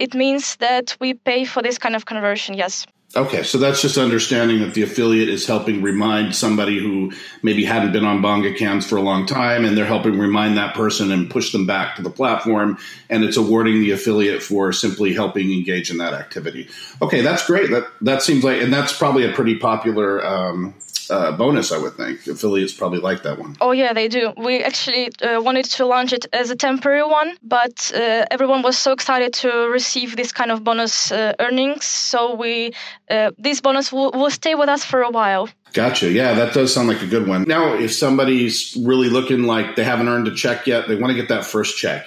it 0.00 0.14
means 0.14 0.56
that 0.56 0.96
we 0.98 1.14
pay 1.14 1.44
for 1.44 1.62
this 1.62 1.78
kind 1.78 1.94
of 1.94 2.06
conversion, 2.06 2.54
yes. 2.54 2.86
Okay, 3.16 3.42
so 3.42 3.58
that's 3.58 3.82
just 3.82 3.98
understanding 3.98 4.60
that 4.60 4.72
the 4.72 4.82
affiliate 4.82 5.28
is 5.28 5.44
helping 5.44 5.82
remind 5.82 6.34
somebody 6.34 6.78
who 6.78 7.12
maybe 7.42 7.64
hadn't 7.64 7.90
been 7.92 8.04
on 8.04 8.22
BongaCams 8.22 8.84
for 8.84 8.96
a 8.96 9.02
long 9.02 9.26
time, 9.26 9.64
and 9.64 9.76
they're 9.76 9.84
helping 9.84 10.16
remind 10.16 10.56
that 10.56 10.74
person 10.74 11.10
and 11.10 11.28
push 11.28 11.50
them 11.50 11.66
back 11.66 11.96
to 11.96 12.02
the 12.02 12.10
platform, 12.10 12.78
and 13.08 13.24
it's 13.24 13.36
awarding 13.36 13.80
the 13.80 13.90
affiliate 13.90 14.44
for 14.44 14.72
simply 14.72 15.12
helping 15.12 15.52
engage 15.52 15.90
in 15.90 15.98
that 15.98 16.14
activity. 16.14 16.68
Okay, 17.02 17.20
that's 17.20 17.44
great. 17.44 17.70
That 17.70 17.88
that 18.00 18.22
seems 18.22 18.44
like, 18.44 18.62
and 18.62 18.72
that's 18.72 18.96
probably 18.96 19.28
a 19.28 19.32
pretty 19.32 19.56
popular 19.56 20.24
um, 20.24 20.74
uh, 21.10 21.32
bonus, 21.32 21.72
I 21.72 21.78
would 21.78 21.94
think. 21.94 22.26
Affiliates 22.26 22.72
probably 22.72 23.00
like 23.00 23.22
that 23.24 23.38
one. 23.38 23.56
Oh, 23.60 23.72
yeah, 23.72 23.92
they 23.92 24.08
do. 24.08 24.32
We 24.36 24.62
actually 24.62 25.10
uh, 25.22 25.40
wanted 25.42 25.64
to 25.76 25.86
launch 25.86 26.12
it 26.12 26.26
as 26.32 26.50
a 26.50 26.56
temporary 26.56 27.04
one, 27.04 27.36
but 27.42 27.92
uh, 27.94 28.26
everyone 28.30 28.62
was 28.62 28.78
so 28.78 28.92
excited 28.92 29.34
to 29.34 29.48
receive 29.70 30.16
this 30.16 30.32
kind 30.32 30.50
of 30.50 30.62
bonus 30.64 31.12
uh, 31.12 31.34
earnings. 31.38 31.84
So 31.84 32.34
we 32.34 32.72
uh, 33.10 33.32
this 33.38 33.60
bonus 33.60 33.92
will, 33.92 34.12
will 34.12 34.30
stay 34.30 34.54
with 34.54 34.68
us 34.68 34.84
for 34.84 35.02
a 35.02 35.10
while. 35.10 35.48
Gotcha. 35.72 36.10
Yeah, 36.10 36.34
that 36.34 36.54
does 36.54 36.72
sound 36.74 36.88
like 36.88 37.02
a 37.02 37.06
good 37.06 37.28
one. 37.28 37.44
Now, 37.44 37.74
if 37.74 37.94
somebody's 37.94 38.76
really 38.84 39.08
looking 39.08 39.44
like 39.44 39.76
they 39.76 39.84
haven't 39.84 40.08
earned 40.08 40.28
a 40.28 40.34
check 40.34 40.66
yet, 40.66 40.88
they 40.88 40.96
want 40.96 41.10
to 41.10 41.14
get 41.14 41.28
that 41.28 41.44
first 41.44 41.76
check. 41.76 42.06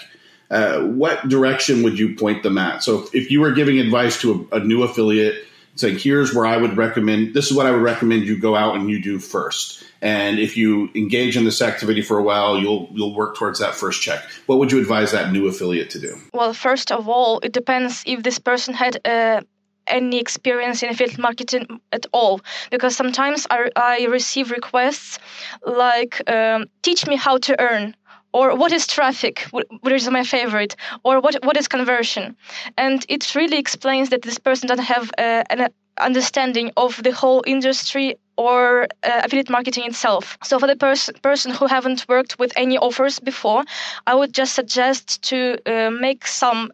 Uh, 0.50 0.82
what 0.82 1.28
direction 1.30 1.82
would 1.84 1.98
you 1.98 2.16
point 2.16 2.44
them 2.44 2.58
at? 2.58 2.84
So, 2.84 3.04
if, 3.04 3.16
if 3.16 3.32
you 3.32 3.42
were 3.42 3.52
giving 3.52 3.80
advice 3.80 4.20
to 4.22 4.48
a, 4.52 4.58
a 4.58 4.60
new 4.60 4.84
affiliate, 4.84 5.46
saying 5.76 6.00
here's 6.00 6.34
where 6.34 6.46
I 6.46 6.58
would 6.58 6.78
recommend 6.78 7.34
this 7.34 7.50
is 7.50 7.58
what 7.58 7.66
I 7.66 7.72
would 7.72 7.82
recommend 7.82 8.24
you 8.24 8.38
go 8.40 8.56
out 8.56 8.76
and 8.76 8.90
you 8.90 9.02
do 9.02 9.20
first. 9.20 9.84
And 10.02 10.38
if 10.38 10.58
you 10.58 10.90
engage 10.96 11.38
in 11.38 11.46
this 11.46 11.62
activity 11.62 12.02
for 12.02 12.18
a 12.18 12.24
while, 12.24 12.60
you'll 12.60 12.90
you'll 12.92 13.16
work 13.16 13.38
towards 13.38 13.60
that 13.60 13.74
first 13.74 14.02
check. 14.02 14.22
What 14.48 14.60
would 14.60 14.72
you 14.72 14.80
advise 14.80 15.12
that 15.12 15.32
new 15.32 15.48
affiliate 15.48 15.90
to 15.92 16.00
do? 16.00 16.18
Well, 16.34 16.54
first 16.54 16.92
of 16.92 17.08
all, 17.08 17.40
it 17.40 17.54
depends 17.54 18.04
if 18.06 18.22
this 18.22 18.40
person 18.40 18.74
had 18.74 19.00
uh, 19.06 19.42
any 19.88 20.20
experience 20.20 20.84
in 20.84 20.90
affiliate 20.90 21.20
marketing 21.20 21.82
at 21.92 22.06
all 22.12 22.42
because 22.72 22.96
sometimes 22.96 23.48
I, 23.50 23.70
I 23.76 24.06
receive 24.06 24.52
requests 24.52 25.20
like 25.66 26.22
um, 26.30 26.66
teach 26.82 27.08
me 27.08 27.16
how 27.16 27.38
to 27.38 27.60
earn 27.60 27.96
or 28.34 28.56
what 28.56 28.72
is 28.72 28.88
traffic? 28.88 29.48
Which 29.52 29.94
is 29.94 30.10
my 30.10 30.24
favorite? 30.24 30.76
Or 31.04 31.20
what 31.22 31.36
what 31.46 31.58
is 31.58 31.68
conversion? 31.68 32.36
And 32.78 33.06
it 33.10 33.36
really 33.36 33.58
explains 33.58 34.10
that 34.10 34.22
this 34.24 34.40
person 34.40 34.68
doesn't 34.68 34.86
have 34.86 35.12
uh, 35.18 35.44
an 35.50 35.70
understanding 35.98 36.72
of 36.76 37.02
the 37.04 37.12
whole 37.12 37.44
industry 37.46 38.16
or 38.36 38.84
uh, 39.04 39.22
affiliate 39.24 39.50
marketing 39.50 39.86
itself. 39.86 40.38
So 40.44 40.58
for 40.60 40.68
the 40.68 40.76
pers- 40.76 41.12
person 41.22 41.52
who 41.52 41.68
haven't 41.68 42.08
worked 42.10 42.40
with 42.40 42.52
any 42.56 42.78
offers 42.80 43.20
before, 43.20 43.64
I 44.08 44.16
would 44.16 44.34
just 44.34 44.56
suggest 44.56 45.22
to 45.30 45.58
uh, 45.66 45.92
make 45.92 46.26
some 46.26 46.72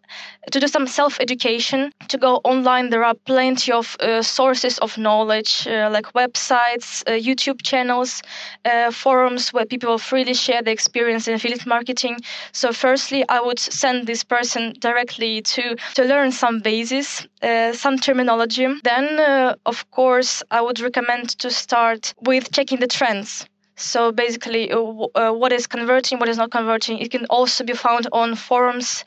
to 0.52 0.60
do 0.60 0.68
some 0.68 0.88
self 0.88 1.20
education, 1.20 1.92
to 2.08 2.18
go 2.18 2.38
online. 2.44 2.90
There 2.90 3.04
are 3.04 3.14
plenty 3.14 3.72
of 3.72 3.96
uh, 4.00 4.22
sources 4.22 4.78
of 4.80 4.98
knowledge, 4.98 5.68
uh, 5.68 5.90
like 5.92 6.14
websites, 6.14 7.04
uh, 7.08 7.12
YouTube 7.12 7.62
channels, 7.64 8.22
uh, 8.66 8.92
forums 8.92 9.54
where 9.54 9.66
people 9.66 9.98
freely 9.98 10.34
share 10.34 10.62
their 10.62 10.74
experience 10.74 11.28
in 11.28 11.34
affiliate 11.36 11.66
marketing. 11.66 12.18
So, 12.52 12.72
firstly, 12.72 13.24
I 13.30 13.40
would 13.42 13.60
send 13.60 14.08
this 14.08 14.24
person 14.24 14.74
directly 14.80 15.42
to, 15.42 15.76
to 15.96 16.04
learn 16.04 16.32
some 16.32 16.60
basis, 16.60 17.28
uh, 17.42 17.74
some 17.74 17.98
terminology. 17.98 18.68
Then, 18.84 19.20
uh, 19.20 19.56
of 19.66 19.90
course, 19.92 20.44
I 20.52 20.62
would 20.62 20.80
recommend 20.80 21.30
to 21.40 21.50
start 21.52 22.14
with 22.22 22.52
checking 22.52 22.80
the 22.80 22.88
trends. 22.88 23.46
So 23.80 24.12
basically, 24.12 24.72
uh, 24.74 24.82
uh, 25.16 25.32
what 25.32 25.54
is 25.54 25.66
converting, 25.66 26.20
what 26.20 26.28
is 26.28 26.38
not 26.38 26.52
converting. 26.52 27.00
It 27.00 27.12
can 27.12 27.26
also 27.30 27.64
be 27.64 27.72
found 27.72 28.08
on 28.12 28.36
forums, 28.36 29.06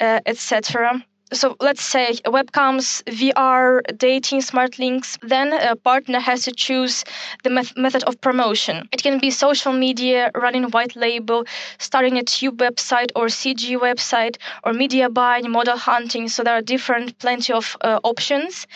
Uh, 0.00 0.20
etc 0.24 1.04
so 1.32 1.56
let's 1.60 1.82
say 1.82 2.12
webcams, 2.26 3.02
VR, 3.04 3.80
dating, 3.96 4.42
smart 4.42 4.78
links, 4.78 5.16
then 5.22 5.52
a 5.52 5.76
partner 5.76 6.18
has 6.18 6.44
to 6.44 6.52
choose 6.52 7.04
the 7.44 7.50
met- 7.50 7.76
method 7.76 8.02
of 8.04 8.20
promotion. 8.20 8.88
It 8.92 9.02
can 9.02 9.18
be 9.18 9.30
social 9.30 9.72
media, 9.72 10.30
running 10.34 10.64
white 10.64 10.96
label, 10.96 11.44
starting 11.78 12.18
a 12.18 12.24
tube 12.24 12.58
website 12.58 13.10
or 13.14 13.26
CG 13.26 13.76
website, 13.78 14.36
or 14.64 14.72
media 14.72 15.08
buying, 15.08 15.50
model 15.50 15.76
hunting. 15.76 16.28
So 16.28 16.42
there 16.42 16.54
are 16.54 16.62
different, 16.62 17.18
plenty 17.18 17.52
of 17.52 17.76
uh, 17.80 18.00
options. 18.02 18.66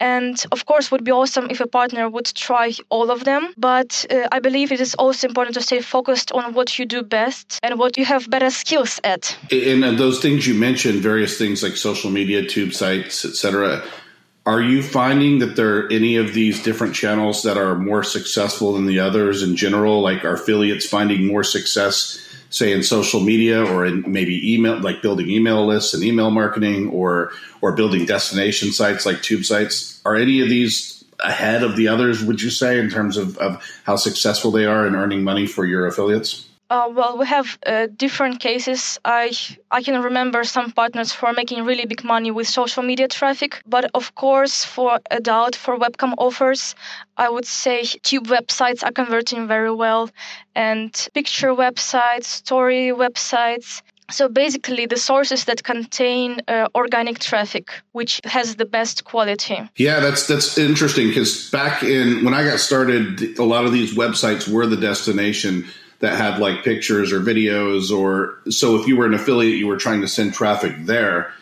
And 0.00 0.42
of 0.50 0.66
course, 0.66 0.90
would 0.90 1.04
be 1.04 1.12
awesome 1.12 1.48
if 1.50 1.60
a 1.60 1.66
partner 1.66 2.08
would 2.08 2.26
try 2.34 2.72
all 2.88 3.10
of 3.10 3.24
them. 3.24 3.52
But 3.56 4.06
uh, 4.10 4.26
I 4.32 4.40
believe 4.40 4.72
it 4.72 4.80
is 4.80 4.94
also 4.94 5.28
important 5.28 5.54
to 5.54 5.62
stay 5.62 5.80
focused 5.80 6.32
on 6.32 6.54
what 6.54 6.78
you 6.78 6.86
do 6.86 7.02
best 7.02 7.60
and 7.62 7.78
what 7.78 7.96
you 7.98 8.04
have 8.04 8.28
better 8.28 8.50
skills 8.50 8.98
at. 9.04 9.36
And 9.52 9.98
those 9.98 10.20
things 10.20 10.46
you 10.46 10.54
mentioned, 10.54 11.00
various 11.00 11.38
things 11.38 11.62
like 11.62 11.76
social 11.76 11.99
social 12.00 12.10
media, 12.10 12.46
tube 12.46 12.72
sites, 12.72 13.26
etc. 13.26 13.82
Are 14.46 14.62
you 14.62 14.82
finding 14.82 15.40
that 15.40 15.54
there 15.56 15.80
are 15.80 15.92
any 15.92 16.16
of 16.16 16.32
these 16.32 16.62
different 16.62 16.94
channels 16.94 17.42
that 17.42 17.58
are 17.58 17.74
more 17.74 18.02
successful 18.02 18.72
than 18.72 18.86
the 18.86 19.00
others 19.00 19.42
in 19.42 19.54
general? 19.54 20.00
Like 20.00 20.24
are 20.24 20.34
affiliates 20.34 20.88
finding 20.88 21.26
more 21.26 21.44
success, 21.44 22.18
say 22.48 22.72
in 22.72 22.82
social 22.82 23.20
media 23.20 23.62
or 23.62 23.84
in 23.84 24.10
maybe 24.10 24.54
email, 24.54 24.80
like 24.80 25.02
building 25.02 25.28
email 25.28 25.66
lists 25.66 25.92
and 25.92 26.02
email 26.02 26.30
marketing, 26.30 26.88
or 26.88 27.32
or 27.60 27.72
building 27.72 28.06
destination 28.06 28.72
sites 28.72 29.04
like 29.04 29.20
tube 29.20 29.44
sites? 29.44 30.00
Are 30.06 30.16
any 30.16 30.40
of 30.40 30.48
these 30.48 31.04
ahead 31.20 31.62
of 31.62 31.76
the 31.76 31.88
others? 31.88 32.24
Would 32.24 32.40
you 32.40 32.48
say 32.48 32.78
in 32.78 32.88
terms 32.88 33.18
of, 33.18 33.36
of 33.36 33.62
how 33.84 33.96
successful 33.96 34.50
they 34.50 34.64
are 34.64 34.86
in 34.86 34.96
earning 34.96 35.22
money 35.22 35.46
for 35.46 35.66
your 35.66 35.86
affiliates? 35.86 36.46
Uh, 36.70 36.88
well, 36.88 37.18
we 37.18 37.26
have 37.26 37.58
uh, 37.66 37.88
different 37.96 38.38
cases. 38.38 39.00
I 39.04 39.32
I 39.72 39.82
can 39.82 40.00
remember 40.00 40.44
some 40.44 40.70
partners 40.70 41.12
who 41.12 41.26
are 41.26 41.32
making 41.32 41.64
really 41.64 41.84
big 41.84 42.04
money 42.04 42.30
with 42.30 42.46
social 42.46 42.84
media 42.84 43.08
traffic, 43.08 43.60
but 43.66 43.90
of 43.92 44.14
course, 44.14 44.64
for 44.64 45.00
adult 45.10 45.56
for 45.56 45.76
webcam 45.76 46.14
offers, 46.16 46.76
I 47.16 47.28
would 47.28 47.46
say 47.46 47.82
tube 47.82 48.28
websites 48.28 48.84
are 48.84 48.92
converting 48.92 49.48
very 49.48 49.72
well, 49.72 50.10
and 50.54 50.92
picture 51.12 51.52
websites, 51.54 52.26
story 52.44 52.92
websites. 52.94 53.82
So 54.12 54.28
basically, 54.28 54.86
the 54.86 54.96
sources 54.96 55.44
that 55.44 55.62
contain 55.64 56.40
uh, 56.46 56.68
organic 56.74 57.18
traffic, 57.18 57.66
which 57.92 58.20
has 58.24 58.56
the 58.56 58.64
best 58.64 59.02
quality. 59.04 59.58
Yeah, 59.76 59.98
that's 59.98 60.28
that's 60.28 60.56
interesting 60.56 61.08
because 61.08 61.50
back 61.50 61.82
in 61.82 62.24
when 62.24 62.34
I 62.34 62.44
got 62.44 62.60
started, 62.60 63.38
a 63.38 63.44
lot 63.44 63.64
of 63.64 63.72
these 63.72 63.96
websites 63.96 64.46
were 64.48 64.66
the 64.66 64.80
destination 64.90 65.64
that 66.00 66.16
had 66.16 66.38
like 66.38 66.64
pictures 66.64 67.12
or 67.12 67.20
videos 67.20 67.96
or 67.96 68.38
so 68.50 68.76
if 68.76 68.86
you 68.86 68.96
were 68.96 69.06
an 69.06 69.14
affiliate 69.14 69.58
you 69.58 69.66
were 69.66 69.76
trying 69.76 70.00
to 70.00 70.08
send 70.08 70.34
traffic 70.34 70.74
there 70.80 71.32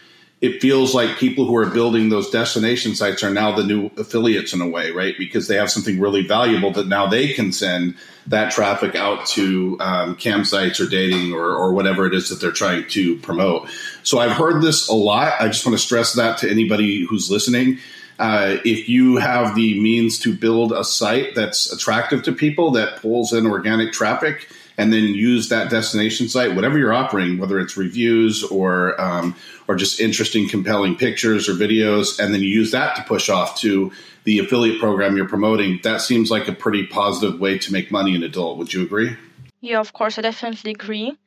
it 0.40 0.60
feels 0.60 0.94
like 0.94 1.18
people 1.18 1.46
who 1.46 1.56
are 1.56 1.66
building 1.66 2.10
those 2.10 2.30
destination 2.30 2.94
sites 2.94 3.24
are 3.24 3.30
now 3.30 3.56
the 3.56 3.64
new 3.64 3.90
affiliates 3.96 4.52
in 4.52 4.60
a 4.60 4.68
way 4.68 4.90
right? 4.92 5.14
Because 5.18 5.48
they 5.48 5.56
have 5.56 5.70
something 5.70 5.98
really 5.98 6.26
valuable 6.26 6.70
that 6.72 6.86
now 6.86 7.06
they 7.06 7.32
can 7.32 7.52
send 7.52 7.96
that 8.26 8.52
traffic 8.52 8.94
out 8.94 9.26
to 9.26 9.76
um, 9.80 10.14
cam 10.14 10.44
sites 10.44 10.80
or 10.80 10.86
dating 10.86 11.32
or, 11.32 11.48
or 11.48 11.72
whatever 11.72 12.06
it 12.06 12.14
is 12.14 12.28
that 12.28 12.40
they're 12.40 12.52
trying 12.52 12.86
to 12.88 13.16
promote. 13.18 13.68
So 14.02 14.18
i've 14.18 14.32
heard 14.32 14.62
this 14.62 14.88
a 14.88 14.94
lot. 14.94 15.40
I 15.40 15.48
just 15.48 15.66
want 15.66 15.76
to 15.78 15.84
stress 15.84 16.14
that 16.14 16.38
to 16.38 16.50
anybody 16.50 17.04
who's 17.04 17.30
listening 17.30 17.78
uh, 18.18 18.56
if 18.64 18.88
you 18.88 19.16
have 19.16 19.54
the 19.54 19.80
means 19.80 20.18
to 20.20 20.34
build 20.34 20.72
a 20.72 20.84
site 20.84 21.34
that's 21.34 21.72
attractive 21.72 22.22
to 22.24 22.32
people 22.32 22.72
that 22.72 23.00
pulls 23.00 23.32
in 23.32 23.46
organic 23.46 23.92
traffic 23.92 24.48
and 24.76 24.92
then 24.92 25.04
use 25.14 25.48
that 25.48 25.70
destination 25.70 26.28
site, 26.28 26.54
whatever 26.54 26.78
you're 26.78 26.94
offering, 26.94 27.38
whether 27.38 27.58
it's 27.58 27.76
reviews 27.76 28.44
or 28.44 29.00
um, 29.00 29.34
or 29.66 29.74
just 29.74 30.00
interesting, 30.00 30.48
compelling 30.48 30.96
pictures 30.96 31.48
or 31.48 31.52
videos, 31.52 32.18
and 32.18 32.32
then 32.32 32.40
you 32.40 32.48
use 32.48 32.70
that 32.70 32.96
to 32.96 33.02
push 33.02 33.28
off 33.28 33.58
to 33.60 33.92
the 34.24 34.38
affiliate 34.38 34.80
program 34.80 35.16
you're 35.16 35.28
promoting. 35.28 35.80
That 35.82 36.00
seems 36.00 36.30
like 36.30 36.48
a 36.48 36.52
pretty 36.52 36.86
positive 36.86 37.40
way 37.40 37.58
to 37.58 37.72
make 37.72 37.90
money 37.90 38.14
in 38.14 38.22
adult. 38.22 38.58
Would 38.58 38.72
you 38.72 38.82
agree? 38.82 39.16
Yeah, 39.60 39.80
of 39.80 39.92
course, 39.92 40.18
I 40.18 40.22
definitely 40.22 40.70
agree 40.70 41.18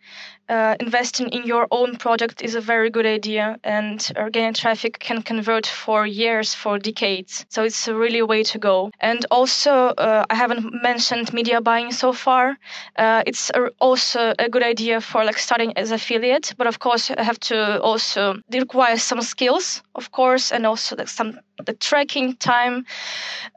uh, 0.51 0.75
investing 0.79 1.29
in 1.29 1.45
your 1.45 1.65
own 1.71 1.95
product 1.95 2.41
is 2.41 2.55
a 2.55 2.61
very 2.61 2.89
good 2.89 3.05
idea, 3.05 3.57
and 3.63 4.11
organic 4.17 4.55
traffic 4.55 4.99
can 4.99 5.21
convert 5.21 5.65
for 5.65 6.05
years, 6.05 6.53
for 6.53 6.77
decades. 6.77 7.45
So 7.49 7.63
it's 7.63 7.87
a 7.87 7.95
really 7.95 8.21
way 8.21 8.43
to 8.43 8.59
go. 8.59 8.91
And 8.99 9.25
also, 9.31 9.71
uh, 9.71 10.25
I 10.29 10.35
haven't 10.35 10.83
mentioned 10.83 11.31
media 11.33 11.61
buying 11.61 11.91
so 11.91 12.11
far. 12.11 12.57
Uh, 12.97 13.23
it's 13.25 13.49
a, 13.51 13.69
also 13.79 14.33
a 14.37 14.49
good 14.49 14.63
idea 14.63 14.99
for 14.99 15.23
like 15.23 15.37
starting 15.37 15.71
as 15.77 15.91
affiliate, 15.91 16.53
but 16.57 16.67
of 16.67 16.79
course, 16.79 17.09
I 17.11 17.23
have 17.23 17.39
to 17.51 17.81
also 17.81 18.35
it 18.51 18.59
requires 18.59 19.01
some 19.03 19.21
skills, 19.21 19.81
of 19.95 20.11
course, 20.11 20.51
and 20.51 20.65
also 20.65 20.95
like 20.97 21.07
some 21.07 21.39
the 21.65 21.73
tracking 21.73 22.35
time, 22.37 22.85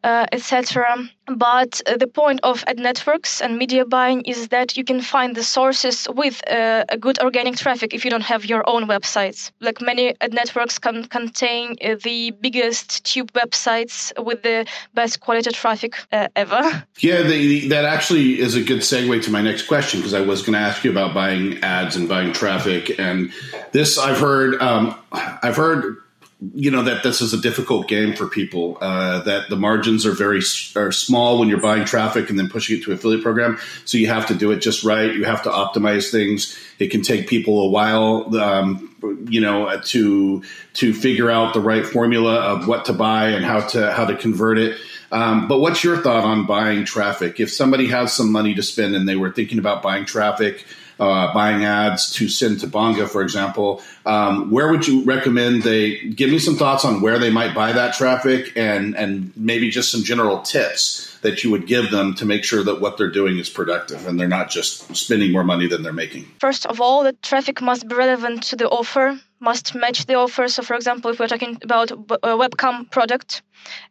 uh, 0.02 0.26
etc. 0.32 0.96
But 1.26 1.80
uh, 1.86 1.96
the 1.96 2.06
point 2.06 2.40
of 2.42 2.64
ad 2.66 2.78
networks 2.78 3.40
and 3.40 3.56
media 3.56 3.84
buying 3.84 4.22
is 4.22 4.48
that 4.48 4.76
you 4.76 4.84
can 4.84 5.00
find 5.00 5.34
the 5.34 5.42
sources 5.42 6.06
with 6.14 6.42
uh, 6.48 6.83
a 6.88 6.96
good 6.96 7.18
organic 7.20 7.56
traffic 7.56 7.94
if 7.94 8.04
you 8.04 8.10
don't 8.10 8.22
have 8.22 8.44
your 8.44 8.68
own 8.68 8.86
websites. 8.86 9.50
Like 9.60 9.80
many 9.80 10.14
networks 10.30 10.78
can 10.78 11.04
contain 11.04 11.76
uh, 11.82 11.96
the 12.02 12.30
biggest 12.32 13.04
tube 13.04 13.32
websites 13.32 14.12
with 14.22 14.42
the 14.42 14.66
best 14.94 15.20
quality 15.20 15.50
traffic 15.50 15.94
uh, 16.12 16.28
ever. 16.36 16.84
Yeah, 17.00 17.22
the, 17.22 17.68
that 17.68 17.84
actually 17.84 18.40
is 18.40 18.54
a 18.54 18.62
good 18.62 18.78
segue 18.78 19.22
to 19.24 19.30
my 19.30 19.42
next 19.42 19.66
question 19.66 20.00
because 20.00 20.14
I 20.14 20.20
was 20.20 20.40
going 20.42 20.54
to 20.54 20.58
ask 20.58 20.84
you 20.84 20.90
about 20.90 21.12
buying 21.12 21.58
ads 21.62 21.96
and 21.96 22.08
buying 22.08 22.32
traffic. 22.32 22.98
And 22.98 23.32
this 23.72 23.98
I've 23.98 24.18
heard, 24.18 24.60
um, 24.62 24.98
I've 25.12 25.56
heard 25.56 26.03
you 26.52 26.70
know 26.70 26.82
that 26.82 27.02
this 27.02 27.20
is 27.20 27.32
a 27.32 27.40
difficult 27.40 27.88
game 27.88 28.14
for 28.14 28.26
people. 28.26 28.76
Uh, 28.80 29.22
that 29.22 29.48
the 29.48 29.56
margins 29.56 30.04
are 30.04 30.12
very 30.12 30.42
are 30.76 30.92
small 30.92 31.38
when 31.38 31.48
you're 31.48 31.60
buying 31.60 31.84
traffic 31.84 32.28
and 32.28 32.38
then 32.38 32.48
pushing 32.48 32.78
it 32.78 32.84
to 32.84 32.92
affiliate 32.92 33.22
program. 33.22 33.58
So 33.84 33.98
you 33.98 34.08
have 34.08 34.26
to 34.26 34.34
do 34.34 34.50
it 34.50 34.58
just 34.58 34.84
right. 34.84 35.14
You 35.14 35.24
have 35.24 35.42
to 35.44 35.50
optimize 35.50 36.10
things. 36.10 36.58
It 36.78 36.88
can 36.88 37.02
take 37.02 37.28
people 37.28 37.62
a 37.62 37.68
while, 37.68 38.36
um, 38.36 38.94
you 39.28 39.40
know, 39.40 39.80
to 39.80 40.42
to 40.74 40.94
figure 40.94 41.30
out 41.30 41.54
the 41.54 41.60
right 41.60 41.86
formula 41.86 42.34
of 42.34 42.66
what 42.66 42.86
to 42.86 42.92
buy 42.92 43.28
and 43.28 43.44
how 43.44 43.60
to 43.68 43.92
how 43.92 44.04
to 44.04 44.16
convert 44.16 44.58
it. 44.58 44.78
Um, 45.12 45.46
but 45.46 45.60
what's 45.60 45.84
your 45.84 45.98
thought 45.98 46.24
on 46.24 46.46
buying 46.46 46.84
traffic? 46.84 47.38
If 47.38 47.50
somebody 47.52 47.86
has 47.86 48.12
some 48.12 48.32
money 48.32 48.54
to 48.54 48.62
spend 48.62 48.96
and 48.96 49.08
they 49.08 49.16
were 49.16 49.30
thinking 49.30 49.58
about 49.58 49.82
buying 49.82 50.04
traffic 50.04 50.66
uh, 50.98 51.32
buying 51.34 51.64
ads 51.64 52.12
to 52.14 52.28
send 52.28 52.60
to 52.60 52.66
Bonga, 52.66 53.06
for 53.06 53.22
example, 53.22 53.82
um, 54.06 54.50
where 54.50 54.70
would 54.70 54.86
you 54.86 55.04
recommend 55.04 55.62
they 55.62 55.98
give 56.10 56.30
me 56.30 56.38
some 56.38 56.56
thoughts 56.56 56.84
on 56.84 57.00
where 57.00 57.18
they 57.18 57.30
might 57.30 57.54
buy 57.54 57.72
that 57.72 57.94
traffic 57.94 58.52
and 58.56 58.96
and 58.96 59.32
maybe 59.36 59.70
just 59.70 59.90
some 59.90 60.02
general 60.02 60.40
tips 60.42 61.14
that 61.22 61.42
you 61.42 61.50
would 61.50 61.66
give 61.66 61.90
them 61.90 62.14
to 62.14 62.26
make 62.26 62.44
sure 62.44 62.62
that 62.62 62.80
what 62.80 62.98
they're 62.98 63.10
doing 63.10 63.38
is 63.38 63.48
productive 63.48 64.06
and 64.06 64.20
they're 64.20 64.28
not 64.28 64.50
just 64.50 64.94
spending 64.94 65.32
more 65.32 65.42
money 65.42 65.66
than 65.66 65.82
they're 65.82 65.92
making. 65.92 66.26
First 66.38 66.66
of 66.66 66.80
all, 66.82 67.02
the 67.02 67.14
traffic 67.22 67.62
must 67.62 67.88
be 67.88 67.94
relevant 67.94 68.42
to 68.44 68.56
the 68.56 68.68
offer, 68.68 69.18
must 69.40 69.74
match 69.74 70.04
the 70.04 70.14
offer. 70.14 70.48
So, 70.48 70.62
for 70.62 70.74
example, 70.74 71.10
if 71.10 71.18
we're 71.18 71.28
talking 71.28 71.58
about 71.62 71.90
a 71.90 72.36
webcam 72.42 72.90
product, 72.90 73.42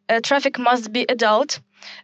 uh, 0.10 0.20
traffic 0.22 0.60
must 0.60 0.94
be 0.94 1.06
adult 1.10 1.60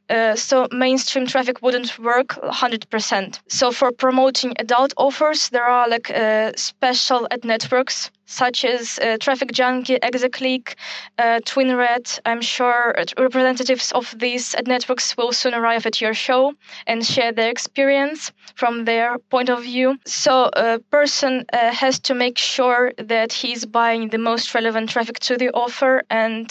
uh, 0.09 0.35
so 0.35 0.67
mainstream 0.71 1.27
traffic 1.27 1.61
wouldn't 1.61 1.99
work 1.99 2.29
100%. 2.29 3.39
So 3.47 3.71
for 3.71 3.91
promoting 3.91 4.53
adult 4.57 4.93
offers, 4.97 5.49
there 5.49 5.65
are 5.65 5.87
like 5.87 6.09
uh, 6.09 6.51
special 6.55 7.27
ad 7.31 7.45
networks 7.45 8.11
such 8.29 8.63
as 8.63 8.99
uh, 8.99 9.17
Traffic 9.19 9.51
Junkie, 9.51 9.97
ExoClick, 9.97 10.75
uh, 11.17 11.39
TwinRed. 11.45 12.19
I'm 12.25 12.41
sure 12.41 12.95
representatives 13.17 13.91
of 13.91 14.15
these 14.17 14.53
ad 14.53 14.67
networks 14.67 15.17
will 15.17 15.31
soon 15.31 15.55
arrive 15.55 15.87
at 15.87 15.99
your 15.99 16.13
show 16.13 16.53
and 16.85 17.03
share 17.03 17.31
their 17.31 17.49
experience 17.49 18.31
from 18.53 18.85
their 18.85 19.17
point 19.17 19.49
of 19.49 19.63
view. 19.63 19.97
So 20.05 20.49
a 20.53 20.77
person 20.91 21.45
uh, 21.51 21.71
has 21.71 21.99
to 22.01 22.13
make 22.13 22.37
sure 22.37 22.93
that 22.97 23.33
he's 23.33 23.65
buying 23.65 24.09
the 24.09 24.19
most 24.19 24.53
relevant 24.53 24.91
traffic 24.91 25.17
to 25.21 25.35
the 25.35 25.49
offer 25.49 26.03
and 26.11 26.47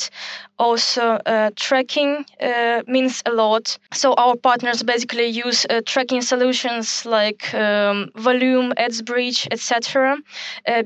also 0.58 1.20
uh, 1.24 1.50
tracking 1.56 2.24
uh, 2.40 2.82
means 2.86 3.22
a 3.26 3.32
lot. 3.32 3.78
So 3.92 4.14
our 4.14 4.36
partners 4.36 4.82
basically 4.82 5.26
use 5.26 5.66
uh, 5.68 5.80
tracking 5.84 6.22
solutions 6.22 7.06
like 7.06 7.54
um, 7.54 8.10
Voluum, 8.16 8.72
AdsBridge, 8.74 9.48
etc. 9.50 10.16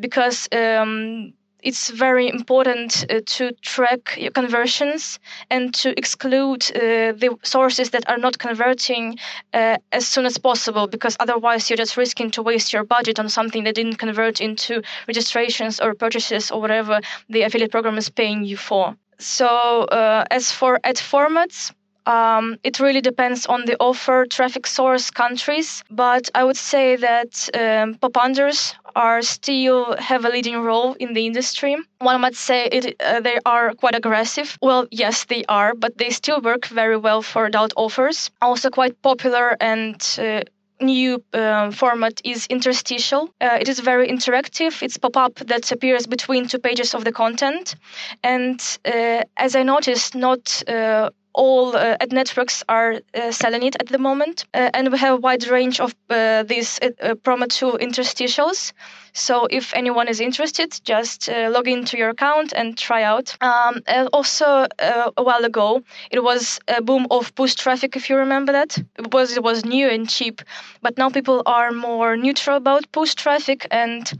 because 0.00 0.48
um, 0.52 1.32
it's 1.62 1.90
very 1.90 2.28
important 2.28 3.06
uh, 3.08 3.20
to 3.24 3.52
track 3.62 4.16
your 4.18 4.32
conversions 4.32 5.20
and 5.48 5.72
to 5.74 5.96
exclude 5.96 6.64
uh, 6.74 7.12
the 7.12 7.36
sources 7.44 7.90
that 7.90 8.08
are 8.08 8.18
not 8.18 8.38
converting 8.38 9.16
uh, 9.54 9.76
as 9.92 10.06
soon 10.06 10.26
as 10.26 10.38
possible 10.38 10.88
because 10.88 11.16
otherwise 11.20 11.70
you're 11.70 11.76
just 11.76 11.96
risking 11.96 12.30
to 12.32 12.42
waste 12.42 12.72
your 12.72 12.84
budget 12.84 13.18
on 13.18 13.28
something 13.28 13.64
that 13.64 13.76
didn't 13.76 13.96
convert 13.96 14.40
into 14.40 14.82
registrations 15.06 15.78
or 15.80 15.94
purchases 15.94 16.50
or 16.50 16.60
whatever 16.60 17.00
the 17.28 17.42
affiliate 17.42 17.70
program 17.70 17.96
is 17.96 18.10
paying 18.10 18.44
you 18.44 18.56
for. 18.56 18.96
So, 19.22 19.84
uh, 19.84 20.24
as 20.30 20.52
for 20.52 20.78
ad 20.84 20.96
formats, 20.96 21.72
Um, 22.04 22.56
it 22.64 22.80
really 22.80 23.00
depends 23.00 23.46
on 23.46 23.64
the 23.64 23.76
offer, 23.78 24.26
traffic 24.26 24.66
source, 24.66 25.10
countries. 25.12 25.84
But 25.88 26.30
I 26.34 26.42
would 26.42 26.56
say 26.56 26.96
that 26.96 27.48
um, 27.54 27.94
pop 27.94 28.14
unders 28.26 28.74
are 28.96 29.22
still 29.22 29.94
have 29.98 30.24
a 30.24 30.28
leading 30.28 30.58
role 30.64 30.96
in 30.98 31.14
the 31.14 31.24
industry. 31.26 31.76
One 32.00 32.20
might 32.20 32.34
say 32.34 32.66
it, 32.66 32.84
uh, 33.00 33.20
they 33.20 33.38
are 33.46 33.74
quite 33.74 33.94
aggressive. 33.94 34.58
Well, 34.60 34.86
yes, 34.90 35.26
they 35.26 35.44
are, 35.48 35.74
but 35.74 35.96
they 35.96 36.10
still 36.10 36.40
work 36.40 36.66
very 36.66 36.96
well 36.96 37.22
for 37.22 37.46
adult 37.46 37.72
offers. 37.76 38.30
Also, 38.40 38.68
quite 38.70 39.00
popular 39.02 39.56
and 39.60 39.94
uh, 40.18 40.42
new 40.82 41.22
uh, 41.32 41.70
format 41.70 42.20
is 42.24 42.46
interstitial. 42.46 43.30
Uh, 43.40 43.58
it 43.60 43.68
is 43.68 43.80
very 43.80 44.08
interactive. 44.08 44.82
It's 44.82 44.98
pop-up 44.98 45.34
that 45.36 45.72
appears 45.72 46.06
between 46.06 46.48
two 46.48 46.58
pages 46.58 46.94
of 46.94 47.04
the 47.04 47.12
content, 47.12 47.74
and 48.22 48.60
uh, 48.84 49.22
as 49.36 49.56
I 49.56 49.62
noticed, 49.62 50.14
not 50.14 50.62
uh, 50.68 51.10
all 51.34 51.74
uh, 51.76 51.96
ad 52.00 52.12
networks 52.12 52.62
are 52.68 53.00
uh, 53.14 53.32
selling 53.32 53.62
it 53.62 53.76
at 53.80 53.88
the 53.88 53.98
moment, 53.98 54.44
uh, 54.54 54.70
and 54.74 54.92
we 54.92 54.98
have 54.98 55.14
a 55.14 55.20
wide 55.20 55.46
range 55.48 55.80
of 55.80 55.94
uh, 56.10 56.42
these 56.42 56.78
uh, 56.82 56.90
uh, 57.00 57.14
promo 57.14 57.48
tool 57.48 57.78
interstitials. 57.78 58.72
So 59.14 59.46
if 59.50 59.74
anyone 59.74 60.08
is 60.08 60.20
interested, 60.20 60.78
just 60.84 61.28
log 61.28 61.68
into 61.68 61.98
your 61.98 62.08
account 62.10 62.54
and 62.56 62.78
try 62.78 63.02
out. 63.02 63.36
Um, 63.42 63.82
and 63.86 64.08
also, 64.14 64.66
a 64.78 65.22
while 65.22 65.44
ago, 65.44 65.82
it 66.10 66.24
was 66.24 66.58
a 66.66 66.80
boom 66.80 67.06
of 67.10 67.34
push 67.34 67.54
traffic. 67.54 67.94
If 67.94 68.08
you 68.08 68.16
remember 68.16 68.52
that, 68.52 68.78
it 68.98 69.12
was 69.12 69.36
it 69.36 69.42
was 69.42 69.66
new 69.66 69.86
and 69.86 70.08
cheap, 70.08 70.40
but 70.80 70.96
now 70.96 71.10
people 71.10 71.42
are 71.44 71.72
more 71.72 72.16
neutral 72.16 72.56
about 72.56 72.90
push 72.90 73.14
traffic 73.14 73.66
and 73.70 74.10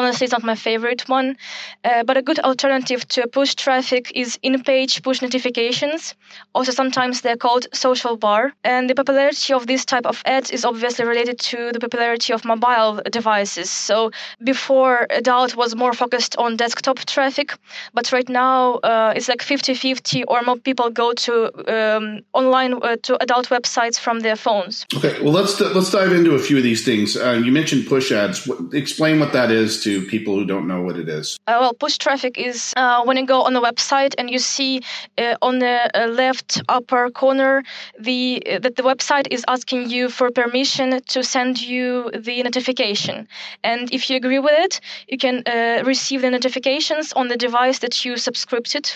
honestly 0.00 0.24
it's 0.24 0.32
not 0.32 0.42
my 0.42 0.54
favorite 0.54 1.02
one. 1.08 1.36
Uh, 1.84 2.02
but 2.04 2.16
a 2.16 2.22
good 2.22 2.40
alternative 2.40 3.06
to 3.08 3.26
push 3.28 3.54
traffic 3.54 4.12
is 4.14 4.38
in-page 4.42 5.02
push 5.02 5.22
notifications. 5.22 6.14
Also 6.54 6.72
sometimes 6.72 7.20
they're 7.20 7.42
called 7.46 7.66
social 7.72 8.16
bar. 8.16 8.52
And 8.64 8.88
the 8.88 8.94
popularity 8.94 9.52
of 9.52 9.66
this 9.66 9.84
type 9.84 10.06
of 10.06 10.22
ads 10.24 10.50
is 10.50 10.64
obviously 10.64 11.04
related 11.04 11.38
to 11.50 11.70
the 11.72 11.80
popularity 11.80 12.32
of 12.32 12.44
mobile 12.44 13.00
devices. 13.18 13.68
So 13.70 14.10
before 14.52 15.06
adult 15.10 15.56
was 15.56 15.70
more 15.76 15.92
focused 15.92 16.36
on 16.36 16.56
desktop 16.56 16.98
traffic. 17.14 17.48
But 17.94 18.12
right 18.12 18.28
now 18.28 18.60
uh, 18.90 19.12
it's 19.16 19.28
like 19.28 19.42
50-50 19.42 20.24
or 20.28 20.42
more 20.42 20.56
people 20.56 20.90
go 20.90 21.12
to 21.26 21.34
um, 21.76 22.20
online 22.32 22.74
uh, 22.74 22.96
to 23.06 23.22
adult 23.22 23.48
websites 23.48 23.98
from 23.98 24.20
their 24.20 24.36
phones. 24.36 24.86
Okay 24.96 25.14
well 25.22 25.32
let's 25.32 25.60
let's 25.60 25.90
dive 25.90 26.12
into 26.12 26.32
a 26.34 26.38
few 26.38 26.56
of 26.56 26.64
these 26.70 26.84
things. 26.84 27.16
Uh, 27.16 27.40
you 27.44 27.52
mentioned 27.52 27.86
push 27.86 28.12
ads. 28.12 28.48
Explain 28.72 29.14
what 29.22 29.32
that 29.32 29.50
is 29.50 29.82
to 29.84 29.89
people 29.98 30.34
who 30.34 30.44
don't 30.44 30.66
know 30.66 30.82
what 30.82 30.96
it 30.96 31.08
is? 31.08 31.38
Uh, 31.46 31.58
well, 31.60 31.74
push 31.74 31.98
traffic 31.98 32.38
is 32.38 32.72
uh, 32.76 33.02
when 33.04 33.16
you 33.16 33.26
go 33.26 33.42
on 33.42 33.52
the 33.52 33.60
website 33.60 34.14
and 34.18 34.30
you 34.30 34.38
see 34.38 34.82
uh, 35.18 35.34
on 35.42 35.58
the 35.58 35.76
uh, 35.94 36.06
left 36.06 36.62
upper 36.68 37.10
corner 37.10 37.62
the 37.98 38.42
uh, 38.46 38.58
that 38.58 38.76
the 38.76 38.82
website 38.82 39.26
is 39.30 39.44
asking 39.48 39.90
you 39.90 40.08
for 40.08 40.30
permission 40.30 41.00
to 41.14 41.22
send 41.22 41.60
you 41.60 42.10
the 42.28 42.42
notification, 42.42 43.26
and 43.64 43.92
if 43.92 44.08
you 44.08 44.16
agree 44.16 44.38
with 44.38 44.56
it, 44.66 44.80
you 45.08 45.18
can 45.18 45.42
uh, 45.46 45.82
receive 45.84 46.22
the 46.22 46.30
notifications 46.30 47.12
on 47.14 47.28
the 47.28 47.36
device 47.36 47.78
that 47.80 48.04
you 48.04 48.16
subscribed 48.16 48.50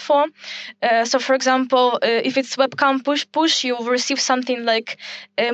for. 0.07 0.27
so, 1.05 1.19
for 1.19 1.35
example, 1.35 1.99
if 2.03 2.37
it's 2.37 2.57
webcam 2.57 3.03
push 3.05 3.25
push, 3.33 3.65
you 3.65 3.77
will 3.77 3.91
receive 3.99 4.21
something 4.21 4.65
like 4.65 4.99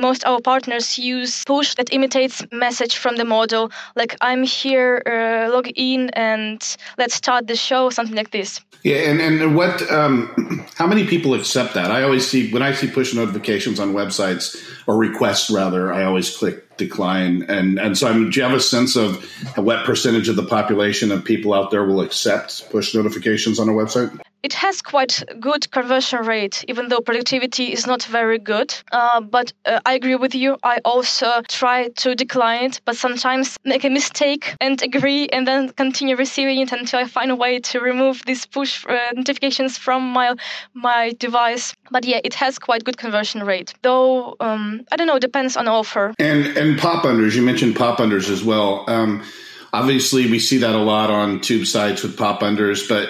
most 0.01 0.25
our 0.25 0.41
partners 0.41 0.97
use 0.97 1.43
push 1.45 1.75
that 1.75 1.93
imitates 1.93 2.43
message 2.51 2.97
from 2.97 3.15
the 3.15 3.25
model, 3.25 3.71
like 3.95 4.15
I'm 4.21 4.43
here 4.43 5.01
uh, 5.21 5.51
log 5.51 5.67
in 5.75 6.09
and 6.11 6.77
let's 6.97 7.15
start 7.15 7.47
the 7.47 7.55
show, 7.55 7.89
something 7.89 8.15
like 8.15 8.31
this. 8.31 8.61
Yeah, 8.83 8.97
and 9.09 9.21
and 9.21 9.55
what? 9.55 9.89
Um, 9.91 10.65
how 10.75 10.87
many 10.87 11.05
people 11.05 11.33
accept 11.33 11.75
that? 11.75 11.91
I 11.91 12.03
always 12.03 12.27
see 12.27 12.51
when 12.51 12.63
I 12.63 12.73
see 12.73 12.89
push 12.89 13.13
notifications 13.13 13.79
on 13.79 13.93
websites 13.93 14.57
or 14.87 14.97
requests 14.97 15.49
rather, 15.49 15.93
I 15.93 16.03
always 16.03 16.35
click 16.35 16.77
decline. 16.77 17.43
And 17.43 17.79
and 17.79 17.97
so, 17.97 18.07
I 18.07 18.13
mean, 18.13 18.31
do 18.31 18.39
you 18.39 18.43
have 18.43 18.55
a 18.55 18.59
sense 18.59 18.95
of 18.95 19.23
what 19.55 19.85
percentage 19.85 20.29
of 20.29 20.35
the 20.35 20.45
population 20.45 21.11
of 21.11 21.23
people 21.23 21.53
out 21.53 21.69
there 21.69 21.85
will 21.85 22.01
accept 22.01 22.69
push 22.71 22.95
notifications 22.95 23.59
on 23.59 23.69
a 23.69 23.73
website? 23.73 24.19
It 24.43 24.53
has 24.53 24.81
quite 24.81 25.23
good 25.39 25.69
conversion 25.71 26.25
rate, 26.25 26.65
even 26.67 26.87
though 26.87 26.99
productivity 26.99 27.71
is 27.71 27.85
not 27.85 28.03
very 28.03 28.39
good. 28.39 28.73
Uh, 28.91 29.21
but 29.21 29.53
uh, 29.65 29.79
I 29.85 29.93
agree 29.93 30.15
with 30.15 30.33
you. 30.33 30.57
I 30.63 30.79
also 30.83 31.41
try 31.47 31.89
to 31.89 32.15
decline 32.15 32.65
it, 32.65 32.81
but 32.85 32.95
sometimes 32.95 33.57
make 33.63 33.83
a 33.83 33.89
mistake 33.89 34.55
and 34.59 34.81
agree, 34.81 35.27
and 35.27 35.47
then 35.47 35.69
continue 35.69 36.15
receiving 36.15 36.59
it 36.59 36.71
until 36.71 36.99
I 36.99 37.05
find 37.05 37.31
a 37.31 37.35
way 37.35 37.59
to 37.59 37.79
remove 37.79 38.23
these 38.25 38.45
push 38.45 38.85
uh, 38.87 39.11
notifications 39.13 39.77
from 39.77 40.11
my 40.11 40.35
my 40.73 41.13
device. 41.19 41.73
But 41.91 42.05
yeah, 42.05 42.19
it 42.23 42.33
has 42.35 42.57
quite 42.57 42.83
good 42.83 42.97
conversion 42.97 43.43
rate, 43.43 43.73
though. 43.81 44.35
Um, 44.39 44.85
I 44.91 44.95
don't 44.95 45.07
know. 45.07 45.19
Depends 45.19 45.55
on 45.55 45.67
offer. 45.67 46.13
And 46.17 46.57
and 46.57 46.79
pop 46.79 47.03
unders. 47.03 47.35
You 47.35 47.43
mentioned 47.43 47.75
pop 47.75 47.99
unders 47.99 48.29
as 48.29 48.43
well. 48.43 48.85
Um, 48.87 49.23
obviously, 49.71 50.29
we 50.31 50.39
see 50.39 50.57
that 50.57 50.73
a 50.73 50.83
lot 50.83 51.11
on 51.11 51.41
tube 51.41 51.67
sites 51.67 52.01
with 52.01 52.17
pop 52.17 52.41
unders, 52.41 52.87
but 52.89 53.09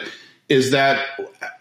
is 0.52 0.72
that 0.72 1.08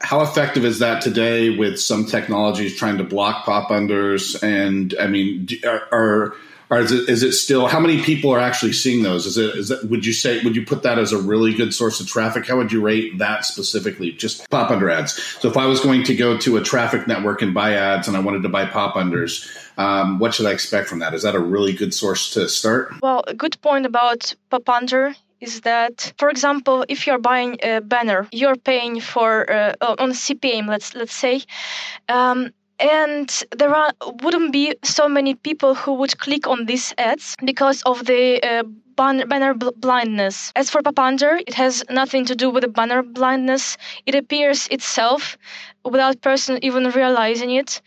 how 0.00 0.20
effective 0.22 0.64
is 0.64 0.80
that 0.80 1.00
today 1.00 1.56
with 1.56 1.78
some 1.78 2.04
technologies 2.04 2.76
trying 2.76 2.98
to 2.98 3.04
block 3.04 3.44
pop 3.44 3.68
unders? 3.68 4.42
And 4.42 4.94
I 5.00 5.06
mean, 5.06 5.46
are, 5.64 5.82
are, 5.92 6.34
are 6.72 6.80
is, 6.80 6.90
it, 6.90 7.08
is 7.08 7.22
it 7.22 7.32
still 7.32 7.68
how 7.68 7.78
many 7.78 8.02
people 8.02 8.32
are 8.32 8.40
actually 8.40 8.72
seeing 8.72 9.04
those? 9.04 9.26
Is 9.26 9.38
it 9.38 9.54
is 9.56 9.68
that 9.68 9.84
would 9.84 10.04
you 10.04 10.12
say 10.12 10.42
would 10.42 10.56
you 10.56 10.66
put 10.66 10.82
that 10.82 10.98
as 10.98 11.12
a 11.12 11.18
really 11.18 11.54
good 11.54 11.72
source 11.72 12.00
of 12.00 12.08
traffic? 12.08 12.46
How 12.46 12.56
would 12.56 12.72
you 12.72 12.80
rate 12.80 13.18
that 13.18 13.44
specifically? 13.44 14.10
Just 14.10 14.50
pop 14.50 14.72
under 14.72 14.90
ads. 14.90 15.22
So 15.40 15.48
if 15.48 15.56
I 15.56 15.66
was 15.66 15.80
going 15.80 16.02
to 16.04 16.16
go 16.16 16.36
to 16.38 16.56
a 16.56 16.60
traffic 16.60 17.06
network 17.06 17.42
and 17.42 17.54
buy 17.54 17.74
ads, 17.74 18.08
and 18.08 18.16
I 18.16 18.20
wanted 18.20 18.42
to 18.42 18.48
buy 18.48 18.66
pop 18.66 18.94
unders. 18.94 19.48
Um, 19.78 20.18
what 20.18 20.34
should 20.34 20.44
I 20.44 20.50
expect 20.50 20.88
from 20.88 20.98
that? 20.98 21.14
Is 21.14 21.22
that 21.22 21.34
a 21.34 21.38
really 21.38 21.72
good 21.72 21.94
source 21.94 22.30
to 22.34 22.50
start? 22.50 22.92
Well, 23.00 23.24
a 23.26 23.32
good 23.32 23.58
point 23.62 23.86
about 23.86 24.34
pop 24.50 24.68
under 24.68 25.14
is 25.40 25.62
that, 25.62 26.12
for 26.18 26.28
example, 26.28 26.84
if 26.88 27.06
you're 27.06 27.18
buying 27.18 27.58
a 27.62 27.80
banner, 27.80 28.28
you're 28.32 28.56
paying 28.56 29.00
for 29.00 29.50
uh, 29.50 29.74
on 29.98 30.12
CPM, 30.12 30.68
let's 30.68 30.94
let's 30.94 31.14
say, 31.14 31.42
um, 32.08 32.50
and 32.78 33.44
there 33.56 33.74
are 33.74 33.92
wouldn't 34.22 34.52
be 34.52 34.74
so 34.82 35.08
many 35.08 35.34
people 35.34 35.74
who 35.74 35.94
would 35.94 36.18
click 36.18 36.46
on 36.46 36.66
these 36.66 36.94
ads 36.98 37.36
because 37.44 37.82
of 37.82 38.04
the 38.06 38.42
uh, 38.42 38.62
banner 38.96 39.54
blindness. 39.54 40.52
As 40.56 40.70
for 40.70 40.82
pop 40.82 40.98
under, 40.98 41.40
it 41.46 41.54
has 41.54 41.84
nothing 41.90 42.26
to 42.26 42.34
do 42.34 42.50
with 42.50 42.62
the 42.62 42.68
banner 42.68 43.02
blindness. 43.02 43.76
It 44.06 44.14
appears 44.14 44.68
itself 44.68 45.38
without 45.84 46.20
person 46.20 46.58
even 46.62 46.90
realizing 46.90 47.50
it. 47.50 47.80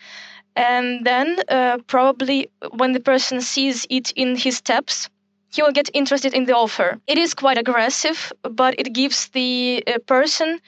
And 0.56 1.06
then, 1.06 1.38
uh, 1.50 1.80
probably 1.88 2.50
when 2.72 2.94
the 2.94 3.00
person 3.00 3.42
sees 3.42 3.88
it 3.90 4.12
in 4.12 4.36
his 4.36 4.62
tabs, 4.62 5.10
he 5.54 5.62
will 5.62 5.72
get 5.72 5.90
interested 5.94 6.34
in 6.34 6.46
the 6.46 6.56
offer. 6.56 7.00
It 7.08 7.18
is 7.18 7.34
quite 7.34 7.58
aggressive, 7.58 8.34
but 8.42 8.76
it 8.80 8.94
gives 8.94 9.28
the 9.30 9.84
uh, 9.88 10.00
person 10.00 10.60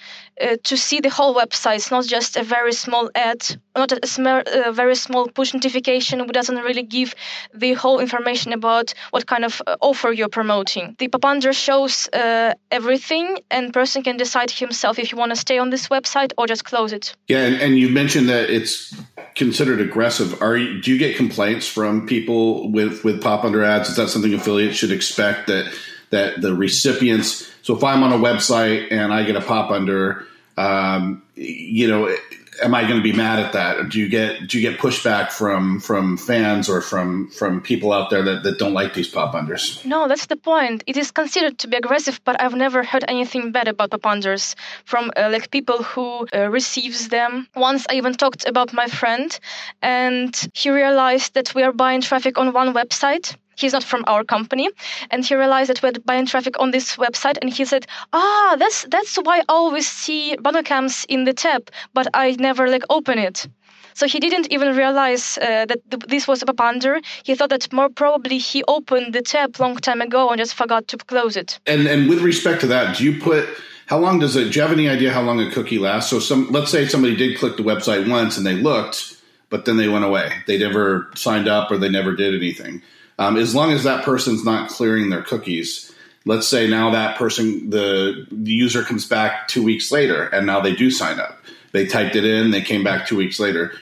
uh, 0.42 0.58
to 0.64 0.78
see 0.78 1.00
the 1.00 1.10
whole 1.10 1.36
website. 1.36 1.78
It's 1.78 1.92
not 1.92 2.06
just 2.06 2.38
a 2.38 2.44
very 2.44 2.74
small 2.74 3.10
ad, 3.16 3.46
not 3.76 3.92
a, 3.92 4.06
sm- 4.06 4.28
a, 4.28 4.72
very 4.72 4.96
small 4.96 5.28
push 5.28 5.54
notification 5.54 6.20
which 6.22 6.32
doesn't 6.32 6.58
really 6.58 6.84
give 6.84 7.16
the 7.54 7.74
whole 7.74 8.00
information 8.00 8.54
about 8.54 8.94
what 9.12 9.26
kind 9.28 9.46
of 9.46 9.62
uh, 9.66 9.78
offer 9.82 10.12
you're 10.12 10.30
promoting. 10.30 10.96
The 11.00 11.08
pop 11.08 11.26
under 11.26 11.54
shows 11.54 12.10
uh, 12.10 12.54
everything, 12.72 13.40
and 13.50 13.74
person 13.74 14.04
can 14.04 14.18
decide 14.18 14.52
himself 14.52 15.00
if 15.00 15.12
you 15.12 15.18
want 15.18 15.32
to 15.32 15.36
stay 15.36 15.58
on 15.58 15.70
this 15.70 15.88
website 15.88 16.34
or 16.38 16.48
just 16.48 16.66
close 16.66 16.92
it. 16.92 17.16
Yeah, 17.28 17.46
and, 17.46 17.56
and 17.62 17.78
you 17.78 17.90
mentioned 17.90 18.30
that 18.30 18.50
it's 18.50 18.94
considered 19.36 19.80
aggressive. 19.82 20.42
Are 20.42 20.58
you, 20.58 20.82
do 20.82 20.92
you 20.92 20.98
get 20.98 21.16
complaints 21.18 21.68
from 21.68 22.08
people 22.08 22.72
with 22.72 23.04
with 23.04 23.22
pop 23.22 23.44
under 23.44 23.64
ads? 23.64 23.90
Is 23.90 23.96
that 23.98 24.10
something 24.10 24.34
affiliates 24.34 24.78
should 24.78 24.92
expect 24.92 25.48
that 25.48 25.74
that 26.12 26.42
the 26.42 26.56
recipients? 26.56 27.52
So 27.62 27.76
if 27.76 27.84
I'm 27.84 28.04
on 28.04 28.12
a 28.12 28.18
website 28.18 28.92
and 28.92 29.14
I 29.14 29.24
get 29.24 29.36
a 29.36 29.42
pop 29.42 29.72
under, 29.72 30.26
um, 30.58 31.24
you 31.36 31.88
know, 31.88 32.16
am 32.64 32.74
I 32.74 32.84
going 32.84 32.98
to 32.98 33.02
be 33.02 33.14
mad 33.14 33.40
at 33.40 33.54
that? 33.54 33.78
Or 33.78 33.84
do 33.84 34.00
you 34.00 34.10
get 34.10 34.48
do 34.48 34.60
you 34.60 34.70
get 34.70 34.80
pushback 34.80 35.32
from 35.32 35.80
from 35.80 36.18
fans 36.18 36.70
or 36.70 36.82
from 36.82 37.30
from 37.30 37.62
people 37.62 37.92
out 37.92 38.10
there 38.10 38.24
that, 38.24 38.44
that 38.44 38.60
don't 38.60 38.74
like 38.74 38.94
these 38.94 39.08
pop 39.08 39.34
unders? 39.34 39.84
No, 39.86 40.08
that's 40.08 40.28
the 40.28 40.36
point. 40.36 40.84
It 40.88 40.98
is 40.98 41.12
considered 41.12 41.58
to 41.60 41.68
be 41.68 41.78
aggressive, 41.78 42.20
but 42.24 42.42
I've 42.42 42.56
never 42.56 42.84
heard 42.84 43.06
anything 43.08 43.52
bad 43.52 43.68
about 43.68 43.92
pop 43.92 44.02
unders 44.02 44.56
from 44.86 45.12
uh, 45.16 45.30
like 45.32 45.52
people 45.52 45.84
who 45.84 46.28
uh, 46.34 46.50
receives 46.50 47.10
them. 47.10 47.48
Once 47.56 47.86
I 47.90 47.96
even 47.96 48.14
talked 48.14 48.48
about 48.48 48.74
my 48.74 48.88
friend, 48.88 49.38
and 49.82 50.34
he 50.54 50.70
realized 50.70 51.34
that 51.34 51.54
we 51.56 51.64
are 51.64 51.74
buying 51.74 52.02
traffic 52.02 52.38
on 52.38 52.54
one 52.54 52.74
website 52.74 53.36
he's 53.56 53.74
not 53.74 53.84
from 53.84 54.04
our 54.08 54.24
company 54.24 54.70
and 55.12 55.26
he 55.26 55.36
realized 55.36 55.70
that 55.70 55.82
we're 55.82 55.92
buying 56.06 56.26
traffic 56.26 56.60
on 56.60 56.72
this 56.72 56.96
website 56.98 57.38
and 57.42 57.52
he 57.52 57.66
said 57.66 57.86
ah 58.14 58.56
that's 58.60 58.86
that's 58.86 59.16
why 59.18 59.40
i 59.40 59.44
always 59.50 59.88
see 59.88 60.36
Bonga 60.38 60.64
Cams 60.64 61.06
in 61.10 61.24
the 61.24 61.34
tab 61.34 61.70
but 61.94 62.08
i 62.14 62.32
never 62.40 62.68
like 62.68 62.84
open 62.90 63.18
it 63.18 63.48
so 63.94 64.08
he 64.08 64.20
didn't 64.20 64.52
even 64.52 64.76
realize 64.76 65.38
uh, 65.38 65.66
that 65.68 65.80
th- 65.90 66.04
this 66.10 66.28
was 66.28 66.42
a 66.42 66.46
pop 66.46 66.60
under. 66.60 67.00
He 67.24 67.34
thought 67.34 67.50
that 67.52 67.72
more 67.72 67.88
probably 67.88 68.40
he 68.40 68.62
opened 68.68 69.14
the 69.14 69.22
tab 69.22 69.58
long 69.58 69.78
time 69.78 70.02
ago 70.02 70.28
and 70.32 70.38
just 70.38 70.54
forgot 70.54 70.90
to 70.90 70.98
close 70.98 71.38
it. 71.38 71.60
And 71.66 71.88
and 71.88 72.10
with 72.10 72.20
respect 72.20 72.60
to 72.62 72.68
that, 72.68 72.98
do 72.98 73.06
you 73.06 73.22
put 73.22 73.48
how 73.86 73.98
long 73.98 74.20
does 74.20 74.36
it? 74.36 74.52
Do 74.52 74.60
you 74.60 74.62
have 74.64 74.74
any 74.74 74.90
idea 74.90 75.14
how 75.14 75.22
long 75.22 75.40
a 75.40 75.50
cookie 75.50 75.80
lasts? 75.80 76.10
So 76.10 76.20
some 76.20 76.52
let's 76.52 76.72
say 76.72 76.86
somebody 76.88 77.16
did 77.16 77.40
click 77.40 77.56
the 77.56 77.64
website 77.64 78.10
once 78.10 78.36
and 78.36 78.46
they 78.46 78.56
looked 78.56 79.16
but 79.50 79.66
then 79.66 79.78
they 79.78 79.88
went 79.88 80.06
away. 80.06 80.32
They 80.48 80.58
never 80.58 81.10
signed 81.16 81.48
up 81.48 81.72
or 81.72 81.78
they 81.78 81.90
never 81.90 82.16
did 82.16 82.36
anything. 82.36 82.82
Um, 83.18 83.38
as 83.38 83.56
long 83.56 83.72
as 83.72 83.84
that 83.84 84.04
person's 84.04 84.44
not 84.44 84.70
clearing 84.70 85.10
their 85.10 85.22
cookies, 85.22 85.94
let's 86.26 86.48
say 86.48 86.68
now 86.68 86.92
that 86.92 87.18
person, 87.18 87.70
the, 87.70 88.28
the 88.32 88.52
user 88.52 88.84
comes 88.84 89.08
back 89.08 89.48
two 89.48 89.64
weeks 89.64 89.92
later 89.92 90.24
and 90.26 90.46
now 90.46 90.60
they 90.60 90.76
do 90.76 90.92
sign 90.92 91.20
up. 91.20 91.40
They 91.72 91.86
typed 91.86 92.16
it 92.16 92.26
in, 92.26 92.52
they 92.52 92.62
came 92.62 92.84
back 92.84 93.08
two 93.08 93.18
weeks 93.18 93.40
later. 93.40 93.74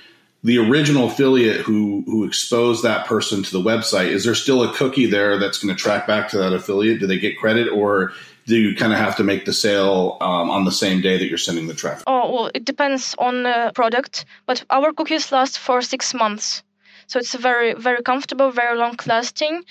The 0.44 0.58
original 0.58 1.08
affiliate 1.08 1.62
who 1.62 2.04
who 2.06 2.26
exposed 2.26 2.84
that 2.84 3.06
person 3.06 3.44
to 3.44 3.52
the 3.52 3.62
website, 3.62 4.08
is 4.08 4.26
there 4.26 4.36
still 4.36 4.62
a 4.62 4.74
cookie 4.74 5.06
there 5.06 5.40
that's 5.40 5.58
going 5.58 5.74
to 5.74 5.82
track 5.82 6.06
back 6.06 6.28
to 6.30 6.38
that 6.40 6.52
affiliate? 6.52 7.00
Do 7.00 7.08
they 7.08 7.18
get 7.18 7.38
credit 7.38 7.70
or 7.70 8.12
do 8.46 8.58
you 8.58 8.76
kind 8.76 8.92
of 8.92 9.00
have 9.00 9.16
to 9.18 9.24
make 9.24 9.46
the 9.46 9.54
sale 9.54 10.18
um, 10.20 10.50
on 10.50 10.66
the 10.66 10.72
same 10.72 11.00
day 11.00 11.18
that 11.18 11.28
you're 11.28 11.38
sending 11.38 11.68
the 11.68 11.74
traffic? 11.74 12.04
Oh, 12.08 12.34
well, 12.34 12.52
it 12.54 12.66
depends 12.66 13.16
on 13.18 13.44
the 13.44 13.72
product, 13.74 14.26
but 14.46 14.66
our 14.70 14.92
cookies 14.92 15.32
last 15.32 15.60
for 15.60 15.82
six 15.82 16.14
months. 16.14 16.62
So 17.08 17.20
it's 17.20 17.36
very, 17.36 17.74
very 17.74 18.01
comfortable, 18.01 18.51
very 18.51 18.78
long 18.78 18.97
lasting. 19.06 19.64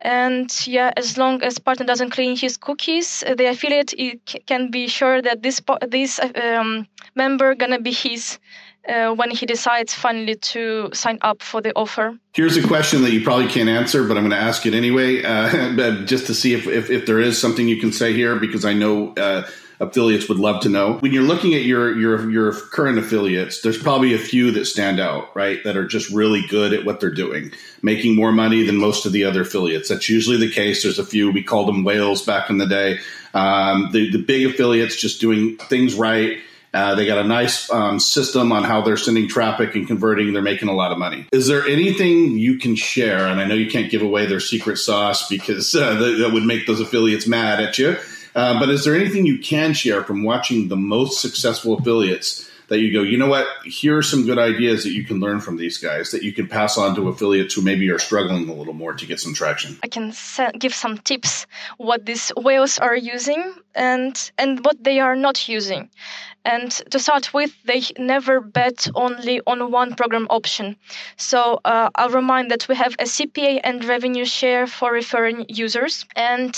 And 0.00 0.50
yeah, 0.66 0.92
as 0.96 1.18
long 1.18 1.42
as 1.42 1.58
partner 1.58 1.84
doesn't 1.84 2.10
clean 2.10 2.36
his 2.36 2.56
cookies, 2.56 3.22
uh, 3.26 3.34
the 3.34 3.46
affiliate 3.46 3.94
can 4.46 4.70
be 4.70 4.88
sure 4.88 5.20
that 5.20 5.42
this 5.42 5.60
this 5.88 6.18
um, 6.20 6.86
member 7.14 7.54
gonna 7.54 7.80
be 7.80 7.92
his 7.92 8.38
uh, 8.88 9.12
when 9.14 9.30
he 9.30 9.46
decides 9.46 9.94
finally 9.94 10.36
to 10.36 10.88
sign 10.92 11.18
up 11.22 11.42
for 11.42 11.60
the 11.60 11.72
offer. 11.74 12.18
Here's 12.32 12.56
a 12.56 12.66
question 12.66 13.02
that 13.02 13.12
you 13.12 13.22
probably 13.22 13.48
can't 13.48 13.68
answer, 13.68 14.04
but 14.04 14.16
I'm 14.16 14.22
going 14.22 14.30
to 14.30 14.36
ask 14.36 14.64
it 14.66 14.74
anyway, 14.74 15.22
uh, 15.22 16.04
just 16.06 16.26
to 16.26 16.34
see 16.34 16.54
if, 16.54 16.66
if, 16.66 16.90
if, 16.90 17.06
there 17.06 17.20
is 17.20 17.38
something 17.38 17.68
you 17.68 17.78
can 17.78 17.92
say 17.92 18.12
here, 18.12 18.36
because 18.36 18.64
I 18.64 18.72
know 18.72 19.12
uh, 19.14 19.46
affiliates 19.80 20.28
would 20.28 20.38
love 20.38 20.62
to 20.62 20.68
know. 20.68 20.98
When 20.98 21.12
you're 21.12 21.22
looking 21.22 21.54
at 21.54 21.62
your 21.62 21.98
your 21.98 22.30
your 22.30 22.52
current 22.52 22.98
affiliates, 22.98 23.62
there's 23.62 23.82
probably 23.82 24.14
a 24.14 24.18
few 24.18 24.50
that 24.52 24.66
stand 24.66 25.00
out, 25.00 25.34
right? 25.34 25.62
That 25.64 25.76
are 25.76 25.86
just 25.86 26.10
really 26.10 26.46
good 26.48 26.72
at 26.72 26.84
what 26.84 27.00
they're 27.00 27.10
doing, 27.10 27.52
making 27.82 28.14
more 28.14 28.32
money 28.32 28.64
than 28.64 28.76
most 28.76 29.06
of 29.06 29.12
the 29.12 29.24
other 29.24 29.42
affiliates. 29.42 29.88
That's 29.88 30.08
usually 30.08 30.36
the 30.36 30.50
case. 30.50 30.82
There's 30.82 30.98
a 30.98 31.04
few. 31.04 31.30
We 31.32 31.42
called 31.42 31.68
them 31.68 31.82
whales 31.82 32.22
back 32.22 32.50
in 32.50 32.58
the 32.58 32.66
day. 32.66 32.98
Um, 33.34 33.90
the 33.92 34.10
the 34.10 34.22
big 34.22 34.46
affiliates 34.46 34.96
just 34.96 35.20
doing 35.20 35.56
things 35.56 35.94
right. 35.94 36.38
Uh, 36.72 36.94
they 36.94 37.04
got 37.04 37.18
a 37.18 37.26
nice 37.26 37.68
um, 37.72 37.98
system 37.98 38.52
on 38.52 38.62
how 38.62 38.80
they're 38.80 38.96
sending 38.96 39.28
traffic 39.28 39.74
and 39.74 39.88
converting. 39.88 40.32
They're 40.32 40.40
making 40.40 40.68
a 40.68 40.72
lot 40.72 40.92
of 40.92 40.98
money. 40.98 41.26
Is 41.32 41.48
there 41.48 41.66
anything 41.66 42.38
you 42.38 42.58
can 42.58 42.76
share? 42.76 43.26
And 43.26 43.40
I 43.40 43.44
know 43.44 43.54
you 43.54 43.68
can't 43.68 43.90
give 43.90 44.02
away 44.02 44.26
their 44.26 44.38
secret 44.38 44.76
sauce 44.76 45.28
because 45.28 45.74
uh, 45.74 45.94
that 45.94 46.30
would 46.32 46.44
make 46.44 46.68
those 46.68 46.80
affiliates 46.80 47.26
mad 47.26 47.60
at 47.60 47.76
you. 47.76 47.96
Uh, 48.34 48.58
but 48.58 48.68
is 48.68 48.84
there 48.84 48.94
anything 48.94 49.26
you 49.26 49.38
can 49.38 49.72
share 49.72 50.04
from 50.04 50.22
watching 50.22 50.68
the 50.68 50.76
most 50.76 51.20
successful 51.20 51.78
affiliates 51.78 52.50
that 52.70 52.78
you 52.78 52.92
go, 52.92 53.02
you 53.02 53.18
know 53.18 53.26
what? 53.26 53.48
Here 53.64 53.96
are 53.98 54.02
some 54.02 54.24
good 54.24 54.38
ideas 54.38 54.84
that 54.84 54.92
you 54.92 55.04
can 55.04 55.18
learn 55.18 55.40
from 55.40 55.56
these 55.56 55.76
guys 55.76 56.12
that 56.12 56.22
you 56.22 56.32
can 56.32 56.46
pass 56.46 56.78
on 56.78 56.94
to 56.94 57.08
affiliates 57.08 57.54
who 57.54 57.62
maybe 57.62 57.90
are 57.90 57.98
struggling 57.98 58.48
a 58.48 58.54
little 58.54 58.74
more 58.74 58.92
to 58.94 59.06
get 59.06 59.18
some 59.18 59.34
traction. 59.34 59.76
I 59.82 59.88
can 59.88 60.14
give 60.56 60.72
some 60.72 60.96
tips 60.98 61.46
what 61.78 62.06
these 62.06 62.30
whales 62.36 62.78
are 62.78 62.96
using 62.96 63.52
and 63.74 64.32
and 64.38 64.64
what 64.64 64.82
they 64.84 65.00
are 65.00 65.16
not 65.16 65.48
using. 65.48 65.90
And 66.44 66.70
to 66.90 66.98
start 67.00 67.34
with, 67.34 67.52
they 67.64 67.82
never 67.98 68.40
bet 68.40 68.86
only 68.94 69.40
on 69.46 69.70
one 69.72 69.94
program 69.94 70.26
option. 70.30 70.76
So 71.16 71.60
uh, 71.64 71.90
I'll 71.96 72.10
remind 72.10 72.50
that 72.52 72.68
we 72.68 72.76
have 72.76 72.94
a 72.94 73.04
CPA 73.04 73.60
and 73.64 73.84
revenue 73.84 74.24
share 74.24 74.66
for 74.66 74.92
referring 74.92 75.46
users, 75.48 76.06
and 76.14 76.50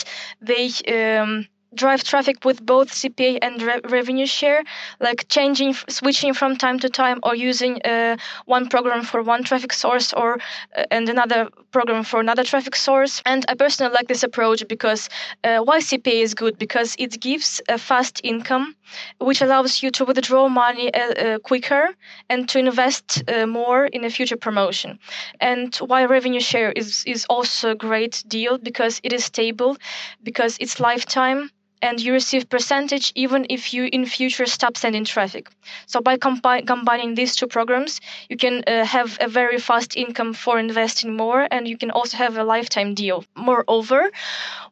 they. 0.42 0.70
Um, 0.86 1.46
drive 1.74 2.04
traffic 2.04 2.44
with 2.44 2.64
both 2.64 2.92
CPA 2.92 3.38
and 3.38 3.60
re- 3.62 3.80
revenue 3.84 4.26
share, 4.26 4.62
like 5.00 5.26
changing, 5.28 5.74
switching 5.88 6.34
from 6.34 6.56
time 6.56 6.78
to 6.80 6.88
time, 6.88 7.18
or 7.22 7.34
using 7.34 7.80
uh, 7.82 8.16
one 8.46 8.68
program 8.68 9.02
for 9.02 9.22
one 9.22 9.42
traffic 9.44 9.72
source 9.72 10.12
or 10.12 10.38
uh, 10.76 10.84
and 10.90 11.08
another 11.08 11.48
program 11.72 12.04
for 12.04 12.20
another 12.20 12.44
traffic 12.44 12.76
source. 12.76 13.22
And 13.26 13.44
I 13.48 13.54
personally 13.54 13.92
like 13.94 14.08
this 14.08 14.22
approach 14.22 14.66
because 14.68 15.08
uh, 15.44 15.58
why 15.58 15.80
CPA 15.80 16.22
is 16.22 16.34
good 16.34 16.58
because 16.58 16.94
it 16.98 17.20
gives 17.20 17.60
a 17.68 17.78
fast 17.78 18.20
income, 18.24 18.74
which 19.18 19.40
allows 19.40 19.82
you 19.82 19.90
to 19.92 20.04
withdraw 20.04 20.48
money 20.48 20.92
uh, 20.94 20.98
uh, 21.12 21.38
quicker 21.38 21.88
and 22.28 22.48
to 22.48 22.58
invest 22.58 23.22
uh, 23.28 23.46
more 23.46 23.86
in 23.86 24.04
a 24.04 24.10
future 24.10 24.36
promotion. 24.36 24.98
And 25.40 25.74
why 25.76 26.04
revenue 26.04 26.40
share 26.40 26.72
is 26.72 27.04
is 27.06 27.24
also 27.28 27.70
a 27.70 27.74
great 27.74 28.22
deal 28.28 28.58
because 28.58 29.00
it 29.02 29.12
is 29.12 29.24
stable, 29.24 29.76
because 30.22 30.56
it's 30.60 30.80
lifetime 30.80 31.50
and 31.82 32.00
you 32.00 32.12
receive 32.12 32.48
percentage 32.48 33.12
even 33.14 33.46
if 33.50 33.74
you 33.74 33.88
in 33.92 34.06
future 34.06 34.46
stop 34.46 34.76
sending 34.76 35.04
traffic. 35.04 35.50
So 35.86 36.00
by 36.00 36.16
combi- 36.16 36.66
combining 36.66 37.14
these 37.14 37.36
two 37.36 37.48
programs, 37.48 38.00
you 38.30 38.36
can 38.36 38.62
uh, 38.66 38.84
have 38.84 39.18
a 39.20 39.28
very 39.28 39.58
fast 39.58 39.96
income 39.96 40.32
for 40.32 40.58
investing 40.58 41.16
more, 41.16 41.46
and 41.50 41.68
you 41.68 41.76
can 41.76 41.90
also 41.90 42.16
have 42.16 42.36
a 42.38 42.44
lifetime 42.44 42.94
deal. 42.94 43.24
Moreover, 43.36 44.10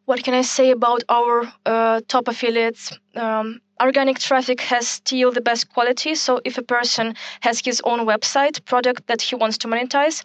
what 0.06 0.22
can 0.24 0.34
I 0.34 0.42
say 0.42 0.70
about 0.70 1.02
our 1.08 1.52
uh, 1.66 2.00
top 2.08 2.28
affiliates? 2.28 2.92
Um, 3.16 3.60
organic 3.80 4.18
traffic 4.18 4.60
has 4.60 4.88
still 4.88 5.32
the 5.32 5.40
best 5.40 5.72
quality. 5.72 6.14
So 6.14 6.40
if 6.44 6.58
a 6.58 6.62
person 6.62 7.14
has 7.40 7.60
his 7.60 7.80
own 7.84 8.06
website 8.06 8.64
product 8.64 9.06
that 9.06 9.22
he 9.22 9.34
wants 9.34 9.58
to 9.58 9.68
monetize, 9.68 10.24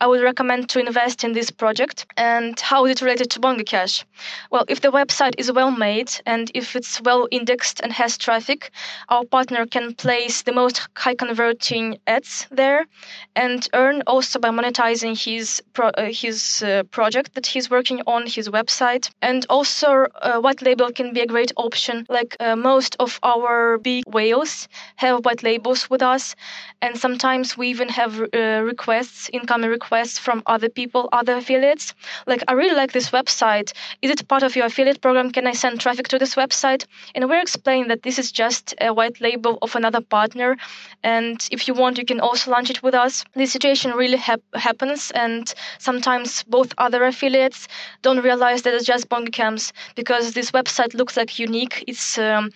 I 0.00 0.06
would 0.06 0.22
recommend 0.22 0.68
to 0.70 0.80
invest 0.80 1.24
in 1.24 1.32
this 1.32 1.50
project. 1.50 2.06
And 2.16 2.58
how 2.60 2.84
is 2.86 2.92
it 2.92 3.02
related 3.02 3.30
to 3.30 3.40
Bonga 3.40 3.64
Cash? 3.64 4.04
Well, 4.50 4.64
if 4.68 4.80
the 4.80 4.90
website 4.90 5.34
is 5.38 5.52
well 5.52 5.70
made 5.70 6.10
and 6.26 6.50
if 6.54 6.76
it's 6.76 7.00
well 7.02 7.28
indexed 7.30 7.80
and 7.80 7.92
has 7.92 8.18
traffic, 8.18 8.70
our 9.08 9.24
partner 9.24 9.66
can 9.66 9.94
place 9.94 10.42
the 10.42 10.52
most 10.52 10.88
high 10.96 11.14
converting 11.14 11.98
ads 12.06 12.46
there 12.50 12.86
and 13.34 13.68
earn 13.74 14.02
also 14.06 14.38
by 14.38 14.50
monetizing 14.50 15.16
his 15.16 15.62
pro- 15.72 15.88
uh, 15.88 16.10
his 16.10 16.62
uh, 16.62 16.82
project 16.90 17.34
that 17.34 17.46
he's 17.46 17.70
working 17.70 18.02
on 18.06 18.26
his 18.26 18.48
website. 18.48 19.10
And 19.22 19.46
also, 19.48 20.06
uh, 20.20 20.40
white 20.40 20.62
label 20.62 20.90
can 20.90 21.12
be 21.12 21.20
a 21.20 21.26
great 21.26 21.52
option. 21.56 22.06
Like 22.08 22.36
uh, 22.40 22.56
of 22.98 23.18
our 23.22 23.78
big 23.78 24.04
whales 24.06 24.68
have 24.96 25.24
white 25.24 25.42
labels 25.42 25.88
with 25.90 26.02
us, 26.02 26.34
and 26.82 26.98
sometimes 26.98 27.56
we 27.56 27.68
even 27.68 27.88
have 27.88 28.20
uh, 28.20 28.62
requests, 28.64 29.30
incoming 29.32 29.70
requests 29.70 30.18
from 30.18 30.42
other 30.46 30.68
people, 30.68 31.08
other 31.12 31.36
affiliates. 31.36 31.94
Like, 32.26 32.42
I 32.48 32.52
really 32.52 32.74
like 32.74 32.92
this 32.92 33.10
website. 33.10 33.72
Is 34.02 34.10
it 34.10 34.28
part 34.28 34.42
of 34.42 34.56
your 34.56 34.66
affiliate 34.66 35.00
program? 35.00 35.30
Can 35.30 35.46
I 35.46 35.52
send 35.52 35.80
traffic 35.80 36.08
to 36.08 36.18
this 36.18 36.34
website? 36.34 36.84
And 37.14 37.28
we're 37.28 37.40
explaining 37.40 37.88
that 37.88 38.02
this 38.02 38.18
is 38.18 38.32
just 38.32 38.74
a 38.80 38.92
white 38.92 39.20
label 39.20 39.58
of 39.62 39.76
another 39.76 40.00
partner, 40.00 40.56
and 41.02 41.46
if 41.50 41.68
you 41.68 41.74
want, 41.74 41.98
you 41.98 42.04
can 42.04 42.20
also 42.20 42.50
launch 42.50 42.70
it 42.70 42.82
with 42.82 42.94
us. 42.94 43.24
This 43.34 43.52
situation 43.52 43.92
really 43.92 44.18
hap- 44.18 44.54
happens, 44.54 45.10
and 45.12 45.52
sometimes 45.78 46.42
both 46.44 46.72
other 46.78 47.04
affiliates 47.04 47.68
don't 48.02 48.22
realize 48.22 48.62
that 48.62 48.74
it's 48.74 48.84
just 48.84 49.08
BongaCams 49.08 49.72
because 49.94 50.32
this 50.32 50.50
website 50.50 50.94
looks 50.94 51.16
like 51.16 51.38
unique. 51.38 51.84
It's 51.86 52.18
um, 52.18 52.50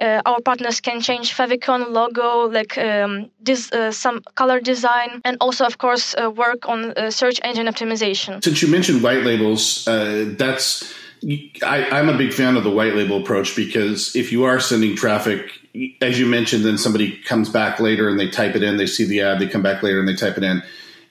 uh, 0.00 0.22
our 0.26 0.40
partners 0.40 0.80
can 0.80 1.00
change 1.00 1.34
favicon 1.34 1.90
logo, 1.90 2.48
like 2.48 2.76
um, 2.78 3.30
this, 3.40 3.72
uh, 3.72 3.92
some 3.92 4.20
color 4.34 4.60
design, 4.60 5.20
and 5.24 5.36
also, 5.40 5.64
of 5.64 5.78
course, 5.78 6.14
uh, 6.14 6.30
work 6.30 6.68
on 6.68 6.92
uh, 6.92 7.10
search 7.10 7.40
engine 7.42 7.66
optimization. 7.66 8.42
Since 8.42 8.62
you 8.62 8.68
mentioned 8.68 9.02
white 9.02 9.24
labels, 9.24 9.86
uh, 9.88 10.34
that's 10.36 10.92
I, 11.62 11.88
I'm 11.90 12.08
a 12.08 12.16
big 12.16 12.34
fan 12.34 12.56
of 12.56 12.64
the 12.64 12.70
white 12.70 12.94
label 12.94 13.22
approach 13.22 13.56
because 13.56 14.14
if 14.14 14.30
you 14.30 14.44
are 14.44 14.60
sending 14.60 14.94
traffic, 14.94 15.50
as 16.02 16.18
you 16.18 16.26
mentioned, 16.26 16.64
then 16.64 16.76
somebody 16.76 17.16
comes 17.22 17.48
back 17.48 17.80
later 17.80 18.10
and 18.10 18.20
they 18.20 18.28
type 18.28 18.54
it 18.54 18.62
in, 18.62 18.76
they 18.76 18.86
see 18.86 19.04
the 19.04 19.22
ad, 19.22 19.38
they 19.38 19.46
come 19.46 19.62
back 19.62 19.82
later 19.82 19.98
and 19.98 20.06
they 20.06 20.14
type 20.14 20.36
it 20.36 20.44
in 20.44 20.62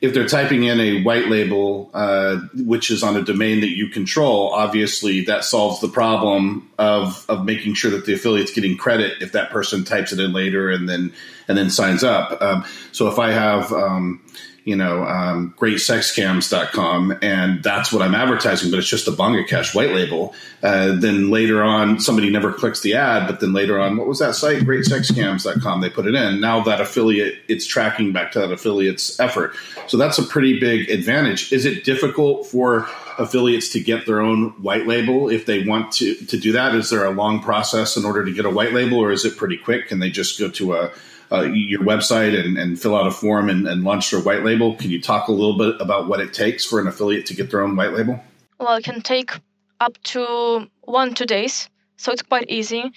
if 0.03 0.13
they're 0.13 0.27
typing 0.27 0.65
in 0.65 0.81
a 0.81 1.01
white 1.01 1.29
label, 1.29 1.89
uh, 1.93 2.35
which 2.55 2.91
is 2.91 3.03
on 3.03 3.15
a 3.15 3.21
domain 3.21 3.61
that 3.61 3.69
you 3.69 3.87
control, 3.87 4.51
obviously 4.51 5.23
that 5.23 5.45
solves 5.45 5.79
the 5.79 5.87
problem 5.87 6.69
of 6.77 7.25
of 7.29 7.45
making 7.45 7.73
sure 7.73 7.89
that 7.89 8.05
the 8.05 8.13
affiliate's 8.13 8.51
getting 8.51 8.75
credit 8.75 9.21
if 9.21 9.31
that 9.31 9.49
person 9.49 9.85
types 9.85 10.11
it 10.11 10.19
in 10.19 10.33
later 10.33 10.69
and 10.69 10.89
then 10.89 11.13
and 11.47 11.57
then 11.57 11.69
signs 11.69 12.03
up. 12.03 12.41
Um, 12.41 12.65
so 12.91 13.07
if 13.07 13.17
I 13.17 13.31
have 13.31 13.71
um, 13.71 14.21
you 14.65 14.75
know, 14.77 15.03
um, 15.03 15.53
greatsexcams.com, 15.57 17.17
and 17.21 17.61
that's 17.61 17.91
what 17.91 18.01
I'm 18.01 18.15
advertising, 18.15 18.71
but 18.71 18.79
it's 18.79 18.87
just 18.87 19.07
a 19.07 19.11
Bonga 19.11 19.43
Cash 19.43 19.75
white 19.75 19.91
label. 19.91 20.33
Uh, 20.61 20.95
then 20.95 21.29
later 21.29 21.61
on, 21.61 21.99
somebody 21.99 22.29
never 22.29 22.53
clicks 22.53 22.79
the 22.79 22.93
ad, 22.93 23.27
but 23.27 23.41
then 23.41 23.51
later 23.51 23.77
on, 23.79 23.97
what 23.97 24.07
was 24.07 24.19
that 24.19 24.35
site? 24.35 24.63
Greatsexcams.com. 24.63 25.81
They 25.81 25.89
put 25.89 26.07
it 26.07 26.15
in. 26.15 26.39
Now 26.39 26.63
that 26.63 26.79
affiliate, 26.79 27.39
it's 27.49 27.65
tracking 27.65 28.13
back 28.13 28.31
to 28.33 28.39
that 28.39 28.51
affiliate's 28.51 29.19
effort. 29.19 29.53
So 29.87 29.97
that's 29.97 30.17
a 30.17 30.23
pretty 30.23 30.59
big 30.59 30.89
advantage. 30.89 31.51
Is 31.51 31.65
it 31.65 31.83
difficult 31.83 32.47
for 32.47 32.87
affiliates 33.19 33.69
to 33.69 33.79
get 33.81 34.05
their 34.05 34.21
own 34.21 34.51
white 34.61 34.87
label 34.87 35.29
if 35.29 35.45
they 35.45 35.63
want 35.65 35.91
to, 35.93 36.15
to 36.15 36.37
do 36.37 36.53
that? 36.53 36.73
Is 36.73 36.89
there 36.89 37.03
a 37.03 37.11
long 37.11 37.41
process 37.41 37.97
in 37.97 38.05
order 38.05 38.23
to 38.23 38.31
get 38.31 38.45
a 38.45 38.49
white 38.49 38.73
label, 38.73 38.99
or 38.99 39.11
is 39.11 39.25
it 39.25 39.35
pretty 39.35 39.57
quick? 39.57 39.89
Can 39.89 39.99
they 39.99 40.09
just 40.09 40.39
go 40.39 40.49
to 40.51 40.75
a 40.75 40.91
uh, 41.33 41.41
your 41.41 41.81
website 41.81 42.39
and, 42.39 42.57
and, 42.57 42.79
fill 42.79 42.95
out 42.95 43.07
a 43.07 43.11
form 43.11 43.49
and, 43.49 43.67
and, 43.67 43.83
launch 43.83 44.11
their 44.11 44.19
white 44.19 44.43
label. 44.43 44.75
Can 44.75 44.91
you 44.91 45.01
talk 45.01 45.27
a 45.27 45.31
little 45.31 45.57
bit 45.57 45.81
about 45.81 46.07
what 46.07 46.19
it 46.19 46.33
takes 46.33 46.63
for 46.63 46.79
an 46.79 46.87
affiliate 46.87 47.25
to 47.27 47.33
get 47.33 47.49
their 47.49 47.61
own 47.61 47.75
white 47.75 47.93
label? 47.93 48.21
Well, 48.59 48.75
it 48.75 48.83
can 48.83 49.01
take 49.01 49.31
up 49.79 50.01
to 50.03 50.67
one 50.81 51.13
two 51.13 51.25
days, 51.25 51.69
so 51.97 52.11
it's 52.11 52.21
quite 52.21 52.49
easy. 52.49 52.91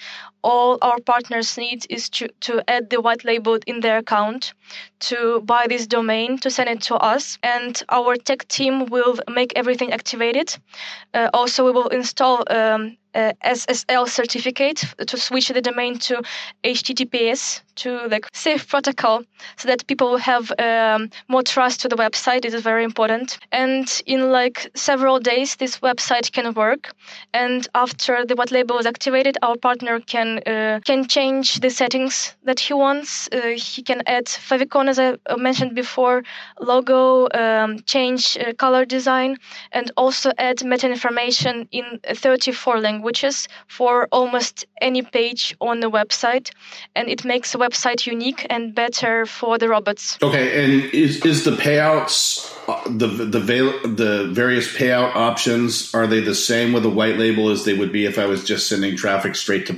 All 0.47 0.79
our 0.81 1.01
partners 1.01 1.59
need 1.59 1.85
is 1.91 2.09
to, 2.09 2.29
to 2.47 2.63
add 2.71 2.89
the 2.89 3.01
white 3.01 3.25
label 3.25 3.59
in 3.67 3.81
their 3.81 3.99
account, 3.99 4.55
to 5.01 5.41
buy 5.41 5.67
this 5.67 5.89
domain, 5.89 6.39
to 6.39 6.51
send 6.51 6.69
it 6.69 6.81
to 6.83 6.95
us, 6.95 7.37
and 7.43 7.83
our 7.89 8.15
tech 8.15 8.47
team 8.47 8.87
will 8.87 9.19
make 9.29 9.53
everything 9.57 9.93
activated. 9.93 10.57
Uh, 11.13 11.29
also, 11.35 11.65
we 11.65 11.73
will 11.73 11.89
install 11.89 12.45
um, 12.49 12.97
SSL 13.17 14.09
certificate 14.09 14.85
to 15.07 15.17
switch 15.17 15.49
the 15.49 15.63
domain 15.63 15.99
to 15.99 16.23
HTTPS 16.65 17.63
to 17.77 18.09
like 18.09 18.27
safe 18.35 18.69
protocol 18.69 19.23
so 19.57 19.69
that 19.69 19.87
people 19.87 20.11
will 20.11 20.19
have 20.19 20.53
um, 20.59 21.11
more 21.29 21.43
trust 21.43 21.81
to 21.81 21.89
the 21.89 21.97
website. 21.97 22.45
It 22.45 22.55
is 22.55 22.63
very 22.63 22.85
important. 22.85 23.39
And 23.53 23.87
in 24.07 24.31
like 24.31 24.71
several 24.75 25.19
days, 25.19 25.57
this 25.57 25.79
website 25.81 26.33
can 26.33 26.53
work. 26.55 26.95
And 27.33 27.67
after 27.75 28.25
the 28.25 28.35
white 28.35 28.53
label 28.53 28.79
is 28.79 28.87
activated, 28.87 29.39
our 29.43 29.57
partner 29.57 30.01
can 30.01 30.36
uh, 30.39 30.81
can 30.85 31.07
change 31.07 31.61
the 31.61 31.71
settings 31.71 32.35
that 32.45 32.61
he 32.61 32.75
wants. 32.75 33.29
Uh, 33.33 33.55
he 33.57 33.83
can 33.83 34.03
add 34.07 34.27
favicon, 34.27 34.89
as 34.89 34.99
I 34.99 35.17
mentioned 35.37 35.75
before, 35.75 36.23
logo, 36.61 37.29
um, 37.33 37.81
change 37.81 38.37
uh, 38.37 38.53
color 38.55 38.85
design, 38.85 39.37
and 39.73 39.91
also 39.97 40.33
add 40.39 40.65
meta 40.65 40.91
information 40.91 41.69
in 41.71 42.01
34 42.15 42.81
languages 42.81 43.49
for 43.67 44.09
almost 44.13 44.67
any 44.81 45.03
page 45.03 45.57
on 45.61 45.81
the 45.81 45.91
website. 45.91 46.51
And 46.95 47.09
it 47.09 47.25
makes 47.25 47.53
the 47.53 47.59
website 47.59 48.07
unique 48.07 48.47
and 48.51 48.75
better 48.75 49.27
for 49.27 49.59
the 49.59 49.69
robots. 49.69 50.19
Okay, 50.23 50.65
and 50.65 50.93
is 50.93 51.25
is 51.25 51.45
the 51.45 51.53
payouts 51.53 52.53
uh, 52.69 52.83
the 52.87 53.07
the 53.07 53.39
the 53.39 54.29
various 54.33 54.73
payout 54.77 55.15
options 55.15 55.95
are 55.95 56.07
they 56.07 56.21
the 56.21 56.35
same 56.35 56.73
with 56.73 56.85
a 56.85 56.91
white 56.91 57.17
label 57.17 57.51
as 57.51 57.65
they 57.65 57.75
would 57.75 57.93
be 57.93 58.07
if 58.07 58.19
I 58.19 58.27
was 58.27 58.45
just 58.45 58.69
sending 58.69 58.97
traffic 58.97 59.37
straight 59.37 59.67
to 59.67 59.73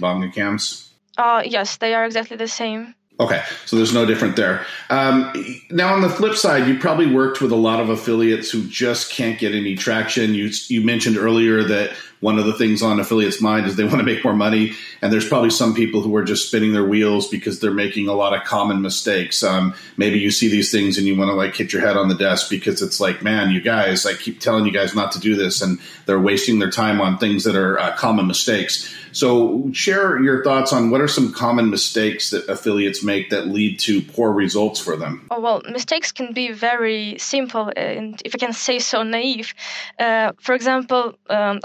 Uh, 1.16 1.43
yes, 1.45 1.76
they 1.76 1.95
are 1.95 2.05
exactly 2.05 2.36
the 2.36 2.49
same. 2.49 2.95
Okay, 3.20 3.43
so 3.66 3.74
there's 3.74 3.93
no 3.93 4.07
different 4.07 4.36
there. 4.36 4.64
Um, 4.91 5.32
now, 5.70 5.93
on 5.93 6.03
the 6.03 6.09
flip 6.09 6.36
side, 6.36 6.68
you 6.68 6.78
probably 6.78 7.12
worked 7.12 7.41
with 7.41 7.51
a 7.51 7.57
lot 7.57 7.80
of 7.80 7.89
affiliates 7.89 8.49
who 8.49 8.62
just 8.68 9.11
can't 9.11 9.41
get 9.41 9.55
any 9.55 9.74
traction. 9.74 10.34
You 10.34 10.51
you 10.68 10.82
mentioned 10.84 11.16
earlier 11.16 11.64
that 11.64 11.97
one 12.21 12.39
of 12.39 12.47
the 12.47 12.53
things 12.53 12.83
on 12.83 12.99
affiliates' 12.99 13.41
mind 13.41 13.66
is 13.66 13.77
they 13.77 13.85
want 13.85 13.99
to 13.99 14.03
make 14.03 14.25
more 14.25 14.35
money, 14.35 14.73
and 15.01 15.12
there's 15.12 15.29
probably 15.29 15.51
some 15.51 15.75
people 15.75 16.01
who 16.01 16.14
are 16.16 16.25
just 16.25 16.49
spinning 16.49 16.73
their 16.73 16.85
wheels 16.85 17.29
because 17.29 17.61
they're 17.61 17.71
making 17.71 18.09
a 18.09 18.12
lot 18.12 18.35
of 18.35 18.45
common 18.45 18.83
mistakes. 18.83 19.43
Um, 19.43 19.75
maybe 19.97 20.19
you 20.19 20.31
see 20.31 20.49
these 20.49 20.73
things 20.73 20.99
and 20.99 21.07
you 21.07 21.16
want 21.16 21.31
to 21.31 21.35
like 21.35 21.55
hit 21.55 21.73
your 21.73 21.83
head 21.83 21.97
on 21.97 22.09
the 22.09 22.14
desk 22.14 22.51
because 22.51 22.83
it's 22.83 23.01
like, 23.01 23.23
man, 23.23 23.51
you 23.51 23.61
guys, 23.61 24.05
I 24.07 24.14
keep 24.14 24.41
telling 24.41 24.66
you 24.66 24.73
guys 24.73 24.95
not 24.95 25.12
to 25.12 25.21
do 25.21 25.37
this, 25.37 25.62
and 25.62 25.79
they're 26.07 26.19
wasting 26.19 26.59
their 26.59 26.71
time 26.71 27.01
on 27.01 27.19
things 27.19 27.45
that 27.45 27.57
are 27.57 27.79
uh, 27.79 27.97
common 27.97 28.27
mistakes. 28.27 28.93
So, 29.12 29.71
share 29.73 30.21
your 30.21 30.45
thoughts 30.45 30.73
on 30.73 30.91
what 30.91 31.01
are 31.01 31.09
some 31.09 31.33
common 31.33 31.71
mistakes 31.71 32.31
that 32.31 32.49
affiliates 32.49 33.03
make 33.03 33.31
that 33.31 33.49
lead 33.49 33.79
to 33.81 34.03
poor 34.03 34.33
results 34.33 34.81
for 34.81 34.97
them. 34.97 35.27
Oh, 35.31 35.41
well, 35.41 35.62
mistakes 35.71 36.12
can 36.12 36.33
be 36.33 36.53
very 36.53 37.16
simple 37.19 37.73
and, 37.75 38.21
if 38.25 38.35
I 38.35 38.39
can 38.39 38.53
say 38.53 38.79
so, 38.79 39.03
naive. 39.03 39.55
Uh, 39.99 40.33
for 40.41 40.55
example, 40.55 41.14
um, 41.31 41.61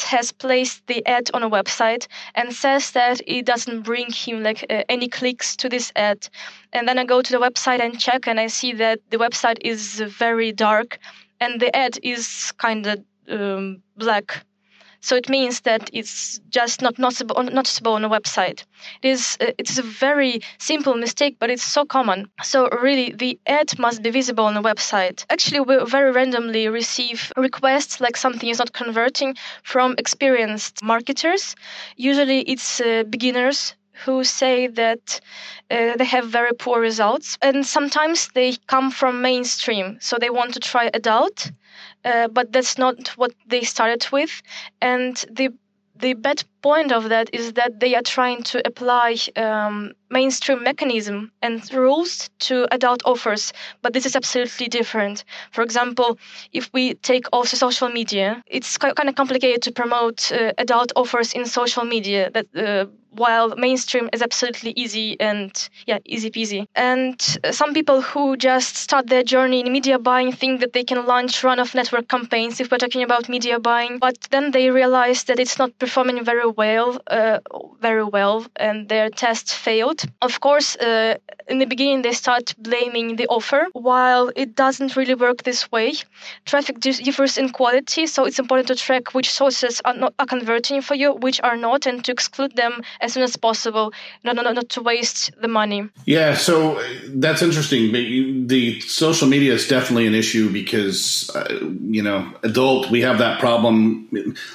has 0.00 0.32
placed 0.32 0.86
the 0.86 1.04
ad 1.06 1.30
on 1.34 1.42
a 1.42 1.50
website 1.50 2.06
and 2.34 2.52
says 2.54 2.92
that 2.92 3.20
it 3.26 3.46
doesn't 3.46 3.82
bring 3.82 4.10
him 4.10 4.42
like 4.42 4.64
uh, 4.70 4.82
any 4.88 5.08
clicks 5.08 5.56
to 5.56 5.68
this 5.68 5.92
ad. 5.96 6.28
And 6.72 6.88
then 6.88 6.98
I 6.98 7.04
go 7.04 7.22
to 7.22 7.32
the 7.32 7.38
website 7.38 7.80
and 7.80 7.98
check, 7.98 8.26
and 8.26 8.40
I 8.40 8.46
see 8.46 8.72
that 8.74 9.00
the 9.10 9.18
website 9.18 9.58
is 9.60 10.00
very 10.00 10.52
dark, 10.52 10.98
and 11.40 11.60
the 11.60 11.74
ad 11.76 11.98
is 12.02 12.52
kind 12.58 12.86
of 12.86 13.04
um, 13.28 13.82
black 13.96 14.44
so 15.02 15.16
it 15.16 15.28
means 15.28 15.60
that 15.62 15.90
it's 15.92 16.40
just 16.48 16.80
not 16.80 16.98
noticeable, 16.98 17.42
noticeable 17.42 17.92
on 17.94 18.04
a 18.04 18.08
website. 18.08 18.64
It 19.02 19.08
is 19.10 19.36
uh, 19.40 19.52
it 19.58 19.68
is 19.68 19.78
a 19.78 19.82
very 19.82 20.40
simple 20.58 20.94
mistake, 20.94 21.36
but 21.38 21.50
it's 21.50 21.62
so 21.76 21.84
common. 21.84 22.30
So 22.42 22.68
really, 22.70 23.12
the 23.12 23.38
ad 23.46 23.78
must 23.78 24.02
be 24.02 24.10
visible 24.10 24.46
on 24.46 24.56
a 24.56 24.62
website. 24.62 25.26
Actually, 25.28 25.60
we 25.60 25.84
very 25.84 26.12
randomly 26.12 26.68
receive 26.68 27.32
requests 27.36 28.00
like 28.00 28.16
something 28.16 28.48
is 28.48 28.58
not 28.58 28.72
converting 28.72 29.34
from 29.62 29.94
experienced 29.98 30.82
marketers. 30.82 31.54
Usually, 31.96 32.40
it's 32.42 32.80
uh, 32.80 33.04
beginners 33.10 33.74
who 34.04 34.24
say 34.24 34.66
that 34.68 35.20
uh, 35.70 35.96
they 35.96 36.04
have 36.04 36.26
very 36.28 36.52
poor 36.54 36.80
results. 36.80 37.38
And 37.42 37.66
sometimes 37.66 38.28
they 38.34 38.56
come 38.66 38.90
from 38.90 39.22
mainstream, 39.22 39.98
so 40.00 40.16
they 40.18 40.30
want 40.30 40.54
to 40.54 40.60
try 40.60 40.90
adult, 40.94 41.50
uh, 42.04 42.28
but 42.28 42.52
that's 42.52 42.78
not 42.78 43.08
what 43.16 43.32
they 43.46 43.62
started 43.62 44.06
with. 44.12 44.42
And 44.80 45.16
the 45.30 45.50
the 45.96 46.14
bad 46.14 46.44
point 46.62 46.92
of 46.92 47.08
that 47.08 47.30
is 47.32 47.54
that 47.54 47.80
they 47.80 47.94
are 47.94 48.02
trying 48.02 48.42
to 48.44 48.66
apply 48.66 49.16
um, 49.36 49.92
mainstream 50.10 50.62
mechanism 50.62 51.32
and 51.42 51.72
rules 51.74 52.30
to 52.38 52.66
adult 52.70 53.02
offers, 53.04 53.52
but 53.82 53.92
this 53.92 54.06
is 54.06 54.14
absolutely 54.14 54.68
different. 54.68 55.24
For 55.50 55.62
example, 55.62 56.18
if 56.52 56.70
we 56.72 56.94
take 56.94 57.26
also 57.32 57.56
social 57.56 57.88
media, 57.88 58.42
it's 58.46 58.78
kind 58.78 59.08
of 59.08 59.14
complicated 59.14 59.62
to 59.62 59.72
promote 59.72 60.30
uh, 60.30 60.52
adult 60.58 60.92
offers 60.96 61.32
in 61.32 61.46
social 61.46 61.84
media. 61.84 62.30
That 62.30 62.46
uh, 62.54 62.86
while 63.14 63.54
mainstream 63.56 64.08
is 64.12 64.22
absolutely 64.22 64.72
easy 64.76 65.20
and 65.20 65.68
yeah, 65.86 65.98
easy 66.06 66.30
peasy. 66.30 66.66
And 66.74 67.20
uh, 67.44 67.52
some 67.52 67.74
people 67.74 68.00
who 68.00 68.36
just 68.36 68.76
start 68.76 69.08
their 69.08 69.22
journey 69.22 69.60
in 69.60 69.72
media 69.72 69.98
buying 69.98 70.32
think 70.32 70.60
that 70.60 70.72
they 70.72 70.84
can 70.84 71.06
launch 71.06 71.44
run-off 71.44 71.74
network 71.74 72.08
campaigns 72.08 72.60
if 72.60 72.70
we're 72.70 72.78
talking 72.78 73.02
about 73.02 73.28
media 73.28 73.58
buying, 73.58 73.98
but 73.98 74.16
then 74.30 74.50
they 74.50 74.70
realize 74.70 75.24
that 75.24 75.38
it's 75.38 75.58
not 75.58 75.78
performing 75.78 76.24
very 76.24 76.50
well, 76.56 77.00
uh, 77.06 77.40
very 77.80 78.04
well, 78.04 78.46
and 78.56 78.88
their 78.88 79.10
test 79.10 79.54
failed. 79.54 80.02
Of 80.20 80.40
course, 80.40 80.76
uh, 80.76 81.16
in 81.48 81.58
the 81.58 81.66
beginning 81.66 82.02
they 82.02 82.12
start 82.12 82.54
blaming 82.58 83.16
the 83.16 83.26
offer, 83.28 83.66
while 83.72 84.30
it 84.36 84.54
doesn't 84.54 84.96
really 84.96 85.14
work 85.14 85.42
this 85.42 85.70
way. 85.70 85.94
Traffic 86.44 86.80
differs 86.80 87.38
in 87.38 87.50
quality, 87.50 88.06
so 88.06 88.24
it's 88.24 88.38
important 88.38 88.68
to 88.68 88.74
track 88.74 89.14
which 89.14 89.30
sources 89.30 89.80
are 89.84 89.94
not 89.94 90.14
are 90.18 90.26
converting 90.26 90.82
for 90.82 90.94
you, 90.94 91.14
which 91.14 91.40
are 91.42 91.56
not, 91.56 91.86
and 91.86 92.04
to 92.04 92.12
exclude 92.12 92.54
them 92.56 92.82
as 93.00 93.12
soon 93.12 93.22
as 93.22 93.36
possible, 93.36 93.92
not 94.24 94.36
not, 94.36 94.54
not 94.54 94.68
to 94.70 94.82
waste 94.82 95.30
the 95.40 95.48
money. 95.48 95.88
Yeah, 96.06 96.34
so 96.34 96.78
uh, 96.78 96.84
that's 97.08 97.42
interesting. 97.42 97.92
The 98.46 98.80
social 98.80 99.28
media 99.28 99.52
is 99.52 99.68
definitely 99.68 100.06
an 100.06 100.14
issue 100.14 100.52
because 100.52 101.30
uh, 101.34 101.58
you 101.82 102.02
know, 102.02 102.32
adult 102.42 102.90
we 102.90 103.00
have 103.02 103.18
that 103.18 103.40
problem. 103.40 104.08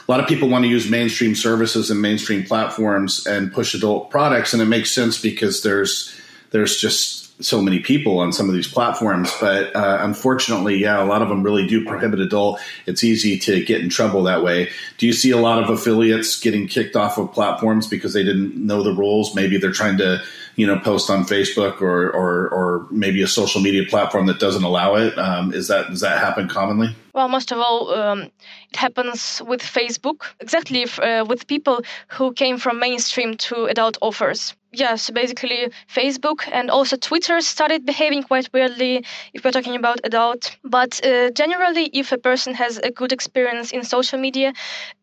A 0.08 0.12
lot 0.12 0.20
of 0.20 0.28
people 0.28 0.50
want 0.50 0.64
to 0.64 0.70
use 0.70 0.90
mainstream 0.90 1.36
services 1.36 1.92
and 1.92 2.02
mainstream 2.02 2.44
platforms 2.44 3.26
and 3.28 3.52
push 3.52 3.74
adult 3.74 4.10
products, 4.10 4.54
and 4.54 4.62
it 4.62 4.66
makes 4.66 4.92
sense 4.92 5.22
because 5.22 5.64
there's 5.64 6.14
there's 6.52 6.78
just 6.78 7.28
so 7.44 7.62
many 7.62 7.80
people 7.80 8.20
on 8.20 8.34
some 8.34 8.50
of 8.50 8.56
these 8.56 8.68
platforms. 8.68 9.32
But 9.40 9.76
uh, 9.76 10.00
unfortunately, 10.02 10.78
yeah, 10.78 11.02
a 11.02 11.06
lot 11.06 11.22
of 11.22 11.30
them 11.30 11.44
really 11.44 11.68
do 11.68 11.86
prohibit 11.86 12.20
adult. 12.20 12.60
It's 12.86 13.04
easy 13.04 13.38
to 13.40 13.64
get 13.64 13.82
in 13.82 13.90
trouble 13.90 14.24
that 14.24 14.44
way. 14.44 14.70
Do 14.98 15.06
you 15.06 15.14
see 15.14 15.32
a 15.32 15.38
lot 15.38 15.62
of 15.62 15.70
affiliates 15.70 16.40
getting 16.40 16.68
kicked 16.68 16.96
off 16.96 17.18
of 17.18 17.32
platforms 17.32 17.88
because 17.88 18.14
they 18.14 18.24
didn't 18.24 18.56
know 18.56 18.84
the 18.84 18.94
rules? 18.94 19.36
Maybe 19.36 19.58
they're 19.58 19.72
trying 19.72 19.98
to, 20.00 20.22
you 20.56 20.66
know, 20.66 20.80
post 20.80 21.10
on 21.10 21.26
Facebook 21.26 21.82
or 21.82 22.10
or, 22.10 22.50
or 22.50 22.88
maybe 22.90 23.22
a 23.22 23.28
social 23.28 23.62
media 23.62 23.84
platform 23.84 24.26
that 24.28 24.40
doesn't 24.40 24.64
allow 24.64 24.96
it. 24.96 25.18
Um, 25.18 25.54
is 25.54 25.68
that 25.68 25.90
does 25.90 26.02
that 26.02 26.20
happen 26.20 26.48
commonly? 26.48 26.96
Well, 27.14 27.30
most 27.30 27.52
of 27.52 27.60
all, 27.60 27.94
um, 27.94 28.22
it 28.70 28.76
happens 28.76 29.42
with 29.46 29.62
Facebook, 29.62 30.22
exactly 30.40 30.86
uh, 30.86 31.26
with 31.26 31.48
people 31.48 31.82
who 32.10 32.32
came 32.34 32.58
from 32.58 32.80
mainstream 32.80 33.38
to 33.38 33.66
adult 33.66 33.98
offers 34.02 34.56
yes, 34.80 35.10
basically 35.10 35.72
Facebook 35.94 36.48
and 36.52 36.70
also 36.70 36.96
Twitter 36.98 37.42
started 37.42 37.86
behaving 37.86 38.24
quite 38.24 38.50
weirdly 38.54 39.04
if 39.34 39.44
we're 39.44 39.52
talking 39.52 39.76
about 39.76 40.00
adult. 40.04 40.58
But 40.64 41.04
uh, 41.06 41.32
generally, 41.32 41.86
if 41.94 42.12
a 42.12 42.18
person 42.18 42.54
has 42.56 42.78
a 42.78 42.92
good 42.92 43.12
experience 43.12 43.72
in 43.72 43.84
social 43.84 44.20
media, 44.20 44.54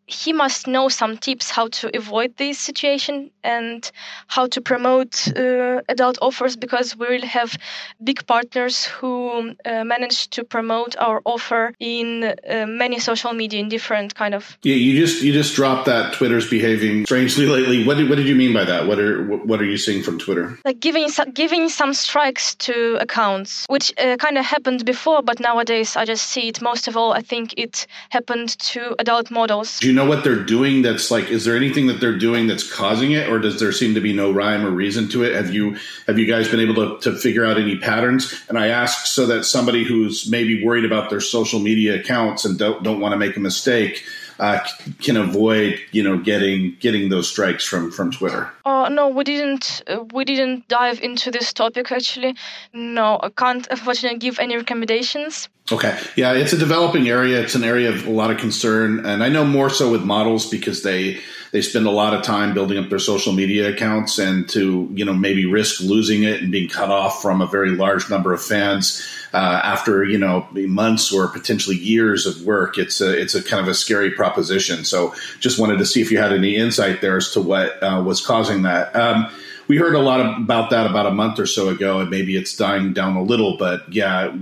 he 0.07 0.33
must 0.33 0.67
know 0.67 0.89
some 0.89 1.17
tips 1.17 1.51
how 1.51 1.69
to 1.69 1.97
avoid 1.97 2.37
this 2.37 2.59
situation 2.59 3.31
and 3.43 3.91
how 4.27 4.47
to 4.47 4.61
promote 4.61 5.29
uh, 5.37 5.81
adult 5.89 6.19
offers 6.21 6.57
because 6.57 6.97
we 6.97 7.07
will 7.09 7.27
have 7.27 7.57
big 8.03 8.27
partners 8.27 8.85
who 8.85 9.55
uh, 9.65 9.85
manage 9.85 10.29
to 10.29 10.45
promote 10.45 10.97
our 10.99 11.23
offer 11.25 11.73
in 11.81 12.25
uh, 12.25 12.67
many 12.67 12.99
social 12.99 13.33
media 13.33 13.61
in 13.61 13.69
different 13.69 14.15
kind 14.15 14.35
of 14.35 14.59
yeah 14.63 14.75
you 14.75 14.99
just 14.99 15.23
you 15.23 15.33
just 15.33 15.55
dropped 15.55 15.87
that 15.87 16.13
twitter's 16.13 16.49
behaving 16.49 17.07
strangely 17.07 17.47
lately. 17.47 17.85
What 17.85 17.97
did, 17.97 18.09
what 18.09 18.17
did 18.17 18.27
you 18.27 18.35
mean 18.35 18.53
by 18.53 18.65
that? 18.65 18.87
What 18.87 18.99
are 18.99 19.25
what 19.25 19.61
are 19.61 19.65
you 19.65 19.79
seeing 19.79 20.03
from 20.03 20.19
twitter? 20.19 20.59
Like 20.65 20.81
giving 20.81 21.09
some, 21.09 21.31
giving 21.31 21.69
some 21.69 21.95
strikes 21.95 22.55
to 22.67 22.99
accounts 23.01 23.67
which 23.69 23.93
uh, 23.99 24.17
kind 24.17 24.39
of 24.39 24.45
happened 24.45 24.85
before 24.85 25.23
but 25.23 25.41
nowadays 25.41 25.97
i 25.97 26.05
just 26.05 26.29
see 26.29 26.49
it 26.49 26.61
most 26.61 26.89
of 26.89 26.97
all 26.97 27.13
i 27.13 27.21
think 27.21 27.55
it 27.57 27.87
happened 28.11 28.59
to 28.59 28.95
adult 28.99 29.31
models. 29.31 29.83
You 29.83 29.94
know 29.95 30.05
what 30.05 30.25
they're 30.25 30.45
doing 30.45 30.83
that's 30.83 31.11
like 31.11 31.31
is 31.31 31.45
there 31.45 31.57
anything 31.57 31.87
that 31.87 32.01
they're 32.01 32.19
doing 32.19 32.47
that's 32.47 32.71
causing 32.71 33.13
it 33.13 33.29
or 33.29 33.39
does 33.39 33.59
there 33.61 33.73
seem 33.73 33.95
to 33.95 34.01
be 34.01 34.13
no 34.13 34.31
rhyme 34.31 34.65
or 34.65 34.71
reason 34.71 35.09
to 35.11 35.25
it? 35.25 35.35
Have 35.35 35.55
you 35.55 35.77
have 36.07 36.19
you 36.19 36.27
guys 36.27 36.49
been 36.49 36.61
able 36.61 36.99
to, 36.99 37.11
to 37.11 37.19
figure 37.19 37.45
out 37.45 37.59
any 37.59 37.79
patterns? 37.79 38.43
And 38.49 38.59
i 38.59 38.69
ask 38.69 39.07
so 39.07 39.27
that 39.27 39.45
somebody 39.45 39.85
who's 39.85 40.29
maybe 40.29 40.65
worried 40.65 40.85
about 40.85 41.11
their 41.11 41.21
social 41.21 41.61
media 41.61 42.01
accounts 42.01 42.45
and 42.45 42.59
don't, 42.59 42.83
don't 42.83 43.01
want 43.01 43.13
to 43.13 43.19
make 43.19 43.37
a 43.37 43.41
mistake 43.41 44.05
uh, 44.39 44.61
can 45.01 45.17
avoid 45.17 45.81
you 45.93 46.03
know 46.03 46.19
getting 46.19 46.77
getting 46.81 47.09
those 47.09 47.29
strikes 47.29 47.65
from 47.65 47.91
from 47.91 48.11
Twitter? 48.11 48.51
Uh, 48.65 48.89
no, 48.89 49.09
we 49.09 49.25
didn't. 49.25 49.83
Uh, 49.87 50.05
we 50.13 50.25
didn't 50.25 50.69
dive 50.69 51.01
into 51.03 51.31
this 51.31 51.53
topic 51.53 51.93
actually. 51.93 52.37
No, 52.73 53.21
I 53.23 53.31
can't 53.31 53.67
unfortunately 53.71 54.19
give 54.19 54.39
any 54.39 54.57
recommendations. 54.57 55.49
Okay, 55.73 55.99
yeah, 56.15 56.35
it's 56.35 56.53
a 56.53 56.59
developing 56.59 57.09
area. 57.09 57.41
It's 57.41 57.55
an 57.55 57.65
area 57.65 57.89
of 57.89 58.07
a 58.07 58.11
lot 58.11 58.31
of 58.31 58.37
concern, 58.37 59.07
and 59.07 59.25
I 59.25 59.31
know 59.31 59.45
more 59.45 59.71
so 59.71 59.91
with 59.91 60.03
models 60.03 60.49
because 60.51 60.83
they 60.83 61.21
they 61.53 61.63
spend 61.63 61.87
a 61.87 61.91
lot 61.91 62.13
of 62.13 62.23
time 62.23 62.53
building 62.53 62.77
up 62.77 62.91
their 62.91 62.99
social 62.99 63.33
media 63.33 63.71
accounts, 63.71 64.19
and 64.19 64.49
to 64.51 64.91
you 64.93 65.05
know 65.05 65.15
maybe 65.15 65.47
risk 65.47 65.81
losing 65.81 66.25
it 66.25 66.43
and 66.43 66.53
being 66.53 66.69
cut 66.69 66.91
off 66.91 67.23
from 67.23 67.41
a 67.41 67.47
very 67.47 67.71
large 67.71 68.11
number 68.11 68.35
of 68.35 68.43
fans 68.43 69.03
uh, 69.35 69.61
after 69.65 70.05
you 70.05 70.17
know 70.17 70.47
months 70.53 71.13
or 71.13 71.27
potentially 71.29 71.77
years 71.77 72.25
of 72.25 72.43
work. 72.43 72.79
It's 72.79 73.01
a 73.01 73.21
it's 73.21 73.35
a 73.35 73.43
kind 73.43 73.61
of 73.61 73.69
a 73.69 73.75
scary 73.75 74.13
proposition. 74.13 74.85
So 74.85 75.13
just 75.41 75.59
wanted 75.59 75.79
to 75.79 75.87
see 75.87 76.01
if 76.01 76.13
you 76.13 76.19
had 76.19 76.33
any 76.33 76.57
insight 76.57 77.01
there 77.01 77.17
as 77.17 77.33
to 77.33 77.41
what 77.41 77.83
uh, 77.83 78.03
was 78.07 78.25
causing 78.25 78.63
that. 78.63 78.95
Um, 78.95 79.29
we 79.69 79.79
heard 79.79 79.95
a 79.95 80.01
lot 80.01 80.21
about 80.21 80.71
that 80.71 80.87
about 80.87 81.07
a 81.07 81.11
month 81.11 81.39
or 81.39 81.47
so 81.47 81.69
ago, 81.69 82.01
and 82.01 82.11
maybe 82.11 82.37
it's 82.37 82.57
dying 82.57 82.93
down 82.93 83.17
a 83.17 83.23
little. 83.23 83.57
But 83.57 83.93
yeah, 83.93 84.35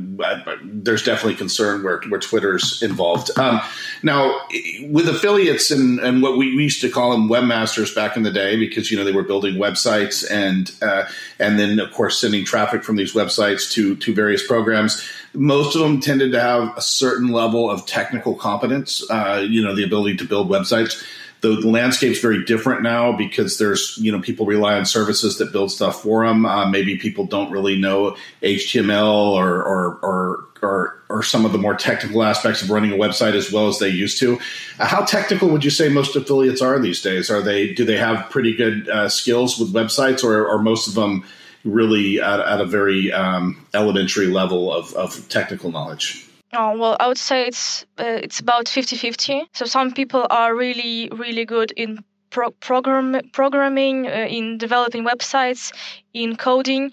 there's 0.64 1.02
definitely 1.02 1.36
concern 1.36 1.82
where, 1.82 2.00
where 2.08 2.20
Twitter's 2.20 2.82
involved. 2.82 3.36
Um, 3.38 3.60
now, 4.02 4.40
with 4.88 5.08
affiliates 5.08 5.70
and, 5.70 6.00
and 6.00 6.22
what 6.22 6.36
we, 6.36 6.56
we, 6.56 6.64
used 6.64 6.80
to 6.80 6.90
call 6.90 7.12
them 7.12 7.28
webmasters 7.28 7.94
back 7.94 8.16
in 8.16 8.22
the 8.22 8.30
day, 8.30 8.56
because 8.56 8.90
you 8.90 8.96
know 8.96 9.04
they 9.04 9.12
were 9.12 9.22
building 9.22 9.54
websites 9.54 10.28
and 10.30 10.72
uh, 10.82 11.04
and 11.38 11.58
then 11.58 11.78
of 11.78 11.92
course 11.92 12.18
sending 12.18 12.44
traffic 12.44 12.82
from 12.82 12.96
these 12.96 13.14
websites 13.14 13.70
to 13.72 13.96
to 13.96 14.14
various 14.14 14.46
programs. 14.46 15.06
Most 15.34 15.74
of 15.74 15.80
them 15.82 16.00
tended 16.00 16.32
to 16.32 16.40
have 16.40 16.76
a 16.76 16.82
certain 16.82 17.28
level 17.28 17.70
of 17.70 17.86
technical 17.86 18.34
competence, 18.34 19.02
uh, 19.10 19.44
you 19.48 19.62
know, 19.62 19.74
the 19.74 19.82
ability 19.82 20.16
to 20.18 20.24
build 20.24 20.50
websites 20.50 21.02
the, 21.42 21.68
landscape's 21.68 22.20
very 22.20 22.44
different 22.44 22.82
now 22.82 23.12
because 23.12 23.58
there's 23.58 23.98
you 24.00 24.10
know 24.10 24.20
people 24.20 24.46
rely 24.46 24.78
on 24.78 24.86
services 24.86 25.38
that 25.38 25.52
build 25.52 25.70
stuff 25.70 26.02
for 26.02 26.26
them. 26.26 26.46
Uh, 26.46 26.68
maybe 26.68 26.96
people 26.96 27.26
don't 27.26 27.50
really 27.50 27.76
know 27.76 28.16
HTML 28.42 29.32
or 29.32 29.62
or, 29.62 29.98
or 30.02 30.44
or 30.62 31.02
or 31.10 31.22
some 31.22 31.44
of 31.44 31.52
the 31.52 31.58
more 31.58 31.74
technical 31.74 32.22
aspects 32.22 32.62
of 32.62 32.70
running 32.70 32.92
a 32.92 32.96
website 32.96 33.34
as 33.34 33.52
well 33.52 33.68
as 33.68 33.78
they 33.78 33.88
used 33.88 34.18
to. 34.20 34.38
Uh, 34.78 34.86
how 34.86 35.04
technical 35.04 35.48
would 35.48 35.64
you 35.64 35.70
say 35.70 35.88
most 35.88 36.16
affiliates 36.16 36.62
are 36.62 36.78
these 36.78 37.02
days? 37.02 37.30
Are 37.30 37.42
they 37.42 37.74
do 37.74 37.84
they 37.84 37.98
have 37.98 38.30
pretty 38.30 38.54
good 38.54 38.88
uh, 38.88 39.08
skills 39.08 39.58
with 39.58 39.72
websites, 39.72 40.24
or 40.24 40.48
are 40.48 40.58
most 40.58 40.88
of 40.88 40.94
them 40.94 41.24
really 41.64 42.20
at, 42.20 42.40
at 42.40 42.60
a 42.60 42.66
very 42.66 43.12
um, 43.12 43.64
elementary 43.74 44.26
level 44.26 44.72
of, 44.72 44.94
of 44.94 45.28
technical 45.28 45.70
knowledge? 45.70 46.26
Oh, 46.54 46.76
well, 46.76 46.96
I 47.00 47.08
would 47.08 47.18
say 47.18 47.46
it's 47.46 47.82
uh, 47.98 48.04
it's 48.24 48.40
about 48.40 48.68
50-50. 48.68 49.46
So 49.54 49.64
some 49.64 49.92
people 49.92 50.26
are 50.30 50.54
really 50.54 51.08
really 51.10 51.44
good 51.46 51.72
in 51.76 52.04
pro- 52.30 52.50
program 52.50 53.20
programming, 53.32 54.06
uh, 54.06 54.26
in 54.28 54.58
developing 54.58 55.04
websites, 55.04 55.72
in 56.12 56.36
coding, 56.36 56.92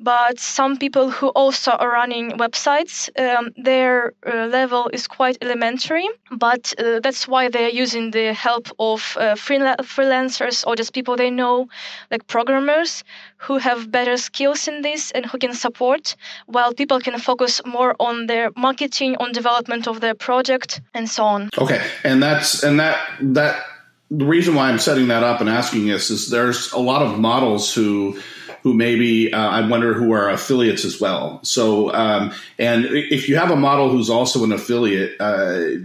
but 0.00 0.38
some 0.38 0.76
people 0.76 1.10
who 1.10 1.28
also 1.28 1.70
are 1.72 1.90
running 1.90 2.32
websites, 2.32 3.08
um, 3.18 3.50
their 3.56 4.12
uh, 4.26 4.46
level 4.46 4.90
is 4.92 5.06
quite 5.06 5.38
elementary. 5.40 6.06
But 6.30 6.74
uh, 6.78 7.00
that's 7.00 7.28
why 7.28 7.48
they're 7.48 7.68
using 7.68 8.10
the 8.10 8.34
help 8.34 8.68
of 8.78 9.16
uh, 9.18 9.34
freelancers 9.34 10.66
or 10.66 10.76
just 10.76 10.92
people 10.92 11.16
they 11.16 11.30
know, 11.30 11.68
like 12.10 12.26
programmers, 12.26 13.04
who 13.36 13.58
have 13.58 13.90
better 13.90 14.16
skills 14.16 14.68
in 14.68 14.82
this 14.82 15.10
and 15.12 15.26
who 15.26 15.38
can 15.38 15.54
support, 15.54 16.16
while 16.46 16.72
people 16.72 17.00
can 17.00 17.18
focus 17.18 17.60
more 17.64 17.94
on 18.00 18.26
their 18.26 18.50
marketing, 18.56 19.16
on 19.20 19.32
development 19.32 19.86
of 19.86 20.00
their 20.00 20.14
project, 20.14 20.80
and 20.94 21.08
so 21.08 21.24
on. 21.24 21.50
Okay, 21.58 21.82
and 22.04 22.22
that's 22.22 22.62
and 22.64 22.80
that 22.80 22.98
that 23.20 23.64
the 24.10 24.24
reason 24.24 24.54
why 24.54 24.68
I'm 24.68 24.78
setting 24.78 25.08
that 25.08 25.22
up 25.22 25.40
and 25.40 25.48
asking 25.48 25.86
this 25.86 26.10
is 26.10 26.30
there's 26.30 26.72
a 26.72 26.78
lot 26.78 27.02
of 27.02 27.18
models 27.18 27.74
who 27.74 28.18
who 28.64 28.72
maybe 28.72 29.32
uh, 29.32 29.38
I 29.38 29.68
wonder 29.68 29.92
who 29.92 30.12
are 30.12 30.30
affiliates 30.30 30.86
as 30.86 30.98
well. 30.98 31.38
So, 31.44 31.92
um, 31.94 32.32
and 32.58 32.86
if 32.86 33.28
you 33.28 33.36
have 33.36 33.50
a 33.50 33.56
model 33.56 33.90
who's 33.90 34.08
also 34.08 34.42
an 34.42 34.52
affiliate, 34.52 35.20
uh, 35.20 35.84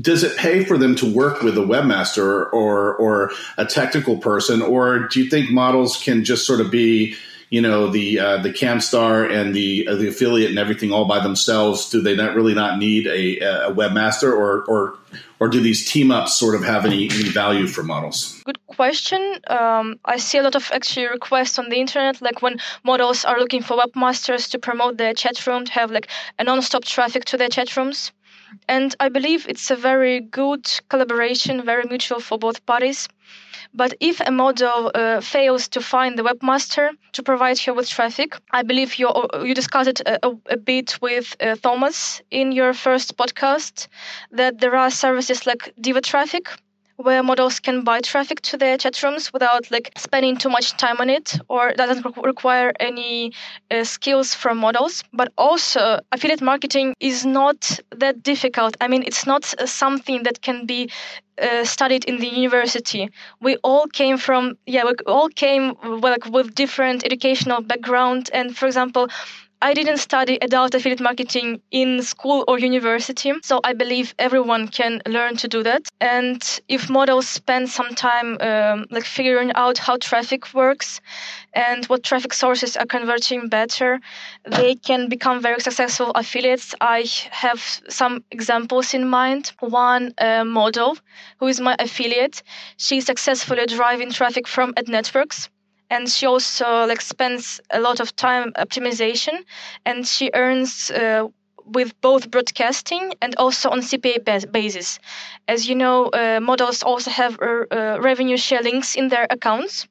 does 0.00 0.24
it 0.24 0.36
pay 0.38 0.64
for 0.64 0.78
them 0.78 0.96
to 0.96 1.14
work 1.14 1.42
with 1.42 1.58
a 1.58 1.60
webmaster 1.60 2.50
or 2.50 2.96
or 2.96 3.30
a 3.58 3.66
technical 3.66 4.16
person, 4.16 4.62
or 4.62 5.00
do 5.00 5.22
you 5.22 5.28
think 5.28 5.50
models 5.50 6.02
can 6.02 6.24
just 6.24 6.46
sort 6.46 6.60
of 6.60 6.70
be 6.70 7.14
you 7.54 7.60
know 7.60 7.86
the 7.86 8.18
uh, 8.18 8.38
the 8.42 8.52
Camstar 8.60 9.30
and 9.30 9.54
the 9.54 9.86
uh, 9.86 9.94
the 9.94 10.08
affiliate 10.08 10.50
and 10.50 10.58
everything 10.58 10.90
all 10.92 11.04
by 11.04 11.20
themselves? 11.20 11.88
Do 11.88 12.00
they 12.00 12.16
not 12.16 12.34
really 12.34 12.54
not 12.62 12.78
need 12.78 13.06
a, 13.06 13.38
a 13.68 13.72
webmaster, 13.72 14.30
or 14.42 14.64
or 14.64 14.98
or 15.38 15.48
do 15.48 15.60
these 15.60 15.88
team 15.92 16.10
ups 16.10 16.36
sort 16.36 16.56
of 16.56 16.64
have 16.64 16.84
any, 16.84 17.04
any 17.10 17.28
value 17.28 17.68
for 17.68 17.84
models? 17.84 18.42
Good 18.44 18.66
question. 18.66 19.22
Um, 19.46 20.00
I 20.04 20.16
see 20.16 20.38
a 20.38 20.42
lot 20.42 20.56
of 20.56 20.68
actually 20.72 21.06
requests 21.06 21.58
on 21.60 21.68
the 21.68 21.76
internet, 21.76 22.20
like 22.20 22.42
when 22.42 22.58
models 22.82 23.24
are 23.24 23.38
looking 23.38 23.62
for 23.62 23.76
webmasters 23.76 24.50
to 24.50 24.58
promote 24.58 24.96
their 24.96 25.14
chat 25.14 25.46
room, 25.46 25.64
to 25.64 25.72
have 25.72 25.92
like 25.92 26.08
a 26.40 26.44
non-stop 26.44 26.84
traffic 26.84 27.24
to 27.26 27.36
their 27.36 27.48
chat 27.48 27.76
rooms. 27.76 28.10
And 28.68 28.94
I 28.98 29.08
believe 29.10 29.46
it's 29.48 29.70
a 29.70 29.76
very 29.76 30.20
good 30.20 30.64
collaboration, 30.88 31.64
very 31.64 31.84
mutual 31.84 32.20
for 32.20 32.38
both 32.38 32.64
parties. 32.66 33.08
But 33.74 33.94
if 34.00 34.20
a 34.20 34.30
model 34.30 34.90
uh, 34.94 35.20
fails 35.20 35.68
to 35.68 35.80
find 35.82 36.16
the 36.18 36.22
webmaster 36.22 36.90
to 37.12 37.22
provide 37.22 37.58
her 37.60 37.74
with 37.74 37.88
traffic, 37.90 38.36
I 38.50 38.62
believe 38.62 38.94
you 39.00 39.08
you 39.48 39.54
discussed 39.54 39.88
it 39.90 40.00
a, 40.06 40.18
a 40.56 40.56
bit 40.56 40.98
with 41.02 41.36
uh, 41.40 41.56
Thomas 41.56 42.22
in 42.30 42.52
your 42.52 42.72
first 42.72 43.16
podcast 43.18 43.88
that 44.30 44.60
there 44.60 44.76
are 44.76 44.90
services 44.90 45.46
like 45.46 45.72
Diva 45.80 46.00
Traffic 46.00 46.44
where 46.96 47.22
models 47.22 47.60
can 47.60 47.82
buy 47.82 48.00
traffic 48.00 48.40
to 48.42 48.56
their 48.56 48.76
chat 48.78 49.02
rooms 49.02 49.32
without 49.32 49.70
like 49.70 49.92
spending 49.96 50.36
too 50.36 50.48
much 50.48 50.76
time 50.76 50.96
on 51.00 51.10
it 51.10 51.38
or 51.48 51.72
doesn't 51.72 52.04
require 52.22 52.72
any 52.78 53.32
uh, 53.70 53.82
skills 53.84 54.34
from 54.34 54.58
models. 54.58 55.02
But 55.12 55.32
also 55.36 56.00
affiliate 56.12 56.42
marketing 56.42 56.94
is 57.00 57.26
not 57.26 57.80
that 57.90 58.22
difficult. 58.22 58.76
I 58.80 58.88
mean 58.88 59.02
it's 59.04 59.26
not 59.26 59.54
uh, 59.58 59.66
something 59.66 60.22
that 60.22 60.40
can 60.42 60.66
be 60.66 60.90
uh, 61.40 61.64
studied 61.64 62.04
in 62.04 62.18
the 62.18 62.28
university. 62.28 63.10
We 63.40 63.56
all 63.56 63.86
came 63.88 64.16
from 64.18 64.56
yeah 64.66 64.84
we 64.84 64.94
all 65.06 65.28
came 65.28 65.74
like 65.82 66.26
with 66.26 66.54
different 66.54 67.04
educational 67.04 67.60
background. 67.60 68.30
And 68.32 68.56
for 68.56 68.66
example 68.66 69.08
I 69.64 69.72
didn't 69.72 69.96
study 69.96 70.36
adult 70.42 70.74
affiliate 70.74 71.00
marketing 71.00 71.62
in 71.70 72.02
school 72.02 72.44
or 72.46 72.58
university, 72.58 73.32
so 73.42 73.60
I 73.64 73.72
believe 73.72 74.14
everyone 74.18 74.68
can 74.68 75.00
learn 75.06 75.38
to 75.38 75.48
do 75.48 75.62
that. 75.62 75.88
And 76.02 76.42
if 76.68 76.90
models 76.90 77.26
spend 77.26 77.70
some 77.70 77.94
time 77.94 78.36
um, 78.42 78.84
like 78.90 79.06
figuring 79.06 79.52
out 79.54 79.78
how 79.78 79.96
traffic 79.96 80.52
works 80.52 81.00
and 81.54 81.86
what 81.86 82.02
traffic 82.02 82.34
sources 82.34 82.76
are 82.76 82.84
converting 82.84 83.48
better, 83.48 84.00
they 84.44 84.74
can 84.74 85.08
become 85.08 85.40
very 85.40 85.60
successful 85.60 86.10
affiliates. 86.10 86.74
I 86.82 87.06
have 87.30 87.62
some 87.88 88.22
examples 88.30 88.92
in 88.92 89.08
mind. 89.08 89.52
One 89.60 90.12
uh, 90.18 90.44
model 90.44 90.98
who 91.38 91.46
is 91.46 91.58
my 91.58 91.74
affiliate, 91.78 92.42
she's 92.76 93.06
successfully 93.06 93.64
driving 93.64 94.12
traffic 94.12 94.46
from 94.46 94.74
ad 94.76 94.88
networks 94.88 95.48
and 95.90 96.08
she 96.08 96.26
also 96.26 96.86
like 96.86 97.00
spends 97.00 97.60
a 97.70 97.80
lot 97.80 98.00
of 98.00 98.14
time 98.16 98.52
optimization 98.52 99.44
and 99.84 100.06
she 100.06 100.30
earns 100.34 100.90
uh, 100.90 101.28
with 101.66 101.98
both 102.00 102.30
broadcasting 102.30 103.14
and 103.22 103.34
also 103.36 103.70
on 103.70 103.80
CPA 103.80 104.50
basis. 104.52 104.98
As 105.48 105.68
you 105.68 105.74
know, 105.74 106.06
uh, 106.06 106.40
models 106.40 106.82
also 106.82 107.10
have 107.10 107.38
uh, 107.40 107.64
uh, 107.70 107.98
revenue 108.00 108.36
share 108.36 108.62
links 108.62 108.94
in 108.94 109.08
their 109.08 109.26
accounts, 109.30 109.86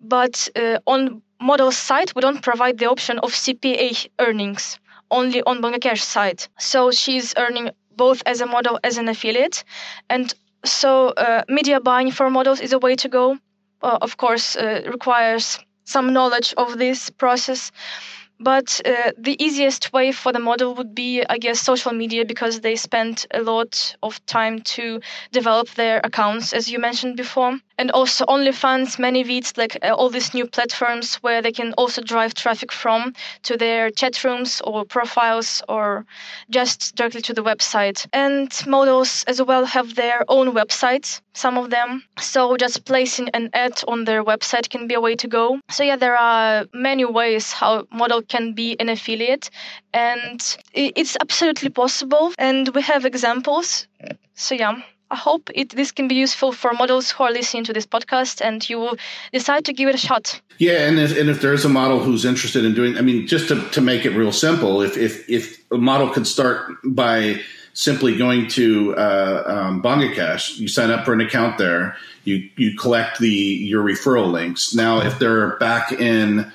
but 0.00 0.48
uh, 0.56 0.78
on 0.86 1.22
model 1.40 1.72
side, 1.72 2.12
we 2.14 2.22
don't 2.22 2.42
provide 2.42 2.78
the 2.78 2.86
option 2.86 3.18
of 3.20 3.34
CPA 3.34 4.08
earnings, 4.20 4.78
only 5.10 5.42
on 5.42 5.60
BongaCash 5.62 6.02
side. 6.02 6.46
So 6.58 6.90
she's 6.90 7.34
earning 7.36 7.70
both 7.96 8.22
as 8.26 8.40
a 8.40 8.46
model 8.46 8.78
as 8.84 8.98
an 8.98 9.08
affiliate. 9.08 9.64
And 10.08 10.32
so 10.64 11.08
uh, 11.08 11.42
media 11.48 11.80
buying 11.80 12.10
for 12.10 12.30
models 12.30 12.60
is 12.60 12.72
a 12.72 12.78
way 12.78 12.94
to 12.96 13.08
go 13.08 13.38
of 13.82 14.16
course, 14.16 14.56
uh, 14.56 14.82
requires 14.86 15.58
some 15.84 16.12
knowledge 16.12 16.54
of 16.56 16.78
this 16.78 17.10
process. 17.10 17.72
But 18.40 18.80
uh, 18.84 19.12
the 19.18 19.42
easiest 19.42 19.92
way 19.92 20.12
for 20.12 20.32
the 20.32 20.38
model 20.38 20.74
would 20.74 20.94
be, 20.94 21.24
I 21.24 21.38
guess, 21.38 21.60
social 21.60 21.92
media 21.92 22.24
because 22.24 22.60
they 22.60 22.76
spend 22.76 23.26
a 23.32 23.42
lot 23.42 23.96
of 24.02 24.24
time 24.26 24.60
to 24.76 25.00
develop 25.32 25.70
their 25.70 26.00
accounts, 26.04 26.52
as 26.52 26.70
you 26.70 26.78
mentioned 26.78 27.16
before 27.16 27.58
and 27.78 27.92
also 27.92 28.24
OnlyFans, 28.26 28.98
ManyVids, 28.98 29.56
like 29.56 29.78
uh, 29.82 29.94
all 29.94 30.10
these 30.10 30.34
new 30.34 30.46
platforms 30.46 31.14
where 31.16 31.40
they 31.40 31.52
can 31.52 31.72
also 31.74 32.02
drive 32.02 32.34
traffic 32.34 32.72
from 32.72 33.14
to 33.44 33.56
their 33.56 33.90
chat 33.90 34.22
rooms 34.24 34.60
or 34.64 34.84
profiles 34.84 35.62
or 35.68 36.04
just 36.50 36.96
directly 36.96 37.22
to 37.22 37.32
the 37.32 37.42
website. 37.42 38.06
And 38.12 38.52
models 38.66 39.24
as 39.28 39.40
well 39.40 39.64
have 39.64 39.94
their 39.94 40.24
own 40.28 40.54
websites, 40.54 41.20
some 41.34 41.56
of 41.56 41.70
them. 41.70 42.02
So 42.20 42.56
just 42.56 42.84
placing 42.84 43.28
an 43.30 43.50
ad 43.54 43.82
on 43.86 44.04
their 44.04 44.24
website 44.24 44.68
can 44.68 44.88
be 44.88 44.94
a 44.94 45.00
way 45.00 45.14
to 45.16 45.28
go. 45.28 45.60
So 45.70 45.84
yeah, 45.84 45.96
there 45.96 46.16
are 46.16 46.66
many 46.74 47.04
ways 47.04 47.52
how 47.52 47.86
model 47.92 48.22
can 48.28 48.52
be 48.52 48.76
an 48.80 48.88
affiliate 48.88 49.50
and 49.92 50.56
it's 50.72 51.16
absolutely 51.20 51.70
possible 51.70 52.32
and 52.38 52.68
we 52.74 52.82
have 52.82 53.04
examples. 53.04 53.86
So 54.34 54.54
yeah. 54.54 54.80
I 55.10 55.16
hope 55.16 55.50
it, 55.54 55.70
this 55.70 55.90
can 55.90 56.06
be 56.06 56.14
useful 56.14 56.52
for 56.52 56.72
models 56.72 57.10
who 57.10 57.24
are 57.24 57.32
listening 57.32 57.64
to 57.64 57.72
this 57.72 57.86
podcast 57.86 58.42
and 58.42 58.68
you 58.68 58.78
will 58.78 58.96
decide 59.32 59.64
to 59.64 59.72
give 59.72 59.88
it 59.88 59.94
a 59.94 59.98
shot. 59.98 60.40
Yeah, 60.58 60.86
and 60.86 60.98
if, 60.98 61.16
and 61.16 61.30
if 61.30 61.40
there's 61.40 61.64
a 61.64 61.68
model 61.68 62.00
who's 62.00 62.26
interested 62.26 62.64
in 62.64 62.74
doing, 62.74 62.98
I 62.98 63.00
mean, 63.00 63.26
just 63.26 63.48
to, 63.48 63.66
to 63.70 63.80
make 63.80 64.04
it 64.04 64.10
real 64.10 64.32
simple, 64.32 64.82
if, 64.82 64.98
if, 64.98 65.28
if 65.28 65.64
a 65.72 65.78
model 65.78 66.10
could 66.10 66.26
start 66.26 66.72
by 66.84 67.40
simply 67.72 68.18
going 68.18 68.48
to 68.48 68.94
uh, 68.96 69.44
um, 69.46 70.00
you 70.56 70.68
sign 70.68 70.90
up 70.90 71.04
for 71.04 71.12
an 71.12 71.20
account 71.20 71.58
there, 71.58 71.96
you, 72.24 72.50
you 72.56 72.76
collect 72.76 73.18
the 73.18 73.30
your 73.30 73.82
referral 73.82 74.30
links. 74.30 74.74
Now, 74.74 75.00
if 75.00 75.18
they're 75.18 75.56
back 75.58 75.92
in 75.92 76.52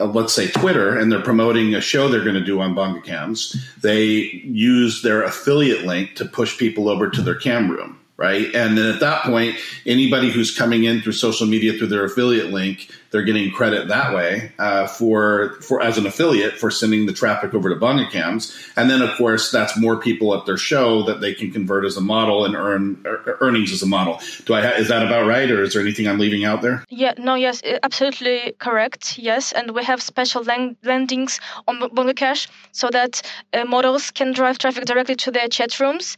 uh, 0.00 0.06
let's 0.06 0.32
say 0.32 0.48
Twitter, 0.48 0.96
and 0.96 1.10
they're 1.10 1.22
promoting 1.22 1.74
a 1.74 1.80
show 1.80 2.08
they're 2.08 2.22
going 2.22 2.34
to 2.34 2.44
do 2.44 2.60
on 2.60 2.74
Bonga 2.74 3.00
Cams, 3.00 3.56
they 3.80 4.04
use 4.44 5.02
their 5.02 5.22
affiliate 5.22 5.84
link 5.84 6.16
to 6.16 6.24
push 6.24 6.58
people 6.58 6.88
over 6.88 7.08
to 7.10 7.22
their 7.22 7.34
cam 7.34 7.70
room 7.70 7.98
right? 8.16 8.54
And 8.54 8.78
then 8.78 8.94
at 8.94 9.00
that 9.00 9.22
point, 9.22 9.56
anybody 9.84 10.30
who's 10.30 10.56
coming 10.56 10.84
in 10.84 11.02
through 11.02 11.12
social 11.12 11.46
media 11.46 11.74
through 11.74 11.88
their 11.88 12.04
affiliate 12.04 12.50
link, 12.50 12.90
they're 13.10 13.22
getting 13.22 13.50
credit 13.50 13.88
that 13.88 14.14
way 14.14 14.52
uh, 14.58 14.86
for 14.86 15.58
for 15.60 15.80
as 15.80 15.96
an 15.96 16.06
affiliate 16.06 16.54
for 16.54 16.70
sending 16.70 17.06
the 17.06 17.12
traffic 17.12 17.54
over 17.54 17.68
to 17.68 17.76
Bonga 17.76 18.08
Cams. 18.10 18.56
And 18.76 18.90
then 18.90 19.00
of 19.00 19.16
course, 19.16 19.50
that's 19.50 19.78
more 19.78 19.96
people 19.96 20.34
at 20.34 20.44
their 20.44 20.56
show 20.56 21.02
that 21.04 21.20
they 21.20 21.32
can 21.32 21.50
convert 21.50 21.84
as 21.84 21.96
a 21.96 22.00
model 22.00 22.44
and 22.44 22.54
earn 22.54 23.02
er, 23.06 23.38
earnings 23.40 23.72
as 23.72 23.82
a 23.82 23.86
model. 23.86 24.20
Do 24.44 24.54
I 24.54 24.62
ha- 24.62 24.76
is 24.76 24.88
that 24.88 25.06
about 25.06 25.26
right, 25.26 25.50
or 25.50 25.62
is 25.62 25.72
there 25.72 25.82
anything 25.82 26.08
I'm 26.08 26.18
leaving 26.18 26.44
out 26.44 26.62
there? 26.62 26.84
Yeah, 26.88 27.14
no, 27.18 27.34
yes, 27.34 27.62
absolutely 27.82 28.52
correct. 28.58 29.18
Yes, 29.18 29.52
and 29.52 29.70
we 29.70 29.84
have 29.84 30.02
special 30.02 30.42
landings 30.42 31.40
on 31.68 31.88
Bonga 31.92 32.14
Cash 32.14 32.48
so 32.72 32.88
that 32.90 33.22
uh, 33.52 33.64
models 33.64 34.10
can 34.10 34.32
drive 34.32 34.58
traffic 34.58 34.84
directly 34.84 35.14
to 35.16 35.30
their 35.30 35.48
chat 35.48 35.78
rooms 35.80 36.16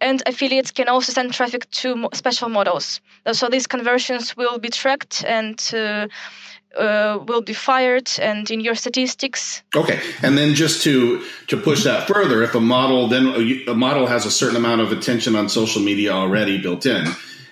and 0.00 0.22
affiliates 0.26 0.70
can 0.70 0.88
also 0.88 1.12
send 1.12 1.32
traffic 1.32 1.70
to 1.70 2.08
special 2.12 2.48
models. 2.48 3.00
So 3.32 3.48
these 3.48 3.66
conversions 3.66 4.36
will 4.36 4.58
be 4.58 4.68
tracked 4.68 5.24
and 5.26 5.58
uh, 5.74 6.08
uh, 6.76 7.18
will 7.26 7.42
be 7.42 7.52
fired 7.52 8.10
and 8.20 8.50
in 8.50 8.60
your 8.60 8.74
statistics. 8.74 9.62
Okay, 9.74 10.00
and 10.22 10.38
then 10.38 10.54
just 10.54 10.82
to 10.84 11.24
to 11.48 11.56
push 11.56 11.84
that 11.84 12.06
further, 12.06 12.42
if 12.42 12.54
a 12.54 12.60
model 12.60 13.08
then 13.08 13.64
a 13.66 13.74
model 13.74 14.06
has 14.06 14.26
a 14.26 14.30
certain 14.30 14.56
amount 14.56 14.80
of 14.80 14.92
attention 14.92 15.36
on 15.36 15.48
social 15.48 15.82
media 15.82 16.12
already 16.12 16.58
built 16.58 16.86
in 16.86 17.04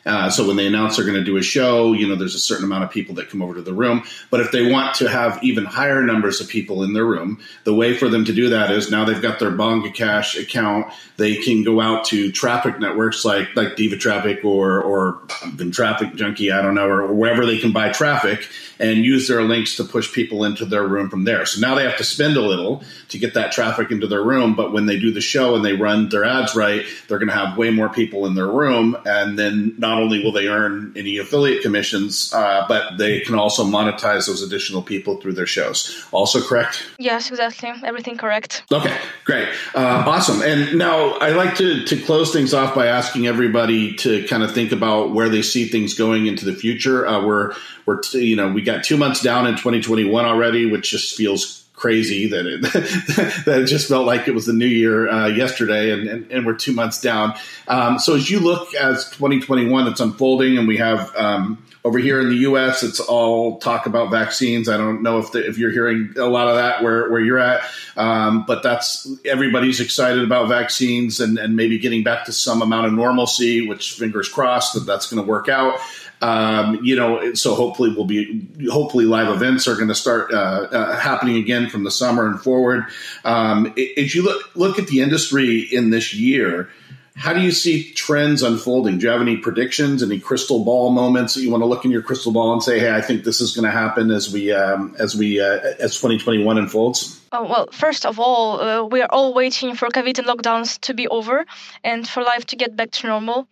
uh, 0.09 0.31
so 0.31 0.47
when 0.47 0.57
they 0.57 0.67
announce 0.67 0.97
they're 0.97 1.05
going 1.05 1.19
to 1.19 1.25
do 1.25 1.37
a 1.37 1.43
show, 1.43 1.93
you 1.93 2.09
know, 2.09 2.17
there's 2.17 2.35
a 2.35 2.39
certain 2.39 2.65
amount 2.65 2.83
of 2.83 2.91
people 2.91 3.15
that 3.17 3.29
come 3.29 3.43
over 3.43 3.55
to 3.55 3.63
the 3.63 3.75
room. 3.75 4.03
But 4.31 4.41
if 4.41 4.51
they 4.51 4.71
want 4.71 4.97
to 4.97 5.09
have 5.09 5.39
even 5.45 5.67
higher 5.67 6.03
numbers 6.03 6.41
of 6.41 6.49
people 6.49 6.83
in 6.83 6.95
their 6.95 7.05
room, 7.05 7.41
the 7.65 7.75
way 7.75 7.95
for 7.95 8.09
them 8.09 8.25
to 8.25 8.33
do 8.33 8.49
that 8.49 8.71
is 8.71 8.91
now 8.91 9.05
they've 9.05 9.21
got 9.21 9.39
their 9.39 9.51
Bonga 9.51 9.91
Cash 9.91 10.37
account. 10.39 10.93
They 11.19 11.37
can 11.37 11.63
go 11.63 11.81
out 11.81 12.07
to 12.07 12.33
traffic 12.33 12.81
networks 12.81 13.25
like 13.25 13.55
like 13.55 13.77
Diva 13.77 13.97
Traffic 13.97 14.45
or 14.45 14.81
or 14.81 15.21
TrafficJunky, 15.29 16.57
I 16.57 16.63
don't 16.63 16.75
know, 16.75 16.89
or 16.89 17.13
wherever 17.13 17.45
they 17.45 17.59
can 17.59 17.73
buy 17.73 17.91
traffic 17.91 18.49
and 18.81 19.05
use 19.05 19.29
their 19.29 19.43
links 19.43 19.77
to 19.77 19.85
push 19.85 20.13
people 20.13 20.45
into 20.45 20.65
their 20.65 20.87
room 20.87 21.11
from 21.11 21.25
there. 21.25 21.45
So 21.47 21.61
now 21.61 21.75
they 21.75 21.85
have 21.85 21.97
to 21.97 22.05
spend 22.05 22.37
a 22.37 22.41
little 22.41 22.83
to 23.09 23.19
get 23.19 23.35
that 23.35 23.53
traffic 23.53 23.91
into 23.91 24.07
their 24.07 24.23
room. 24.23 24.55
But 24.55 24.73
when 24.73 24.87
they 24.87 24.99
do 24.99 25.11
the 25.11 25.21
show 25.21 25.55
and 25.57 25.65
they 25.65 25.73
run 25.73 26.09
their 26.09 26.25
ads 26.25 26.55
right, 26.55 26.87
they're 27.09 27.19
going 27.19 27.29
to 27.29 27.35
have 27.35 27.59
way 27.59 27.71
more 27.71 27.89
people 27.89 28.27
in 28.27 28.35
their 28.35 28.47
room. 28.47 28.97
And 29.05 29.39
then 29.39 29.75
not 29.79 29.98
only 29.99 30.23
will 30.23 30.33
they 30.33 30.49
earn 30.49 30.93
any 30.97 31.19
affiliate 31.19 31.63
commissions, 31.63 32.33
uh, 32.33 32.65
but 32.69 32.97
they 32.97 33.21
can 33.21 33.35
also 33.35 33.65
monetize 33.65 34.27
those 34.27 34.43
additional 34.43 34.83
people 34.83 35.21
through 35.21 35.35
their 35.35 35.47
shows. 35.47 36.05
Also 36.13 36.41
correct? 36.41 36.85
Yes, 36.99 37.31
exactly. 37.31 37.73
Everything 37.85 38.17
correct. 38.17 38.65
Okay, 38.73 38.97
great. 39.25 39.49
Uh, 39.75 40.05
awesome. 40.07 40.43
And 40.43 40.79
now 40.79 41.13
I 41.19 41.31
like 41.31 41.57
to, 41.57 41.85
to 41.85 42.01
close 42.01 42.33
things 42.33 42.55
off 42.55 42.75
by 42.75 42.87
asking 42.87 43.27
everybody 43.27 43.95
to 43.97 44.27
kind 44.27 44.43
of 44.43 44.53
think 44.53 44.73
about 44.73 45.13
where 45.13 45.29
they 45.29 45.43
see 45.43 45.69
things 45.69 45.95
going 45.95 46.27
into 46.27 46.45
the 46.45 46.55
future. 46.55 47.07
Uh, 47.07 47.25
we're, 47.25 47.55
we're, 47.87 48.01
you 48.13 48.37
know, 48.37 48.51
we 48.53 48.63
got 48.63 48.85
two 48.85 48.97
months 48.97 49.23
down 49.23 49.47
in 49.47 49.55
2021 49.55 50.25
already, 50.25 50.67
which 50.67 50.91
just 50.91 51.17
feels 51.17 51.68
crazy 51.79 52.29
that 52.29 52.47
it 52.47 52.63
that 53.45 53.61
it 53.63 53.67
just 53.67 53.89
felt 53.89 54.07
like 54.07 54.29
it 54.29 54.35
was 54.35 54.47
the 54.47 54.53
new 54.53 54.67
year 54.67 55.09
uh, 55.09 55.29
yesterday, 55.29 55.91
and, 55.93 56.09
and, 56.09 56.31
and, 56.31 56.47
we're 56.47 56.55
two 56.55 56.73
months 56.73 57.01
down. 57.01 57.35
Um, 57.69 57.99
so 57.99 58.17
as 58.17 58.31
you 58.31 58.41
look 58.41 58.75
as 58.75 59.05
2021, 59.11 59.87
it's 59.87 60.01
unfolding, 60.01 60.59
and 60.59 60.67
we 60.67 60.77
have 60.79 61.15
um, 61.17 61.63
over 61.85 61.99
here 61.99 62.21
in 62.21 62.29
the 62.29 62.37
U.S., 62.37 62.83
it's 62.83 63.01
all 63.01 63.59
talk 63.59 63.87
about 63.87 64.11
vaccines. 64.11 64.69
I 64.69 64.77
don't 64.77 65.03
know 65.03 65.19
if 65.19 65.33
the, 65.33 65.47
if 65.47 65.57
you're 65.57 65.71
hearing 65.71 66.13
a 66.17 66.27
lot 66.27 66.49
of 66.49 66.57
that 66.57 66.83
where 66.83 67.11
where 67.11 67.21
you're 67.21 67.39
at, 67.39 67.63
um, 67.97 68.45
but 68.47 68.63
that's 68.63 69.09
everybody's 69.25 69.81
excited 69.81 70.23
about 70.23 70.49
vaccines 70.49 71.21
and, 71.21 71.39
and 71.39 71.57
maybe 71.57 71.79
getting 71.79 72.03
back 72.03 72.25
to 72.27 72.33
some 72.33 72.61
amount 72.61 72.87
of 72.89 72.93
normalcy. 72.93 73.67
Which 73.67 73.93
fingers 73.93 74.29
crossed 74.29 74.75
that 74.75 74.81
that's 74.81 75.11
going 75.11 75.25
to 75.25 75.29
work 75.29 75.49
out. 75.49 75.79
Um, 76.21 76.81
you 76.83 76.97
know, 76.97 77.35
so 77.35 77.55
hopefully 77.55 77.93
we'll 77.95 78.05
be 78.05 78.47
hopefully 78.71 79.05
live 79.05 79.29
events 79.29 79.69
are 79.69 79.77
going 79.77 79.89
to 79.89 79.95
start 79.95 80.33
uh, 80.33 80.67
uh, 80.71 80.97
happening 80.97 81.37
again 81.37 81.69
from 81.69 81.85
the 81.85 81.91
summer 81.91 82.27
and 82.27 82.41
forward. 82.41 82.85
Um, 83.25 83.73
as 83.97 84.15
you 84.15 84.25
look 84.25 84.57
look 84.57 84.79
at 84.79 84.89
the 84.89 85.01
industry 85.01 85.61
in 85.61 85.91
this 85.91 86.13
year, 86.13 86.69
how 87.15 87.33
do 87.33 87.41
you 87.41 87.53
see 87.53 87.93
trends 87.93 88.43
unfolding? 88.43 88.99
Do 88.99 89.07
you 89.07 89.13
have 89.13 89.21
any 89.21 89.37
predictions, 89.37 90.03
any 90.03 90.19
crystal 90.19 90.65
ball 90.65 90.91
moments 90.91 91.35
that 91.35 91.43
you 91.43 91.51
want 91.51 91.63
to 91.63 91.67
look 91.67 91.85
in 91.85 91.91
your 91.91 92.03
crystal 92.03 92.33
ball 92.33 92.53
and 92.53 92.63
say, 92.63 92.79
"Hey, 92.81 92.95
I 92.95 93.01
think 93.01 93.25
this 93.25 93.41
is 93.41 93.55
going 93.55 93.65
to 93.65 93.71
happen 93.71 94.11
as 94.11 94.33
we 94.33 94.53
um, 94.53 94.97
as 94.99 95.17
we 95.17 95.41
uh, 95.41 95.59
as 95.79 95.95
2021 95.97 96.59
unfolds"? 96.59 97.18
Oh, 97.31 97.45
well, 97.45 97.69
first 97.73 98.07
of 98.07 98.19
all, 98.19 98.61
uh, 98.61 98.85
we 98.85 99.03
are 99.03 99.09
all 99.11 99.35
waiting 99.35 99.75
for 99.75 99.89
COVID 99.89 100.19
and 100.19 100.27
lockdowns 100.27 100.81
to 100.81 100.95
be 100.95 101.07
over 101.09 101.45
and 101.85 102.09
for 102.09 102.23
life 102.23 102.47
to 102.47 102.57
get 102.57 102.75
back 102.75 102.91
to 102.93 103.07
normal. 103.07 103.47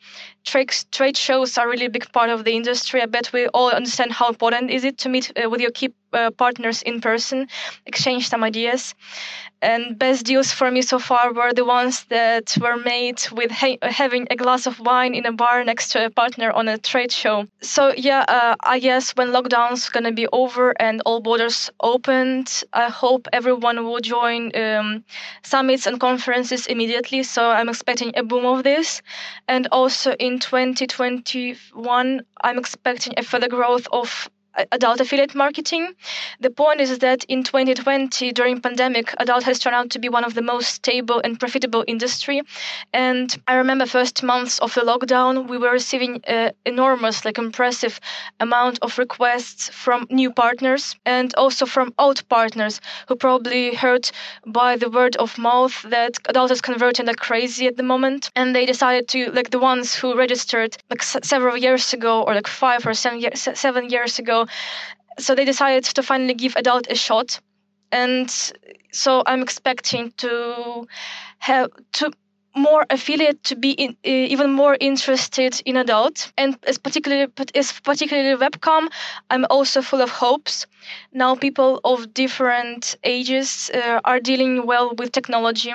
Trade, 0.44 0.72
trade 0.92 1.16
shows 1.16 1.58
are 1.58 1.68
really 1.68 1.86
a 1.86 1.90
big 1.90 2.10
part 2.12 2.30
of 2.30 2.44
the 2.44 2.52
industry. 2.52 3.02
I 3.02 3.06
bet 3.06 3.32
we 3.32 3.48
all 3.48 3.70
understand 3.70 4.12
how 4.12 4.28
important 4.28 4.70
is 4.70 4.84
it 4.84 4.96
to 4.98 5.08
meet 5.10 5.30
uh, 5.36 5.50
with 5.50 5.60
your 5.60 5.72
key 5.72 5.92
uh, 6.12 6.30
partners 6.30 6.82
in 6.82 7.00
person, 7.00 7.48
exchange 7.84 8.28
some 8.28 8.44
ideas. 8.44 8.94
And 9.60 9.98
best 9.98 10.24
deals 10.24 10.52
for 10.52 10.70
me 10.70 10.82
so 10.82 10.98
far 10.98 11.32
were 11.32 11.52
the 11.52 11.64
ones 11.64 12.04
that 12.04 12.56
were 12.60 12.76
made 12.76 13.20
with 13.32 13.50
ha- 13.50 13.78
having 13.82 14.26
a 14.30 14.36
glass 14.36 14.66
of 14.66 14.78
wine 14.78 15.14
in 15.14 15.26
a 15.26 15.32
bar 15.32 15.64
next 15.64 15.92
to 15.92 16.04
a 16.04 16.10
partner 16.10 16.50
on 16.52 16.68
a 16.68 16.78
trade 16.78 17.10
show. 17.10 17.46
So 17.60 17.92
yeah, 17.96 18.24
uh, 18.28 18.54
I 18.62 18.78
guess 18.78 19.10
when 19.16 19.32
lockdowns 19.32 19.90
gonna 19.90 20.12
be 20.12 20.28
over 20.32 20.72
and 20.80 21.02
all 21.04 21.20
borders 21.20 21.70
opened, 21.80 22.62
I 22.72 22.88
hope 22.88 23.26
everyone 23.32 23.65
will 23.74 24.00
join 24.00 24.50
um, 24.56 25.04
summits 25.42 25.86
and 25.86 25.98
conferences 25.98 26.66
immediately. 26.66 27.22
So 27.22 27.50
I'm 27.50 27.68
expecting 27.68 28.12
a 28.16 28.22
boom 28.22 28.46
of 28.46 28.62
this, 28.62 29.02
and 29.48 29.66
also 29.72 30.12
in 30.12 30.38
2021, 30.38 32.22
I'm 32.42 32.58
expecting 32.58 33.14
a 33.16 33.22
further 33.22 33.48
growth 33.48 33.86
of 33.92 34.30
adult 34.72 35.00
affiliate 35.00 35.34
marketing. 35.34 35.94
The 36.40 36.50
point 36.50 36.80
is 36.80 36.98
that 36.98 37.24
in 37.24 37.42
2020, 37.44 38.32
during 38.32 38.60
pandemic, 38.60 39.14
adult 39.18 39.44
has 39.44 39.58
turned 39.58 39.76
out 39.76 39.90
to 39.90 39.98
be 39.98 40.08
one 40.08 40.24
of 40.24 40.34
the 40.34 40.42
most 40.42 40.68
stable 40.68 41.20
and 41.24 41.38
profitable 41.38 41.84
industry. 41.86 42.42
And 42.92 43.36
I 43.46 43.54
remember 43.54 43.86
first 43.86 44.22
months 44.22 44.58
of 44.58 44.74
the 44.74 44.80
lockdown, 44.82 45.48
we 45.48 45.58
were 45.58 45.70
receiving 45.70 46.20
an 46.24 46.52
enormous, 46.64 47.24
like 47.24 47.38
impressive 47.38 48.00
amount 48.40 48.78
of 48.82 48.98
requests 48.98 49.68
from 49.70 50.06
new 50.10 50.30
partners 50.32 50.96
and 51.04 51.34
also 51.36 51.66
from 51.66 51.92
old 51.98 52.28
partners 52.28 52.80
who 53.08 53.16
probably 53.16 53.74
heard 53.74 54.10
by 54.46 54.76
the 54.76 54.90
word 54.90 55.16
of 55.16 55.38
mouth 55.38 55.82
that 55.82 56.16
adult 56.28 56.50
is 56.50 56.60
converting 56.60 57.06
like 57.06 57.16
crazy 57.16 57.66
at 57.66 57.76
the 57.76 57.82
moment. 57.82 58.30
And 58.36 58.54
they 58.54 58.66
decided 58.66 59.08
to, 59.08 59.30
like 59.32 59.50
the 59.50 59.58
ones 59.58 59.94
who 59.94 60.16
registered 60.16 60.76
like 60.90 61.00
s- 61.00 61.16
several 61.22 61.56
years 61.56 61.92
ago 61.92 62.22
or 62.22 62.34
like 62.34 62.46
five 62.46 62.86
or 62.86 62.94
seven, 62.94 63.20
year, 63.20 63.34
seven 63.34 63.90
years 63.90 64.18
ago, 64.18 64.45
so 65.18 65.34
they 65.34 65.44
decided 65.44 65.84
to 65.84 66.02
finally 66.02 66.34
give 66.34 66.56
adult 66.56 66.86
a 66.90 66.94
shot. 66.94 67.40
And 67.92 68.30
so 68.96 69.22
i'm 69.26 69.42
expecting 69.42 70.12
to 70.16 70.86
have 71.38 71.68
to 71.92 72.10
more 72.58 72.86
affiliate 72.88 73.44
to 73.44 73.54
be 73.54 73.72
in, 73.72 73.90
uh, 73.90 74.32
even 74.34 74.50
more 74.50 74.78
interested 74.80 75.60
in 75.66 75.76
adult. 75.76 76.32
And 76.38 76.56
as 76.62 76.78
particularly 76.78 77.30
as 77.54 77.72
particularly 77.80 78.34
webcam 78.42 78.88
i'm 79.30 79.44
also 79.50 79.82
full 79.82 80.00
of 80.00 80.10
hopes. 80.10 80.66
Now 81.12 81.34
people 81.34 81.80
of 81.84 82.14
different 82.14 82.96
ages 83.04 83.70
uh, 83.74 84.00
are 84.04 84.20
dealing 84.20 84.66
well 84.66 84.94
with 84.98 85.12
technology. 85.12 85.74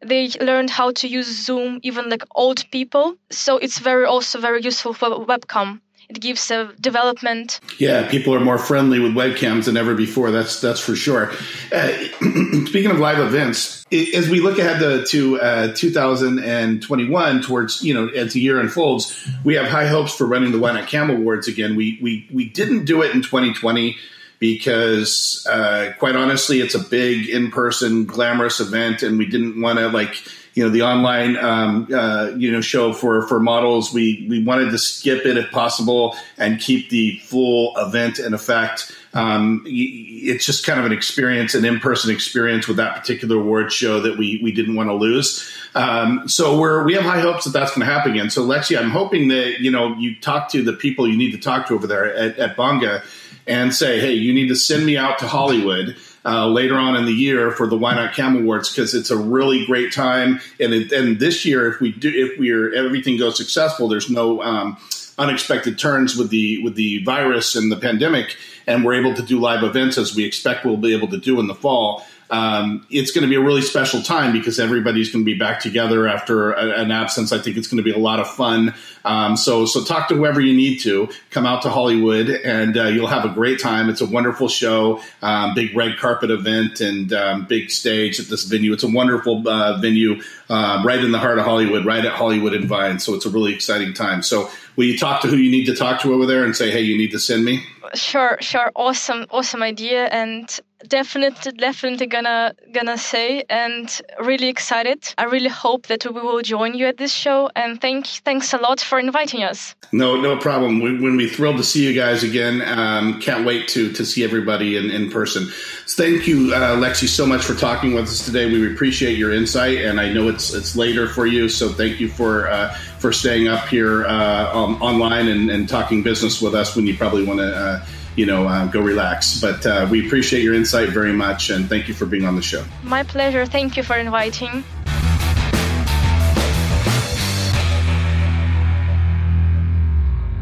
They 0.00 0.30
learned 0.40 0.70
how 0.70 0.92
to 0.92 1.08
use 1.08 1.44
zoom 1.46 1.80
even 1.82 2.08
like 2.08 2.22
old 2.34 2.64
people. 2.70 3.16
So 3.30 3.58
it's 3.58 3.78
very 3.80 4.06
also 4.06 4.38
very 4.38 4.62
useful 4.62 4.94
for 4.94 5.08
webcam 5.26 5.80
it 6.12 6.20
gives 6.20 6.50
a 6.50 6.72
development. 6.80 7.60
Yeah, 7.78 8.08
people 8.08 8.34
are 8.34 8.40
more 8.40 8.58
friendly 8.58 8.98
with 9.00 9.12
webcams 9.12 9.64
than 9.64 9.76
ever 9.76 9.94
before. 9.94 10.30
That's 10.30 10.60
that's 10.60 10.80
for 10.80 10.94
sure. 10.94 11.32
Uh, 11.72 11.88
speaking 12.66 12.90
of 12.90 12.98
live 12.98 13.18
events, 13.18 13.86
as 13.90 14.28
we 14.28 14.40
look 14.40 14.58
ahead 14.58 14.80
to, 14.80 15.04
to 15.06 15.40
uh, 15.40 15.74
2021, 15.74 17.42
towards 17.42 17.82
you 17.82 17.94
know 17.94 18.08
as 18.08 18.34
the 18.34 18.40
year 18.40 18.60
unfolds, 18.60 19.26
we 19.44 19.54
have 19.54 19.66
high 19.66 19.86
hopes 19.86 20.14
for 20.14 20.26
running 20.26 20.52
the 20.52 20.58
Not 20.58 20.88
Cam 20.88 21.10
Awards 21.10 21.48
again. 21.48 21.76
We 21.76 21.98
we 22.02 22.28
we 22.32 22.48
didn't 22.48 22.84
do 22.84 23.02
it 23.02 23.14
in 23.14 23.22
2020 23.22 23.96
because, 24.38 25.46
uh, 25.48 25.92
quite 26.00 26.16
honestly, 26.16 26.60
it's 26.60 26.74
a 26.74 26.80
big 26.80 27.28
in 27.28 27.52
person, 27.52 28.06
glamorous 28.06 28.58
event, 28.58 29.04
and 29.04 29.16
we 29.16 29.24
didn't 29.24 29.60
want 29.60 29.78
to 29.78 29.86
like 29.88 30.16
you 30.54 30.62
know 30.62 30.70
the 30.70 30.82
online 30.82 31.36
um, 31.36 31.88
uh, 31.92 32.30
you 32.36 32.50
know 32.50 32.60
show 32.60 32.92
for 32.92 33.26
for 33.28 33.40
models. 33.40 33.92
We 33.92 34.26
we 34.28 34.42
wanted 34.42 34.70
to 34.70 34.78
skip 34.78 35.24
it 35.24 35.36
if 35.36 35.50
possible 35.50 36.16
and 36.38 36.60
keep 36.60 36.90
the 36.90 37.18
full 37.24 37.76
event 37.76 38.18
in 38.18 38.34
effect. 38.34 38.94
Um, 39.14 39.62
it's 39.66 40.46
just 40.46 40.64
kind 40.64 40.80
of 40.80 40.86
an 40.86 40.92
experience, 40.92 41.54
an 41.54 41.64
in 41.64 41.80
person 41.80 42.14
experience 42.14 42.66
with 42.66 42.78
that 42.78 42.96
particular 42.96 43.36
award 43.36 43.72
show 43.72 44.00
that 44.00 44.18
we 44.18 44.40
we 44.42 44.52
didn't 44.52 44.74
want 44.74 44.88
to 44.88 44.94
lose. 44.94 45.50
Um, 45.74 46.28
so 46.28 46.58
we're 46.58 46.84
we 46.84 46.94
have 46.94 47.04
high 47.04 47.20
hopes 47.20 47.44
that 47.44 47.52
that's 47.52 47.74
going 47.74 47.86
to 47.86 47.92
happen 47.92 48.12
again. 48.12 48.30
So 48.30 48.46
Lexi, 48.46 48.78
I'm 48.78 48.90
hoping 48.90 49.28
that 49.28 49.60
you 49.60 49.70
know 49.70 49.94
you 49.96 50.18
talk 50.20 50.50
to 50.50 50.62
the 50.62 50.72
people 50.72 51.08
you 51.08 51.16
need 51.16 51.32
to 51.32 51.38
talk 51.38 51.68
to 51.68 51.74
over 51.74 51.86
there 51.86 52.14
at, 52.14 52.38
at 52.38 52.56
Bonga 52.56 53.02
and 53.46 53.74
say, 53.74 54.00
hey, 54.00 54.12
you 54.12 54.32
need 54.32 54.48
to 54.48 54.54
send 54.54 54.86
me 54.86 54.96
out 54.96 55.18
to 55.18 55.26
Hollywood 55.26 55.96
uh, 56.24 56.46
later 56.48 56.76
on 56.76 56.96
in 56.96 57.04
the 57.04 57.12
year 57.12 57.50
for 57.50 57.66
the 57.66 57.76
YNOT 57.76 58.14
Cam 58.14 58.36
Awards 58.36 58.70
because 58.70 58.94
it's 58.94 59.10
a 59.10 59.16
really 59.16 59.66
great 59.66 59.92
time. 59.92 60.40
And 60.60 60.72
it, 60.72 60.92
and 60.92 61.18
this 61.18 61.44
year, 61.44 61.68
if 61.72 61.80
we 61.80 61.92
do, 61.92 62.10
if 62.10 62.38
we're 62.38 62.74
everything 62.74 63.18
goes 63.18 63.36
successful, 63.36 63.88
there's 63.88 64.10
no 64.10 64.42
um, 64.42 64.76
unexpected 65.18 65.78
turns 65.78 66.16
with 66.16 66.30
the 66.30 66.62
with 66.62 66.74
the 66.74 67.02
virus 67.04 67.54
and 67.54 67.70
the 67.70 67.76
pandemic, 67.76 68.36
and 68.66 68.84
we're 68.84 68.94
able 68.94 69.14
to 69.14 69.22
do 69.22 69.40
live 69.40 69.62
events 69.62 69.98
as 69.98 70.14
we 70.14 70.24
expect 70.24 70.64
we'll 70.64 70.76
be 70.76 70.94
able 70.94 71.08
to 71.08 71.18
do 71.18 71.40
in 71.40 71.46
the 71.46 71.54
fall 71.54 72.04
um, 72.32 72.86
it's 72.88 73.10
going 73.10 73.22
to 73.22 73.28
be 73.28 73.36
a 73.36 73.40
really 73.42 73.60
special 73.60 74.00
time 74.00 74.32
because 74.32 74.58
everybody's 74.58 75.12
going 75.12 75.22
to 75.22 75.30
be 75.30 75.38
back 75.38 75.60
together 75.60 76.08
after 76.08 76.52
a, 76.52 76.80
an 76.80 76.90
absence. 76.90 77.30
I 77.30 77.38
think 77.38 77.58
it's 77.58 77.68
going 77.68 77.76
to 77.76 77.82
be 77.82 77.92
a 77.92 77.98
lot 77.98 78.20
of 78.20 78.28
fun. 78.28 78.74
Um, 79.04 79.36
so, 79.36 79.66
so 79.66 79.84
talk 79.84 80.08
to 80.08 80.14
whoever 80.14 80.40
you 80.40 80.56
need 80.56 80.78
to. 80.78 81.10
Come 81.28 81.44
out 81.44 81.60
to 81.62 81.68
Hollywood, 81.68 82.30
and 82.30 82.74
uh, 82.78 82.84
you'll 82.84 83.06
have 83.06 83.26
a 83.26 83.28
great 83.28 83.60
time. 83.60 83.90
It's 83.90 84.00
a 84.00 84.06
wonderful 84.06 84.48
show, 84.48 85.02
um, 85.20 85.54
big 85.54 85.76
red 85.76 85.98
carpet 85.98 86.30
event, 86.30 86.80
and 86.80 87.12
um, 87.12 87.44
big 87.44 87.70
stage 87.70 88.18
at 88.18 88.28
this 88.28 88.44
venue. 88.44 88.72
It's 88.72 88.82
a 88.82 88.90
wonderful 88.90 89.46
uh, 89.46 89.76
venue 89.76 90.22
uh, 90.48 90.82
right 90.86 91.04
in 91.04 91.12
the 91.12 91.18
heart 91.18 91.38
of 91.38 91.44
Hollywood, 91.44 91.84
right 91.84 92.04
at 92.04 92.12
Hollywood 92.12 92.54
and 92.54 92.64
Vine. 92.64 92.98
So 92.98 93.14
it's 93.14 93.26
a 93.26 93.30
really 93.30 93.52
exciting 93.52 93.92
time. 93.92 94.22
So, 94.22 94.50
will 94.76 94.84
you 94.84 94.96
talk 94.96 95.20
to 95.20 95.28
who 95.28 95.36
you 95.36 95.50
need 95.50 95.66
to 95.66 95.74
talk 95.74 96.00
to 96.00 96.14
over 96.14 96.24
there 96.24 96.44
and 96.44 96.56
say, 96.56 96.70
"Hey, 96.70 96.80
you 96.80 96.96
need 96.96 97.10
to 97.10 97.18
send 97.18 97.44
me"? 97.44 97.62
Sure, 97.94 98.38
sure. 98.40 98.72
Awesome, 98.74 99.26
awesome 99.30 99.62
idea, 99.62 100.06
and 100.06 100.58
definitely 100.88 101.52
definitely 101.52 102.06
gonna 102.06 102.54
gonna 102.72 102.98
say 102.98 103.44
and 103.48 104.00
really 104.20 104.48
excited. 104.48 105.14
I 105.18 105.24
really 105.24 105.48
hope 105.48 105.86
that 105.86 106.04
we 106.04 106.20
will 106.20 106.42
join 106.42 106.74
you 106.74 106.86
at 106.86 106.96
this 106.96 107.12
show 107.12 107.50
and 107.54 107.80
thank 107.80 108.06
thanks 108.06 108.52
a 108.52 108.58
lot 108.58 108.80
for 108.80 108.98
inviting 108.98 109.42
us. 109.42 109.74
No 109.92 110.20
no 110.20 110.36
problem. 110.36 110.80
We, 110.80 111.00
when 111.00 111.16
we 111.16 111.28
thrilled 111.28 111.58
to 111.58 111.64
see 111.64 111.86
you 111.86 111.94
guys 111.94 112.22
again. 112.22 112.62
Um, 112.62 113.20
can't 113.20 113.44
wait 113.44 113.68
to 113.68 113.92
to 113.92 114.04
see 114.04 114.24
everybody 114.24 114.76
in, 114.76 114.90
in 114.90 115.10
person. 115.10 115.48
Thank 115.88 116.26
you 116.26 116.54
uh, 116.54 116.76
lexi 116.76 117.08
so 117.08 117.26
much 117.26 117.44
for 117.44 117.54
talking 117.54 117.94
with 117.94 118.04
us 118.04 118.24
today. 118.24 118.50
We 118.50 118.72
appreciate 118.72 119.18
your 119.18 119.32
insight 119.32 119.78
and 119.78 120.00
i 120.00 120.12
know 120.12 120.28
it's 120.28 120.52
it's 120.54 120.76
later 120.76 121.06
for 121.06 121.26
you 121.26 121.48
so 121.48 121.68
thank 121.68 122.00
you 122.00 122.08
for 122.08 122.48
uh, 122.48 122.72
for 122.98 123.12
staying 123.12 123.48
up 123.48 123.68
here 123.68 124.04
uh, 124.06 124.52
um, 124.56 124.80
online 124.82 125.28
and, 125.28 125.50
and 125.50 125.68
talking 125.68 126.02
business 126.02 126.40
with 126.40 126.54
us 126.54 126.76
when 126.76 126.86
you 126.86 126.96
probably 126.96 127.24
want 127.24 127.40
to 127.40 127.54
uh, 127.54 127.84
you 128.16 128.26
know, 128.26 128.46
uh, 128.48 128.66
go 128.66 128.80
relax. 128.80 129.40
But 129.40 129.64
uh, 129.66 129.86
we 129.90 130.06
appreciate 130.06 130.42
your 130.42 130.54
insight 130.54 130.90
very 130.90 131.12
much, 131.12 131.50
and 131.50 131.68
thank 131.68 131.88
you 131.88 131.94
for 131.94 132.06
being 132.06 132.24
on 132.24 132.36
the 132.36 132.42
show. 132.42 132.64
My 132.82 133.02
pleasure. 133.02 133.46
Thank 133.46 133.76
you 133.76 133.82
for 133.82 133.96
inviting. 133.96 134.64